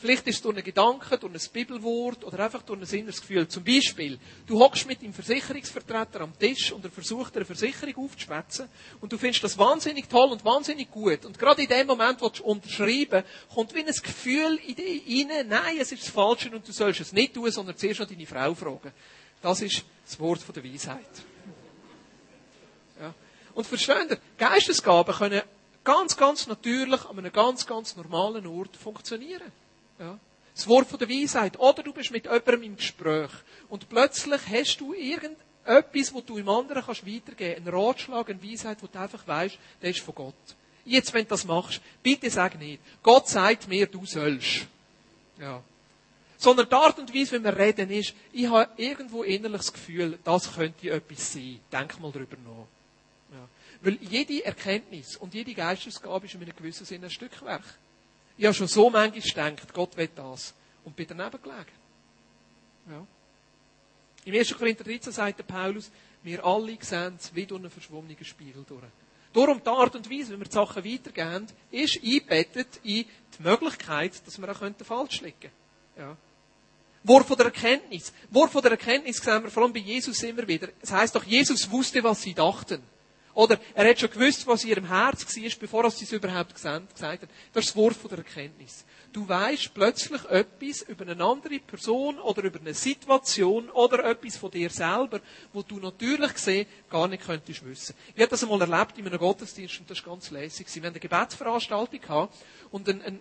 Vielleicht 0.00 0.28
ist 0.28 0.36
es 0.36 0.42
durch 0.42 0.54
einen 0.54 0.64
Gedanken, 0.64 1.18
durch 1.18 1.34
ein 1.34 1.52
Bibelwort 1.52 2.22
oder 2.22 2.44
einfach 2.44 2.62
durch 2.62 2.80
ein 2.80 2.98
inneres 2.98 3.20
Gefühl. 3.20 3.48
Zum 3.48 3.64
Beispiel, 3.64 4.20
du 4.46 4.60
hockst 4.60 4.86
mit 4.86 5.02
dem 5.02 5.12
Versicherungsvertreter 5.12 6.20
am 6.20 6.38
Tisch 6.38 6.70
und 6.70 6.84
er 6.84 6.90
versucht 6.92 7.34
eine 7.34 7.44
Versicherung 7.44 8.04
aufzuschwätzen 8.04 8.68
und 9.00 9.12
du 9.12 9.18
findest 9.18 9.42
das 9.42 9.58
wahnsinnig 9.58 10.08
toll 10.08 10.30
und 10.30 10.44
wahnsinnig 10.44 10.88
gut. 10.92 11.24
Und 11.24 11.36
gerade 11.36 11.62
in 11.62 11.68
dem 11.68 11.88
Moment, 11.88 12.20
wo 12.20 12.28
du 12.28 12.44
unterschreiben, 12.44 13.24
kommt 13.52 13.74
wie 13.74 13.80
ein 13.80 13.86
Gefühl 13.86 14.60
in 14.68 14.76
dich 14.76 15.02
rein, 15.28 15.48
nein, 15.48 15.78
es 15.80 15.90
ist 15.90 16.04
das 16.04 16.10
Falsche 16.10 16.48
und 16.54 16.66
du 16.68 16.70
sollst 16.70 17.00
es 17.00 17.12
nicht 17.12 17.34
tun, 17.34 17.50
sondern 17.50 17.76
zuerst 17.76 17.98
noch 17.98 18.06
deine 18.06 18.24
Frau 18.24 18.54
fragen. 18.54 18.92
Das 19.42 19.60
ist 19.62 19.82
das 20.06 20.20
Wort 20.20 20.44
der 20.54 20.62
Weisheit. 20.62 21.00
Ja. 23.00 23.12
Und 23.52 23.66
verstehen 23.66 24.08
Sie, 24.08 24.16
Geistesgaben 24.36 25.12
können 25.12 25.42
ganz, 25.82 26.16
ganz 26.16 26.46
natürlich 26.46 27.04
an 27.04 27.18
einem 27.18 27.32
ganz, 27.32 27.66
ganz 27.66 27.96
normalen 27.96 28.46
Ort 28.46 28.76
funktionieren. 28.76 29.50
Ja. 29.98 30.18
Das 30.54 30.66
Wort 30.66 30.88
von 30.88 30.98
der 30.98 31.08
Weisheit. 31.08 31.58
Oder 31.58 31.82
du 31.82 31.92
bist 31.92 32.10
mit 32.10 32.24
jemandem 32.24 32.62
im 32.64 32.76
Gespräch 32.76 33.30
und 33.68 33.88
plötzlich 33.88 34.40
hast 34.48 34.78
du 34.78 34.92
irgendetwas, 34.92 36.12
wo 36.12 36.20
du 36.20 36.36
im 36.36 36.48
anderen 36.48 36.82
kannst 36.84 37.06
weitergeben 37.06 37.64
kannst. 37.64 37.68
Einen 37.68 37.76
Ratschlag, 37.76 38.30
eine 38.30 38.42
Weisheit, 38.42 38.82
wo 38.82 38.86
du 38.86 38.98
einfach 38.98 39.26
weißt, 39.26 39.58
der 39.80 39.90
ist 39.90 40.00
von 40.00 40.14
Gott. 40.14 40.34
Jetzt, 40.84 41.12
wenn 41.12 41.24
du 41.24 41.28
das 41.28 41.44
machst, 41.44 41.80
bitte 42.02 42.30
sag 42.30 42.58
nicht, 42.58 42.82
Gott 43.02 43.28
sagt 43.28 43.68
mir, 43.68 43.86
du 43.86 44.06
sollst. 44.06 44.66
Ja. 45.38 45.62
Sondern 46.38 46.68
die 46.68 46.74
Art 46.74 46.98
und 46.98 47.14
Weise, 47.14 47.38
wie 47.38 47.44
wir 47.44 47.56
reden, 47.56 47.90
ist, 47.90 48.14
ich 48.32 48.48
habe 48.48 48.70
irgendwo 48.76 49.22
innerlich 49.22 49.60
das 49.60 49.72
Gefühl, 49.72 50.18
das 50.24 50.54
könnte 50.54 50.90
etwas 50.90 51.32
sein. 51.32 51.60
Denk 51.70 52.00
mal 52.00 52.10
drüber 52.10 52.36
nach. 52.44 53.36
Ja. 53.36 53.48
Weil 53.82 53.98
jede 54.00 54.44
Erkenntnis 54.44 55.16
und 55.16 55.34
jede 55.34 55.52
Geistesgabe 55.52 56.26
ist 56.26 56.34
in 56.34 56.42
einem 56.42 56.56
gewissen 56.56 56.86
Sinne 56.86 57.06
ein 57.06 57.10
Stückwerk. 57.10 57.64
Ich 58.38 58.44
habe 58.44 58.54
schon 58.54 58.68
so 58.68 58.88
manchmal 58.88 59.50
gedacht, 59.50 59.74
Gott 59.74 59.96
will 59.96 60.08
das. 60.14 60.54
Und 60.84 60.96
bin 60.96 61.06
daneben 61.06 61.42
gelegen. 61.42 61.66
Ja. 62.88 63.06
Im 64.24 64.34
1. 64.34 64.56
Korinther 64.56 64.84
13 64.84 65.12
sagt 65.12 65.38
der 65.40 65.44
Paulus, 65.44 65.90
wir 66.22 66.44
alle 66.44 66.78
sehen 66.80 67.16
es 67.18 67.34
wie 67.34 67.44
durch 67.44 67.60
einen 67.60 67.70
verschwommenen 67.70 68.24
Spiegel 68.24 68.64
durch. 68.66 68.82
Darum 69.32 69.60
die 69.62 69.68
Art 69.68 69.94
und 69.94 70.10
Weise, 70.10 70.32
wie 70.32 70.38
wir 70.38 70.46
die 70.46 70.52
Sachen 70.52 70.84
weitergeben, 70.84 71.46
ist 71.70 72.02
eingebettet 72.02 72.80
in 72.82 73.04
die 73.04 73.42
Möglichkeit, 73.42 74.26
dass 74.26 74.40
wir 74.40 74.48
auch 74.48 74.84
falsch 74.84 75.20
liegen 75.20 75.50
ja. 75.98 76.16
Wort 77.04 77.26
von 77.26 77.36
der 77.36 77.46
Erkenntnis. 77.46 78.12
Wort 78.30 78.50
von 78.50 78.62
der 78.62 78.72
Erkenntnis 78.72 79.18
sehen 79.18 79.42
wir 79.42 79.50
vor 79.50 79.64
allem 79.64 79.72
bei 79.72 79.80
Jesus 79.80 80.22
immer 80.22 80.46
wieder. 80.46 80.68
Es 80.80 80.92
heißt 80.92 81.14
doch, 81.14 81.24
Jesus 81.24 81.70
wusste, 81.70 82.02
was 82.02 82.22
sie 82.22 82.34
dachten. 82.34 82.82
Oder 83.38 83.60
er 83.72 83.88
hat 83.88 84.00
schon 84.00 84.10
gewusst, 84.10 84.44
was 84.48 84.64
in 84.64 84.70
ihrem 84.70 84.88
Herz 84.88 85.24
war, 85.24 85.50
bevor 85.60 85.84
er 85.84 85.88
es 85.90 86.12
überhaupt 86.12 86.56
gesagt 86.56 87.00
hat. 87.00 87.28
Das 87.52 87.66
ist 87.66 87.70
das 87.70 87.76
Wort 87.76 87.96
der 88.10 88.18
Erkenntnis. 88.18 88.84
Du 89.12 89.28
weißt 89.28 89.72
plötzlich 89.74 90.24
etwas 90.24 90.82
über 90.82 91.06
eine 91.06 91.22
andere 91.24 91.60
Person 91.60 92.18
oder 92.18 92.42
über 92.42 92.58
eine 92.58 92.74
Situation 92.74 93.70
oder 93.70 94.04
etwas 94.06 94.36
von 94.36 94.50
dir 94.50 94.70
selber, 94.70 95.20
wo 95.52 95.62
du 95.62 95.78
natürlich 95.78 96.34
gesehen 96.34 96.66
gar 96.90 97.06
nicht 97.06 97.24
könntest 97.24 97.64
wissen. 97.64 97.94
Ich 98.16 98.20
habe 98.20 98.30
das 98.30 98.42
einmal 98.42 98.60
erlebt 98.60 98.98
in 98.98 99.06
einem 99.06 99.20
Gottesdienst 99.20 99.78
und 99.78 99.88
das 99.88 100.04
war 100.04 100.14
ganz 100.14 100.32
lässig. 100.32 100.66
Wir 100.74 100.82
hatten 100.82 100.94
eine 100.94 100.98
Gebetsveranstaltung 100.98 102.28
und 102.72 102.88
ein, 102.88 103.02
ein, 103.02 103.20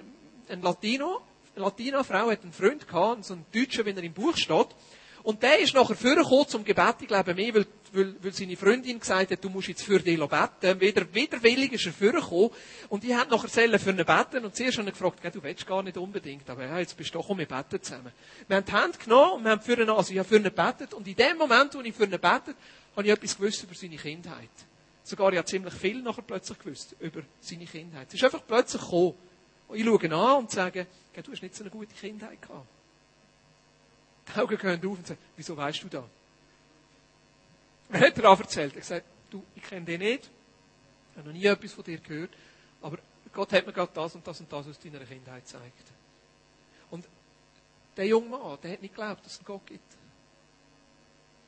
ein 0.50 0.62
Latino 0.64 1.22
Latina-Frau 1.56 2.32
hat 2.32 2.42
einen 2.42 2.54
Freund 2.54 2.88
gehabt, 2.88 3.24
so 3.24 3.36
einen 3.36 3.46
Deutschen, 3.54 3.86
wenn 3.86 3.98
er 3.98 4.04
im 4.04 4.14
Buch 4.14 4.36
steht. 4.36 4.68
Und 5.28 5.44
der 5.44 5.60
ist 5.60 5.74
nachher 5.74 5.96
vorgekommen 5.96 6.48
zum 6.48 6.64
Gebet, 6.64 6.96
ich 7.02 7.08
glaube 7.08 7.34
mehr, 7.34 7.54
weil, 7.54 7.68
weil, 7.94 8.16
weil 8.22 8.34
seine 8.34 8.56
Freundin 8.56 9.00
gesagt 9.00 9.32
hat, 9.32 9.44
du 9.44 9.50
musst 9.50 9.68
jetzt 9.68 9.84
für 9.84 10.00
dich 10.00 10.20
beten. 10.20 10.80
Wieder, 10.80 11.14
widerwillig 11.14 11.74
ist 11.74 11.86
er 11.86 11.94
vorgekommen. 11.94 12.52
Und 12.90 13.04
die 13.04 13.16
hat 13.16 13.30
nachher 13.30 13.48
selber 13.48 13.80
für 13.80 13.92
ihn 13.92 13.98
beten. 13.98 14.46
Und 14.46 14.56
zuerst 14.56 14.78
habe 14.78 14.90
ich 14.90 14.94
gefragt, 14.98 15.36
du 15.36 15.44
willst 15.44 15.66
gar 15.66 15.84
nicht 15.84 15.98
unbedingt. 15.98 16.50
Aber 16.50 16.66
ja, 16.66 16.80
jetzt 16.80 16.98
bist 16.98 17.14
du 17.14 17.20
doch, 17.20 17.28
komm, 17.28 17.40
wir 17.40 17.46
beten 17.46 17.82
zusammen. 17.82 18.12
Wir 18.48 18.58
haben 18.58 18.66
die 18.66 18.72
Hand 18.72 19.00
genommen 19.00 19.34
und 19.34 19.44
wir 19.44 19.52
haben 19.52 19.62
für 19.62 19.82
ihn, 19.82 19.90
also 19.90 20.12
ich 20.12 20.20
habe 20.20 20.28
für 20.28 20.38
ihn 20.38 20.44
gebetet. 20.44 20.94
Und 20.94 21.08
in 21.08 21.16
dem 21.16 21.38
Moment, 21.38 21.74
wo 21.76 21.82
ich 21.82 21.94
für 21.94 22.04
ihn 22.04 22.12
gebetet 22.12 22.56
habe 22.96 23.08
ich 23.08 23.14
etwas 23.14 23.38
gewusst 23.38 23.64
über 23.64 23.76
seine 23.76 23.96
Kindheit. 23.96 24.50
Sogar 25.04 25.32
ich 25.32 25.38
habe 25.38 25.48
ziemlich 25.48 25.74
viel 25.74 26.02
nachher 26.02 26.24
plötzlich 26.24 26.60
gewusst 26.60 26.96
über 27.00 27.22
seine 27.40 27.66
Kindheit. 27.66 28.08
Es 28.08 28.16
ist 28.16 28.24
einfach 28.24 28.42
plötzlich 28.46 28.82
gekommen. 28.82 29.14
Und 29.68 29.78
ich 29.78 29.86
schaue 29.86 30.04
ihn 30.04 30.14
an 30.14 30.38
und 30.38 30.52
sage, 30.52 30.88
du 31.14 31.32
hast 31.32 31.42
nicht 31.42 31.56
so 31.56 31.64
eine 31.64 31.70
gute 31.70 31.94
Kindheit 31.94 32.42
gehabt. 32.42 32.68
Die 34.28 34.40
Augen 34.40 34.58
gehen 34.58 34.92
auf 34.92 34.98
und 34.98 35.08
sagen, 35.08 35.20
wieso 35.36 35.56
weißt 35.56 35.84
du 35.84 35.88
das? 35.88 36.04
Er 37.90 38.00
hat 38.00 38.18
daran 38.18 38.40
erzählt. 38.40 38.74
Er 38.76 38.82
gesagt, 38.82 39.06
du, 39.30 39.44
ich 39.56 39.64
kenne 39.64 39.86
den 39.86 40.00
nicht. 40.00 40.30
Ich 41.12 41.18
habe 41.18 41.30
noch 41.30 41.34
nie 41.34 41.46
etwas 41.46 41.74
von 41.74 41.84
dir 41.84 42.00
gehört. 42.00 42.32
Aber 42.82 43.00
Gott 43.34 43.52
hat 43.54 43.66
mir 43.66 43.74
gerade 43.74 43.92
das 43.94 44.16
und 44.16 44.26
das 44.26 44.40
und 44.40 44.52
das 44.52 44.68
aus 44.68 44.80
deiner 44.80 45.00
Kindheit 45.00 45.44
gezeigt. 45.44 45.92
Und 46.90 47.06
der 47.96 48.08
junge 48.08 48.30
Mann, 48.30 48.58
der 48.62 48.74
hat 48.74 48.82
nicht 48.82 48.94
geglaubt, 48.94 49.26
dass 49.26 49.34
es 49.34 49.40
einen 49.40 49.46
Gott 49.46 49.66
gibt. 49.66 49.98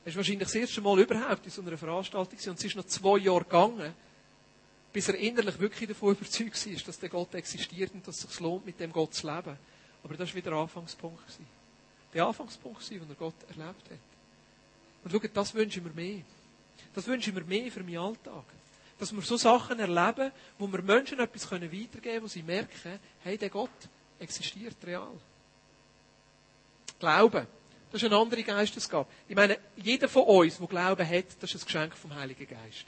Er 0.04 0.10
ist 0.10 0.15
wahrscheinlich 0.15 0.47
das 0.47 0.56
erste 0.56 0.82
Mal 0.82 0.99
überhaupt 0.99 1.45
in 1.45 1.52
so 1.52 1.62
einer 1.62 1.78
Veranstaltung 1.78 2.39
und 2.47 2.58
es 2.58 2.63
ist 2.63 2.75
noch 2.75 2.86
zwei 2.86 3.17
Jahre 3.17 3.43
gegangen, 3.43 3.93
bis 4.91 5.08
er 5.08 5.15
innerlich 5.15 5.60
wirklich 5.60 5.89
davon 5.89 6.15
überzeugt 6.15 6.65
war, 6.65 6.84
dass 6.86 6.99
der 6.99 7.10
Gott 7.10 7.36
existiert 7.36 7.93
und 7.93 8.08
dass 8.08 8.23
es 8.23 8.30
sich 8.30 8.39
lohnt, 8.39 8.65
mit 8.65 8.80
dem 8.80 8.91
Gott 8.91 9.13
zu 9.13 9.28
leben. 9.28 9.58
Aber 10.04 10.15
das 10.15 10.30
war 10.30 10.36
wieder 10.36 10.52
der 10.52 10.60
Anfangspunkt. 10.60 11.21
Der 12.13 12.25
Anfangspunkt, 12.25 12.89
den 12.89 13.08
er 13.08 13.15
Gott 13.15 13.36
erlebt 13.49 13.91
hat. 13.91 14.18
Und 15.03 15.12
schaut, 15.12 15.29
das 15.33 15.53
wünsche 15.53 15.79
ich 15.79 15.85
mir 15.85 15.93
mehr. 15.93 16.21
Das 16.93 17.07
wünsche 17.07 17.29
ich 17.29 17.35
mir 17.35 17.43
mehr 17.43 17.71
für 17.71 17.83
meinen 17.83 17.97
Alltag. 17.97 18.43
Dass 18.97 19.13
wir 19.13 19.21
so 19.21 19.38
Sachen 19.38 19.79
erleben, 19.79 20.31
wo 20.57 20.67
wir 20.67 20.81
Menschen 20.81 21.19
etwas 21.19 21.49
weitergeben 21.51 22.01
können, 22.01 22.23
wo 22.23 22.27
sie 22.27 22.43
merken, 22.43 22.99
hey, 23.23 23.38
der 23.38 23.49
Gott 23.49 23.69
existiert 24.19 24.75
real. 24.85 25.12
Glauben. 26.99 27.47
Das 27.91 28.03
ist 28.03 28.12
eine 28.12 28.21
andere 28.21 28.43
Geistesgabe. 28.43 29.09
Ich 29.27 29.35
meine, 29.35 29.57
jeder 29.77 30.09
von 30.09 30.23
uns, 30.23 30.57
der 30.57 30.67
Glauben 30.67 31.07
hat, 31.07 31.25
das 31.39 31.55
ist 31.55 31.63
ein 31.63 31.65
Geschenk 31.65 31.95
vom 31.95 32.13
Heiligen 32.13 32.47
Geist. 32.47 32.85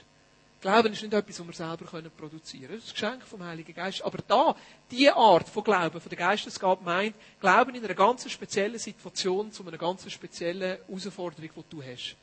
Glauben 0.62 0.92
ist 0.92 1.02
nicht 1.02 1.12
etwas, 1.12 1.40
was 1.40 1.46
wir 1.48 1.54
selber 1.54 2.08
produzieren 2.16 2.68
können. 2.68 2.80
Das 2.80 2.84
ist 2.84 2.90
ein 2.90 2.94
Geschenk 2.94 3.22
vom 3.24 3.42
Heiligen 3.42 3.74
Geist. 3.74 4.00
Aber 4.04 4.18
da, 4.28 4.54
diese 4.88 5.16
Art 5.16 5.48
von 5.48 5.64
Glauben, 5.64 6.00
von 6.00 6.08
der 6.08 6.16
Geistesgabe 6.16 6.84
meint, 6.84 7.16
Glauben 7.40 7.74
in 7.74 7.84
einer 7.84 7.94
ganz 7.94 8.30
speziellen 8.30 8.78
Situation, 8.78 9.50
zu 9.50 9.66
einer 9.66 9.76
ganz 9.76 10.08
speziellen 10.08 10.78
Herausforderung, 10.86 11.50
die 11.56 11.64
du 11.68 11.82
hast. 11.82 12.14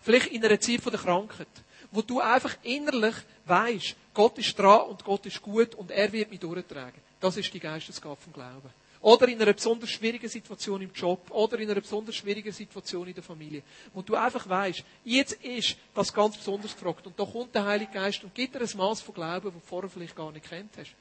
Vielleicht 0.00 0.28
in 0.28 0.42
einer 0.42 0.58
Zeit 0.58 0.86
der 0.86 0.98
Krankheit. 0.98 1.46
Wo 1.90 2.00
du 2.00 2.20
einfach 2.20 2.56
innerlich 2.62 3.14
weißt, 3.44 3.94
Gott 4.14 4.38
ist 4.38 4.58
dran 4.58 4.88
und 4.88 5.04
Gott 5.04 5.26
ist 5.26 5.42
gut 5.42 5.74
und 5.74 5.90
er 5.90 6.10
wird 6.10 6.30
mich 6.30 6.40
durchtragen. 6.40 6.98
Das 7.20 7.36
ist 7.36 7.52
die 7.52 7.60
Geistesgabe 7.60 8.16
vom 8.16 8.32
Glauben. 8.32 8.70
Oder 9.02 9.28
in 9.28 9.42
einer 9.42 9.52
besonders 9.52 9.90
schwierigen 9.90 10.28
Situation 10.28 10.80
im 10.80 10.92
Job. 10.92 11.30
Oder 11.30 11.58
in 11.58 11.70
einer 11.70 11.80
besonders 11.80 12.14
schwierigen 12.14 12.52
Situation 12.52 13.08
in 13.08 13.14
der 13.14 13.22
Familie. 13.22 13.62
Wo 13.92 14.00
du 14.00 14.14
einfach 14.14 14.48
weißt, 14.48 14.84
jetzt 15.04 15.32
ist 15.44 15.76
das 15.92 16.14
ganz 16.14 16.36
besonders 16.36 16.72
gefragt. 16.72 17.06
Und 17.06 17.18
da 17.18 17.24
kommt 17.24 17.54
der 17.54 17.64
Heilige 17.64 17.92
Geist 17.92 18.22
und 18.22 18.34
gibt 18.34 18.54
dir 18.54 18.60
ein 18.60 18.76
Maß 18.76 19.00
von 19.00 19.14
Glauben, 19.14 19.46
das 19.46 19.54
du 19.54 19.60
vorher 19.66 19.90
vielleicht 19.90 20.14
gar 20.14 20.30
nicht 20.30 20.48
kennt 20.48 20.70
hast. 20.78 20.94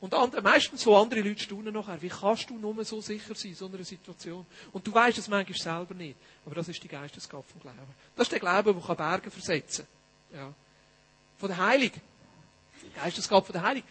Und 0.00 0.12
andere, 0.12 0.42
meistens 0.42 0.82
so 0.82 0.96
andere 0.96 1.20
Leute 1.20 1.42
staunen 1.42 1.72
nachher. 1.72 2.02
Wie 2.02 2.08
kannst 2.08 2.50
du 2.50 2.58
nur 2.58 2.84
so 2.84 3.00
sicher 3.00 3.34
sein 3.34 3.52
in 3.52 3.56
so 3.56 3.66
einer 3.66 3.82
Situation? 3.84 4.44
Und 4.72 4.86
du 4.86 4.92
weißt 4.92 5.16
es 5.16 5.28
manchmal 5.28 5.56
selber 5.56 5.94
nicht. 5.94 6.16
Aber 6.44 6.56
das 6.56 6.68
ist 6.68 6.82
die 6.82 6.88
Geistesgabe 6.88 7.44
vom 7.44 7.60
Glauben. 7.60 7.78
Das 8.16 8.26
ist 8.26 8.32
der 8.32 8.40
Glaube, 8.40 8.74
der 8.74 8.94
Berge 8.96 9.30
versetzen 9.30 9.86
kann. 10.30 10.40
Ja. 10.40 10.54
Von 11.38 11.48
der 11.48 11.56
Heiligen. 11.56 12.00
Die 12.82 13.00
Geistesgabe 13.00 13.46
von 13.46 13.52
der 13.52 13.62
Heiligen. 13.62 13.86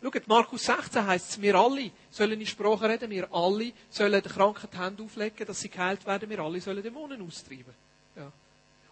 Schaut, 0.00 0.28
Markus 0.28 0.64
16 0.64 1.06
heißt 1.06 1.30
es, 1.30 1.42
wir 1.42 1.56
alle 1.56 1.90
sollen 2.10 2.40
in 2.40 2.46
Sprache 2.46 2.88
reden, 2.88 3.10
wir 3.10 3.32
alle 3.32 3.72
sollen 3.90 4.22
den 4.22 4.32
Kranken 4.32 4.68
die 4.72 4.78
Hände 4.78 5.02
auflegen, 5.02 5.46
dass 5.46 5.60
sie 5.60 5.68
geheilt 5.68 6.06
werden, 6.06 6.30
wir 6.30 6.38
alle 6.38 6.60
sollen 6.60 6.82
Dämonen 6.82 7.20
austreiben. 7.20 7.74
Ja. 8.14 8.30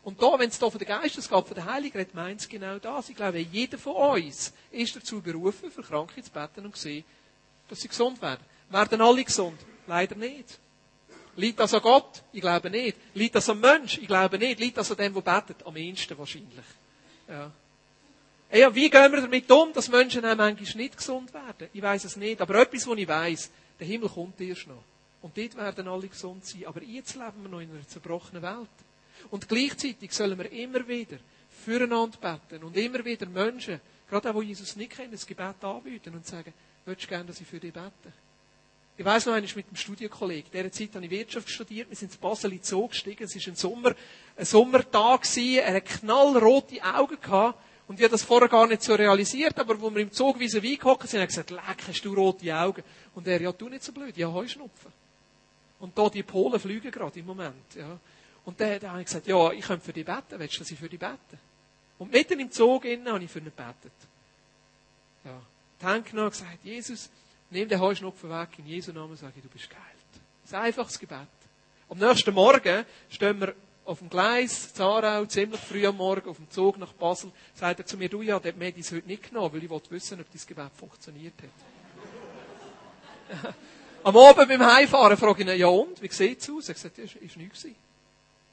Und 0.03 0.21
da, 0.21 0.39
wenn 0.39 0.49
es 0.49 0.59
da 0.59 0.69
von 0.69 0.79
der 0.79 0.89
Geistesgabe, 0.89 1.47
von 1.47 1.55
der 1.55 1.65
Heiligen 1.65 1.99
redet, 1.99 2.15
meint 2.15 2.41
es 2.41 2.49
genau 2.49 2.79
das. 2.79 3.09
Ich 3.09 3.17
glaube, 3.17 3.39
jeder 3.39 3.79
von 3.79 3.95
uns 3.95 4.53
ist 4.71 4.97
dazu 4.97 5.21
berufen, 5.21 5.71
für 5.71 5.83
Kranke 5.83 6.23
zu 6.23 6.31
beten 6.31 6.65
und 6.65 6.77
zu 6.77 6.83
sehen, 6.83 7.05
dass 7.69 7.81
sie 7.81 7.89
gesund 7.89 8.21
werden. 8.21 8.45
Werden 8.71 9.01
alle 9.01 9.25
gesund? 9.25 9.59
Leider 9.87 10.17
nicht. 10.17 10.59
Liegt 11.37 11.61
das 11.61 11.75
an 11.75 11.83
Gott? 11.83 12.23
Ich 12.33 12.41
glaube 12.41 12.71
nicht. 12.71 12.97
Liegt 13.15 13.35
das 13.35 13.49
am 13.49 13.61
Mensch? 13.61 13.99
Ich 13.99 14.07
glaube 14.07 14.39
nicht. 14.39 14.59
Liegt 14.59 14.77
das 14.77 14.91
an 14.91 14.97
dem, 14.97 15.15
der 15.15 15.21
betet? 15.21 15.67
Am 15.67 15.77
ehesten 15.77 16.19
wahrscheinlich. 16.19 16.65
Ja. 17.29 17.53
Ja, 18.53 18.75
wie 18.75 18.89
gehen 18.89 19.13
wir 19.13 19.21
damit 19.21 19.51
um, 19.51 19.73
dass 19.73 19.89
Menschen 19.89 20.25
auch 20.25 20.37
manchmal 20.37 20.77
nicht 20.77 20.97
gesund 20.97 21.35
werden? 21.35 21.69
Ich 21.73 21.83
weiß 21.83 22.05
es 22.05 22.17
nicht. 22.17 22.41
Aber 22.41 22.55
etwas, 22.61 22.87
was 22.87 22.99
ich 22.99 23.09
weiß, 23.09 23.51
der 23.81 23.87
Himmel 23.87 24.09
kommt 24.09 24.41
erst 24.41 24.69
noch. 24.69 24.83
Und 25.21 25.37
dort 25.37 25.57
werden 25.57 25.89
alle 25.89 26.09
gesund 26.09 26.47
sein. 26.47 26.67
Aber 26.67 26.83
jetzt 26.83 27.15
leben 27.15 27.43
wir 27.43 27.49
noch 27.49 27.61
in 27.61 27.71
einer 27.71 27.87
zerbrochenen 27.89 28.43
Welt. 28.43 28.69
Und 29.31 29.49
gleichzeitig 29.49 30.13
sollen 30.13 30.39
wir 30.39 30.51
immer 30.53 30.87
wieder 30.87 31.19
füreinander 31.65 32.19
beten 32.19 32.63
und 32.63 32.77
immer 32.77 33.05
wieder 33.05 33.27
Menschen, 33.27 33.81
gerade 34.09 34.31
auch, 34.31 34.41
die 34.41 34.49
Jesus 34.49 34.77
nicht 34.77 34.93
kennen, 34.93 35.11
das 35.11 35.27
Gebet 35.27 35.63
anbieten 35.63 36.15
und 36.15 36.25
sagen, 36.25 36.53
würdest 36.85 37.07
du 37.07 37.09
gerne, 37.09 37.25
dass 37.25 37.41
ich 37.41 37.47
für 37.47 37.59
dich 37.59 37.73
bete? 37.73 38.13
Ich 38.99 39.05
weiss 39.05 39.27
noch 39.27 39.35
einmal 39.35 39.51
mit 39.55 39.67
einem 39.67 39.77
Studienkollegen. 39.77 40.51
In 40.53 40.59
dieser 40.59 40.73
Zeit 40.73 40.95
habe 40.95 41.05
ich 41.05 41.11
Wirtschaft 41.11 41.51
studiert. 41.51 41.91
Wir 41.91 41.97
sind 41.97 42.15
in 42.15 42.21
Basel 42.21 42.53
in 42.53 42.63
Zoo 42.63 42.89
gestiegen. 42.89 43.25
Es 43.25 43.35
war 43.35 43.53
ein 43.53 43.57
Sommer, 43.57 43.95
ein 44.37 44.45
Sommertag. 44.45 45.27
Er 45.37 45.75
hatte 45.75 45.81
knallrote 45.83 46.83
Augen 46.83 47.21
gehabt. 47.21 47.59
Und 47.89 48.01
ich 48.01 48.05
habe 48.05 48.13
das 48.13 48.25
vorher 48.25 48.49
gar 48.49 48.67
nicht 48.67 48.83
so 48.83 48.95
realisiert, 48.95 49.59
aber 49.59 49.81
wo 49.81 49.91
wir 49.91 50.03
im 50.03 50.11
Zug 50.11 50.41
wie 50.41 50.53
wie 50.63 50.77
gehockt 50.77 51.09
sind, 51.09 51.21
hat 51.21 51.25
er 51.25 51.27
gesagt, 51.29 51.51
leck, 51.51 51.87
hast 51.87 52.05
du 52.05 52.15
rote 52.15 52.55
Augen? 52.55 52.83
Und 53.15 53.29
er, 53.29 53.41
ja, 53.41 53.53
du 53.53 53.69
nicht 53.69 53.85
so 53.85 53.93
blöd, 53.93 54.17
ja, 54.17 54.33
Heuschnupfen. 54.33 54.93
Und 55.79 55.97
da 55.97 56.09
die 56.09 56.23
Polen 56.23 56.59
fliegen 56.59 56.91
gerade 56.91 57.19
im 57.21 57.27
Moment, 57.27 57.75
ja. 57.75 57.99
Und 58.45 58.61
dann, 58.61 58.81
dann 58.81 58.91
habe 58.91 59.01
ich 59.01 59.07
gesagt, 59.07 59.27
ja, 59.27 59.53
ich 59.53 59.65
könnte 59.65 59.85
für 59.85 59.93
dich 59.93 60.05
beten, 60.05 60.39
willst 60.39 60.55
du, 60.57 60.59
dass 60.61 60.71
ich 60.71 60.79
für 60.79 60.89
dich 60.89 60.99
bete? 60.99 61.39
Und 61.99 62.13
mitten 62.13 62.39
im 62.41 62.51
Zug 62.51 62.85
innen 62.85 63.09
habe 63.09 63.23
ich 63.23 63.31
für 63.31 63.39
ihn 63.39 63.47
gebetet. 63.47 63.93
Ja. 65.25 65.41
Genommen 65.79 66.27
und 66.27 66.31
gesagt, 66.31 66.65
Jesus, 66.65 67.11
nimm 67.51 67.69
den 67.69 67.81
Heuschnupfen 67.81 68.31
weg, 68.31 68.49
in 68.59 68.67
Jesu 68.67 68.93
Namen 68.93 69.17
sage 69.17 69.35
ich, 69.37 69.43
du 69.43 69.49
bist 69.49 69.69
geheilt. 69.69 69.85
Das 70.43 70.51
ist 70.51 70.55
ein 70.55 70.63
einfaches 70.63 70.99
Gebet. 70.99 71.27
Am 71.89 71.99
nächsten 71.99 72.35
Morgen 72.35 72.85
stehen 73.11 73.41
wir 73.41 73.55
auf 73.87 74.01
dem 74.01 74.11
Gleis, 74.11 74.75
Zarau, 74.75 75.25
ziemlich 75.27 75.61
früh 75.61 75.87
am 75.87 75.97
Morgen, 75.97 76.29
auf 76.29 76.37
dem 76.37 76.51
Zug 76.51 76.77
nach 76.79 76.93
Basel, 76.93 77.31
sagt 77.55 77.81
er 77.81 77.87
zu 77.87 77.97
mir, 77.97 78.09
du, 78.09 78.21
ja, 78.21 78.39
der 78.41 78.53
hat 78.53 78.79
das 78.79 78.93
heute 78.93 79.07
nicht 79.07 79.29
genommen, 79.29 79.55
weil 79.55 79.63
ich 79.63 79.71
wollte 79.71 79.91
wissen, 79.93 80.21
ob 80.21 80.27
dein 80.31 80.47
Gebet 80.47 80.73
funktioniert 80.77 81.35
hat. 83.33 83.55
am 84.05 84.17
Abend 84.17 84.49
beim 84.49 84.67
Heimfahren 84.67 85.17
frage 85.17 85.43
ich 85.43 85.49
ihn, 85.49 85.59
ja 85.59 85.69
und, 85.69 86.03
wie 86.03 86.09
sieht 86.09 86.41
es 86.41 86.51
aus? 86.51 86.69
Er 86.69 86.75
sagt, 86.75 86.99
ja, 86.99 87.05
ist, 87.05 87.17
ist 87.17 87.37
nichts 87.37 87.67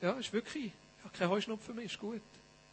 Ja, 0.02 0.12
ist 0.12 0.32
wirklich, 0.32 0.66
ich 0.66 1.04
habe 1.04 1.18
keine 1.18 1.32
Heuschnupfen 1.32 1.76
mehr, 1.76 1.86
ist 1.86 2.00
gut. 2.00 2.22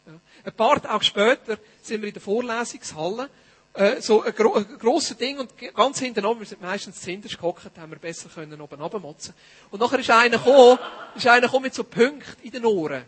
Ja. 0.05 0.13
Ein 0.43 0.53
paar 0.53 0.81
Tage 0.81 1.03
später 1.03 1.57
sind 1.81 2.01
wir 2.01 2.07
in 2.07 2.13
der 2.13 2.21
Vorlesungshalle 2.21 3.29
äh, 3.73 4.01
so 4.01 4.21
ein, 4.21 4.33
gro 4.33 4.53
ein 4.53 4.77
grosses 4.77 5.17
Ding 5.17 5.39
und 5.39 5.53
ganz 5.73 5.99
hinten 5.99 6.25
oben, 6.25 6.41
wir 6.41 6.47
sind 6.47 6.61
meistens 6.61 7.01
zuhinterst 7.01 7.37
gehockt, 7.37 7.71
haben 7.77 7.91
wir 7.91 7.99
besser 7.99 8.29
können 8.29 8.59
oben 8.59 8.81
runtermotzen. 8.81 9.33
Und 9.69 9.79
nachher 9.79 9.99
ist 9.99 10.09
einer 10.11 10.37
gekommen, 10.37 10.77
ist 11.15 11.27
einer 11.27 11.47
gekommen 11.47 11.63
mit 11.63 11.73
so 11.73 11.83
Punkten 11.83 12.41
in 12.43 12.51
den 12.51 12.65
Ohren. 12.65 13.03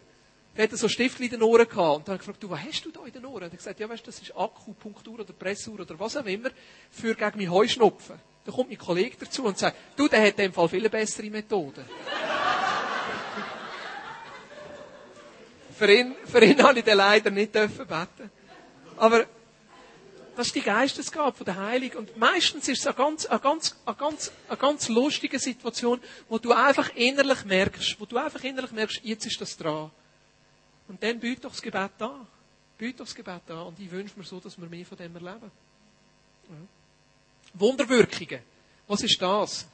Der 0.56 0.65
hatte 0.65 0.78
so 0.78 0.88
Stiftchen 0.88 1.26
in 1.26 1.32
den 1.32 1.41
Ohren 1.41 1.67
gehabt. 1.67 1.97
Und 1.97 2.08
dann 2.08 2.13
habe 2.13 2.15
ich 2.15 2.19
gefragt, 2.19 2.43
du, 2.43 2.49
was 2.49 2.62
hast 2.62 2.86
du 2.86 2.91
da 2.91 3.04
in 3.06 3.12
den 3.12 3.26
Ohren? 3.26 3.38
Und 3.38 3.41
er 3.43 3.52
hat 3.52 3.58
gesagt, 3.58 3.80
ja, 3.80 3.89
weißt 3.89 4.04
du, 4.04 4.12
das 4.12 4.21
ist 4.21 4.38
Akupunktur 4.38 5.19
oder 5.19 5.34
Pressur 5.34 5.80
oder 5.80 5.99
was 5.99 6.15
auch 6.15 6.26
immer 6.26 6.49
für 6.91 7.15
gegen 7.15 7.38
meinen 7.38 7.52
Heuschnupfen. 7.52 8.19
Da 8.45 8.52
kommt 8.52 8.69
mein 8.69 8.78
Kollege 8.78 9.17
dazu 9.19 9.45
und 9.45 9.58
sagt, 9.58 9.76
du, 9.95 10.08
der 10.08 10.21
hat 10.21 10.32
in 10.32 10.38
dem 10.38 10.54
Fall 10.54 10.69
viele 10.69 10.89
bessere 10.89 11.30
Methoden. 11.30 11.84
für 15.78 15.91
ihn, 15.91 16.15
für 16.26 16.43
ihn 16.43 16.62
habe 16.63 16.80
ich 16.80 16.86
den 16.86 16.97
leider 16.97 17.32
nicht 17.32 17.52
beten 17.52 18.32
Aber, 18.97 19.26
das 20.36 20.48
ist 20.48 20.56
die 20.56 20.62
Geistesgabe 20.62 21.36
von 21.38 21.46
der 21.46 21.56
Heiligen. 21.58 21.98
Und 21.98 22.18
meistens 22.18 22.68
ist 22.68 22.80
es 22.80 22.88
eine 22.88 22.96
ganz, 22.96 23.26
eine 23.26 23.40
ganz, 23.40 23.76
eine 23.86 23.96
ganz, 23.96 24.32
eine 24.48 24.58
ganz 24.58 24.90
lustige 24.90 25.40
Situation, 25.40 26.00
wo 26.28 26.40
du 26.40 26.52
einfach 26.52 26.90
innerlich 26.96 27.46
merkst, 27.46 28.00
wo 28.00 28.06
du 28.06 28.18
einfach 28.18 28.44
innerlich 28.44 28.72
merkst, 28.72 29.02
jetzt 29.04 29.26
ist 29.26 29.40
das 29.40 29.56
dran. 29.58 29.92
Und 30.88 31.02
dann 31.04 31.20
biet 31.20 31.44
doch 31.44 31.52
das 31.52 31.62
Gebet 31.62 31.92
an. 32.00 32.28
Biet 32.78 33.00
doch 33.00 33.06
das 33.06 33.16
Gebet 33.16 33.50
an. 33.50 33.68
Und 33.68 33.80
ich 33.80 33.92
wünsche 33.92 34.18
mir 34.18 34.26
so, 34.26 34.40
dass 34.40 34.60
wir 34.60 34.68
mehr 34.68 34.86
von 34.86 34.98
dem 34.98 35.16
erleben. 35.16 35.52
Ja. 36.50 36.56
Wunderwirkungen. 37.54 38.42
Was 38.88 39.04
ist 39.04 39.22
das? 39.22 39.68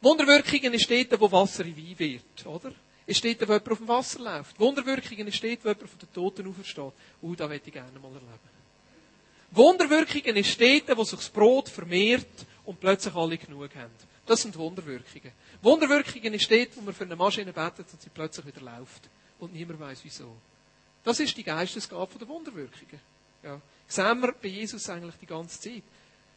Wunderwirkungen 0.00 0.74
ist 0.74 0.90
dort, 0.90 1.20
wo 1.20 1.30
Wasser 1.30 1.64
in 1.64 1.76
Wein 1.76 1.98
wird, 1.98 2.46
oder? 2.46 2.72
Ist 3.06 3.24
dort, 3.24 3.40
wo 3.40 3.52
jemand 3.52 3.70
auf 3.70 3.78
dem 3.78 3.88
Wasser 3.88 4.20
läuft. 4.20 4.58
Wunderwirkungen 4.58 5.26
dort, 5.26 5.64
wo 5.64 5.68
jemand 5.68 5.90
von 5.90 5.98
den 5.98 6.12
Toten 6.12 6.48
aufersteht. 6.48 6.92
Uh, 7.22 7.34
da 7.34 7.46
möchte 7.46 7.68
ich 7.68 7.74
gerne 7.74 7.98
mal 7.98 8.08
erleben. 8.08 8.55
Wunderwirkungen 9.56 10.36
ist 10.36 10.60
dort, 10.60 10.96
wo 10.96 11.04
sich 11.04 11.18
das 11.18 11.30
Brot 11.30 11.68
vermehrt 11.68 12.26
und 12.64 12.78
plötzlich 12.78 13.14
alle 13.14 13.38
genug 13.38 13.74
haben. 13.74 13.92
Das 14.26 14.42
sind 14.42 14.56
Wunderwirkungen. 14.56 15.32
Wunderwirkungen 15.62 16.34
ist 16.34 16.50
dort, 16.50 16.76
wo 16.76 16.82
man 16.82 16.94
für 16.94 17.04
eine 17.04 17.16
Maschine 17.16 17.52
betet 17.52 17.86
und 17.92 18.02
sie 18.02 18.10
plötzlich 18.10 18.46
wieder 18.46 18.60
läuft. 18.60 19.08
Und 19.38 19.54
niemand 19.54 19.80
weiß 19.80 20.00
wieso. 20.02 20.36
Das 21.04 21.20
ist 21.20 21.36
die 21.36 21.44
Geistesgabe 21.44 22.18
der 22.18 22.28
Wunderwirkungen. 22.28 23.00
Ja. 23.42 23.60
Sehen 23.86 24.20
wir 24.20 24.32
bei 24.32 24.48
Jesus 24.48 24.88
eigentlich 24.90 25.14
die 25.20 25.26
ganze 25.26 25.60
Zeit. 25.60 25.82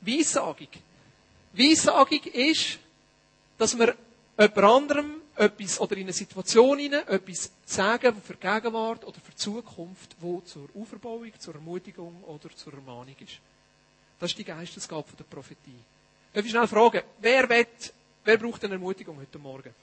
Weissagung. 0.01 0.67
Weissagung 1.53 2.23
ist, 2.23 2.77
dass 3.57 3.77
wir 3.77 3.95
jemand 4.37 4.57
anderem 4.57 5.21
etwas 5.39 5.79
oder 5.79 5.95
in 5.95 6.03
eine 6.03 6.13
Situation 6.13 6.77
hinein 6.77 7.07
etwas 7.07 7.51
sagen, 7.65 8.13
das 8.13 8.25
für 8.25 8.33
die 8.33 8.45
Gegenwart 8.45 9.05
oder 9.05 9.19
für 9.21 9.31
die 9.31 9.37
Zukunft, 9.37 10.15
wo 10.19 10.41
zur 10.41 10.67
Auferbauung, 10.75 11.31
zur 11.39 11.55
Ermutigung 11.55 12.23
oder 12.25 12.49
zur 12.55 12.73
Ermahnung 12.73 13.15
ist. 13.19 13.39
Das 14.19 14.31
ist 14.31 14.37
die 14.37 14.43
Geistesgabe 14.43 15.07
der 15.17 15.23
Prophetie. 15.23 15.79
Darf 16.33 16.43
ich 16.43 16.51
schnell 16.51 16.67
fragen, 16.67 17.01
wer, 17.21 17.49
will, 17.49 17.67
wer 18.25 18.37
braucht 18.37 18.63
eine 18.65 18.73
Ermutigung 18.73 19.17
heute 19.17 19.39
Morgen? 19.39 19.73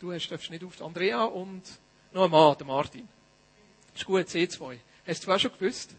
Du 0.00 0.12
hast, 0.12 0.28
darfst 0.28 0.50
nicht 0.50 0.64
auf 0.64 0.82
Andrea 0.82 1.24
und 1.24 1.62
noch 2.12 2.24
ein 2.24 2.30
Mann, 2.30 2.56
der 2.58 2.66
Martin. 2.66 3.08
Ist 3.94 4.04
gut, 4.04 4.26
C2. 4.26 4.78
Hast 5.06 5.26
du 5.26 5.32
auch 5.32 5.38
schon 5.38 5.52
gewusst? 5.52 5.90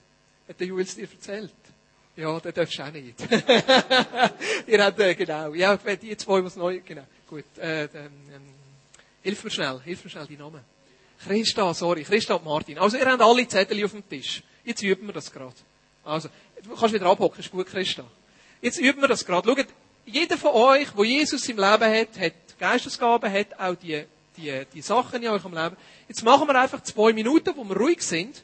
Hat 0.47 0.60
der 0.60 0.68
Jules 0.68 0.95
dir 0.95 1.08
erzählt? 1.10 1.54
Ja, 2.18 2.38
der 2.41 2.52
darfst 2.52 2.78
du 2.78 2.84
auch 2.84 2.91
nicht. 2.91 3.16
Ihr 4.68 4.84
habt, 4.84 4.99
äh, 4.99 5.16
genau. 5.16 5.54
Ja, 5.54 5.78
die 5.78 6.18
zwei, 6.18 6.43
was 6.43 6.58
neu, 6.58 6.82
genau. 6.82 7.06
Gut, 7.32 7.45
äh, 7.59 7.86
ähm, 7.86 8.11
hilf 9.21 9.41
mir 9.45 9.51
schnell, 9.51 9.79
hilf 9.86 10.03
mir 10.03 10.09
schnell 10.09 10.27
die 10.27 10.36
Namen. 10.36 10.59
Christa, 11.25 11.73
sorry, 11.73 12.03
Christa 12.03 12.34
und 12.34 12.43
Martin. 12.43 12.77
Also, 12.77 12.97
ihr 12.97 13.05
habt 13.05 13.21
alle 13.21 13.47
Zettel 13.47 13.86
auf 13.86 13.91
dem 13.91 14.03
Tisch. 14.09 14.43
Jetzt 14.65 14.84
üben 14.84 15.07
wir 15.07 15.13
das 15.13 15.32
gerade. 15.32 15.55
Also, 16.03 16.27
du 16.61 16.75
kannst 16.75 16.93
wieder 16.93 17.05
abhocken, 17.05 17.39
ist 17.39 17.49
gut, 17.49 17.67
Christa. 17.67 18.03
Jetzt 18.61 18.82
üben 18.82 18.99
wir 18.99 19.07
das 19.07 19.25
gerade. 19.25 19.47
Schaut, 19.47 19.65
jeder 20.05 20.38
von 20.38 20.51
euch, 20.51 20.89
wo 20.93 21.05
Jesus 21.05 21.47
im 21.47 21.55
Leben 21.55 21.86
hat, 21.86 22.19
hat 22.19 22.34
Geistesgaben, 22.59 23.32
hat 23.32 23.57
auch 23.57 23.75
die, 23.75 24.03
die, 24.36 24.65
die 24.73 24.82
Sachen 24.82 25.23
in 25.23 25.29
eurem 25.29 25.53
Leben. 25.53 25.77
Jetzt 26.09 26.25
machen 26.25 26.45
wir 26.49 26.59
einfach 26.59 26.84
zwei 26.84 27.13
Minuten, 27.13 27.55
wo 27.55 27.63
wir 27.63 27.77
ruhig 27.77 28.01
sind. 28.01 28.43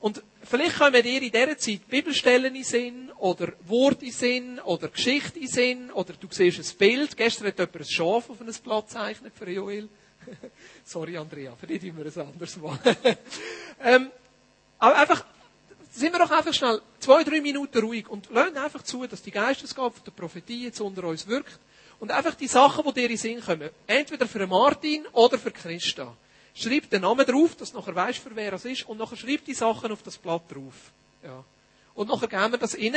Und 0.00 0.22
vielleicht 0.42 0.78
kommen 0.78 1.02
dir 1.02 1.22
in 1.22 1.30
dieser 1.30 1.58
Zeit 1.58 1.86
Bibelstellen 1.86 2.54
in 2.56 2.64
Sinn, 2.64 3.12
oder 3.18 3.52
Worte 3.66 4.06
in 4.06 4.12
Sinn, 4.12 4.58
oder 4.60 4.88
Geschichte 4.88 5.38
in 5.38 5.46
Sinn, 5.46 5.90
oder 5.90 6.14
du 6.14 6.26
siehst 6.30 6.58
ein 6.58 6.78
Bild. 6.78 7.16
Gestern 7.16 7.48
hat 7.48 7.58
jemand 7.58 7.76
ein 7.76 7.84
Schaf 7.84 8.30
auf 8.30 8.40
einem 8.40 8.54
Blatt 8.64 8.86
gezeichnet 8.86 9.34
für 9.38 9.50
Joel. 9.50 9.88
Sorry, 10.84 11.18
Andrea, 11.18 11.54
für 11.54 11.66
dich 11.66 11.82
tun 11.82 11.98
wir 11.98 12.06
es 12.06 12.16
anders 12.16 12.56
machen. 12.56 12.96
ähm, 13.84 14.10
aber 14.78 14.96
einfach, 14.96 15.24
sind 15.90 16.12
wir 16.12 16.18
doch 16.18 16.30
einfach 16.30 16.54
schnell 16.54 16.80
zwei, 16.98 17.22
drei 17.22 17.42
Minuten 17.42 17.78
ruhig 17.78 18.08
und 18.08 18.30
lernen 18.30 18.56
einfach 18.56 18.82
zu, 18.82 19.06
dass 19.06 19.20
die 19.20 19.30
Geistesgabe 19.30 19.94
der 20.04 20.12
Prophetie 20.12 20.64
jetzt 20.64 20.80
unter 20.80 21.04
uns 21.04 21.26
wirkt. 21.26 21.58
Und 21.98 22.10
einfach 22.10 22.34
die 22.34 22.46
Sachen, 22.46 22.82
die 22.86 22.94
dir 22.94 23.10
in 23.10 23.18
Sinn 23.18 23.40
kommen, 23.42 23.68
entweder 23.86 24.26
für 24.26 24.46
Martin 24.46 25.06
oder 25.12 25.38
für 25.38 25.50
Christa. 25.50 26.16
Schreib 26.54 26.90
den 26.90 27.02
Namen 27.02 27.24
drauf, 27.26 27.54
dass 27.56 27.72
du 27.72 27.78
nachher 27.78 27.94
weißt, 27.94 28.18
für 28.18 28.34
wer 28.34 28.52
es 28.52 28.64
ist, 28.64 28.88
und 28.88 28.98
nachher 28.98 29.16
schreib 29.16 29.44
die 29.44 29.54
Sachen 29.54 29.92
auf 29.92 30.02
das 30.02 30.18
Blatt 30.18 30.42
drauf. 30.50 30.92
Ja. 31.22 31.44
Und 31.94 32.08
nachher 32.08 32.28
geben 32.28 32.52
wir 32.52 32.58
das 32.58 32.76
rein, 32.76 32.96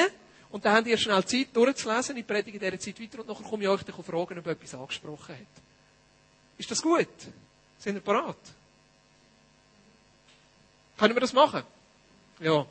und 0.49 0.65
dann 0.65 0.75
habt 0.75 0.87
ihr 0.87 0.97
schnell 0.97 1.25
Zeit 1.25 1.47
durchzulesen, 1.53 2.17
ich 2.17 2.27
predige 2.27 2.57
in 2.57 2.63
dieser 2.63 2.79
Zeit 2.79 2.99
weiter, 2.99 3.19
und 3.19 3.27
nachher 3.27 3.43
komme 3.43 3.63
ich 3.63 3.69
euch 3.69 3.83
dann 3.83 4.03
fragen, 4.03 4.37
ob 4.37 4.47
etwas 4.47 4.75
angesprochen 4.75 5.35
hat. 5.35 5.63
Ist 6.57 6.69
das 6.69 6.81
gut? 6.81 7.07
Sind 7.79 7.95
ihr 7.95 8.01
bereit? 8.01 8.35
Können 10.97 11.15
wir 11.15 11.21
das 11.21 11.33
machen? 11.33 11.63
Ja. 12.39 12.65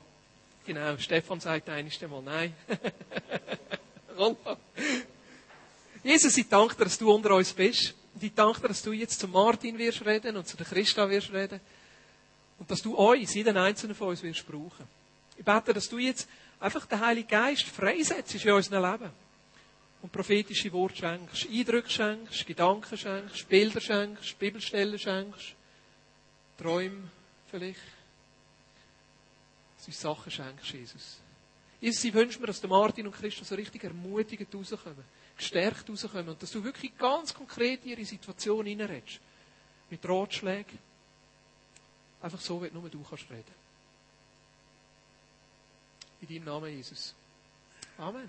Genau, 0.64 0.97
Stefan 0.97 1.41
sagt 1.41 1.68
eines 1.68 2.01
Mal 2.01 2.22
nein. 2.22 2.55
Jesus, 6.05 6.37
ich 6.37 6.49
danke 6.49 6.76
dir, 6.76 6.85
dass 6.85 6.99
du 6.99 7.12
unter 7.12 7.35
uns 7.35 7.53
bist. 7.53 7.95
Und 8.23 8.29
ich 8.29 8.35
danke 8.35 8.61
dir, 8.61 8.68
dass 8.68 8.83
du 8.83 8.93
jetzt 8.93 9.18
zu 9.18 9.27
Martin 9.27 9.77
wirst 9.79 10.07
reden 10.07 10.37
und 10.37 10.47
zu 10.47 10.57
der 10.57 10.64
Christa 10.64 11.11
wirst 11.11 11.33
reden. 11.33 11.61
Und 12.57 12.70
dass 12.70 12.81
du 12.81 12.95
uns, 12.95 13.35
jeden 13.35 13.57
einzelnen 13.57 13.97
von 13.97 14.11
uns, 14.11 14.23
wirst 14.23 14.47
brauchen. 14.47 14.87
Ich 15.37 15.45
bete, 15.45 15.75
dass 15.75 15.89
du 15.89 15.99
jetzt 15.99 16.29
einfach 16.61 16.87
den 16.87 17.01
Heiligen 17.01 17.27
Geist 17.27 17.64
freisetzt 17.64 18.33
in 18.37 18.53
unserem 18.53 18.93
Leben. 18.93 19.11
Und 20.03 20.12
prophetische 20.12 20.73
Worte 20.73 20.99
schenkst, 20.99 21.49
Eindrücke 21.51 21.91
schenkst, 21.91 22.47
Gedanken 22.47 22.97
schenkst, 22.97 23.49
Bilder 23.49 23.81
schenkst, 23.81 24.39
Bibelstellen 24.39 25.01
schenkst, 25.01 25.55
Träume 26.59 27.11
vielleicht. 27.51 27.81
Dass 29.77 29.87
du 29.87 29.91
uns 29.91 30.01
Sachen 30.01 30.31
schenkst, 30.31 30.73
Jesus. 30.73 31.18
Jesus, 31.81 32.05
ich 32.05 32.14
wünsche 32.14 32.39
mir, 32.39 32.47
dass 32.47 32.62
Martin 32.62 33.09
und 33.09 33.16
Christus 33.16 33.49
so 33.49 33.57
richtig 33.57 33.83
ermutigend 33.83 34.55
rauskommen 34.55 35.05
gestärkt 35.43 35.90
rauskommen 35.90 36.28
und 36.30 36.43
dass 36.43 36.51
du 36.53 36.62
wirklich 36.62 36.97
ganz 36.97 37.34
konkret 37.34 37.84
in 37.84 37.90
ihre 37.90 38.05
Situation 38.05 38.64
hineinredest. 38.64 39.20
Mit 39.90 40.09
Ratschlägen. 40.09 40.78
Einfach 42.22 42.40
so, 42.40 42.62
wie 42.62 42.70
nur 42.70 42.88
du 42.88 43.03
kannst 43.03 43.28
reden. 43.30 43.62
In 46.20 46.28
deinem 46.28 46.45
Namen, 46.45 46.72
Jesus. 46.72 47.14
Amen. 47.99 48.28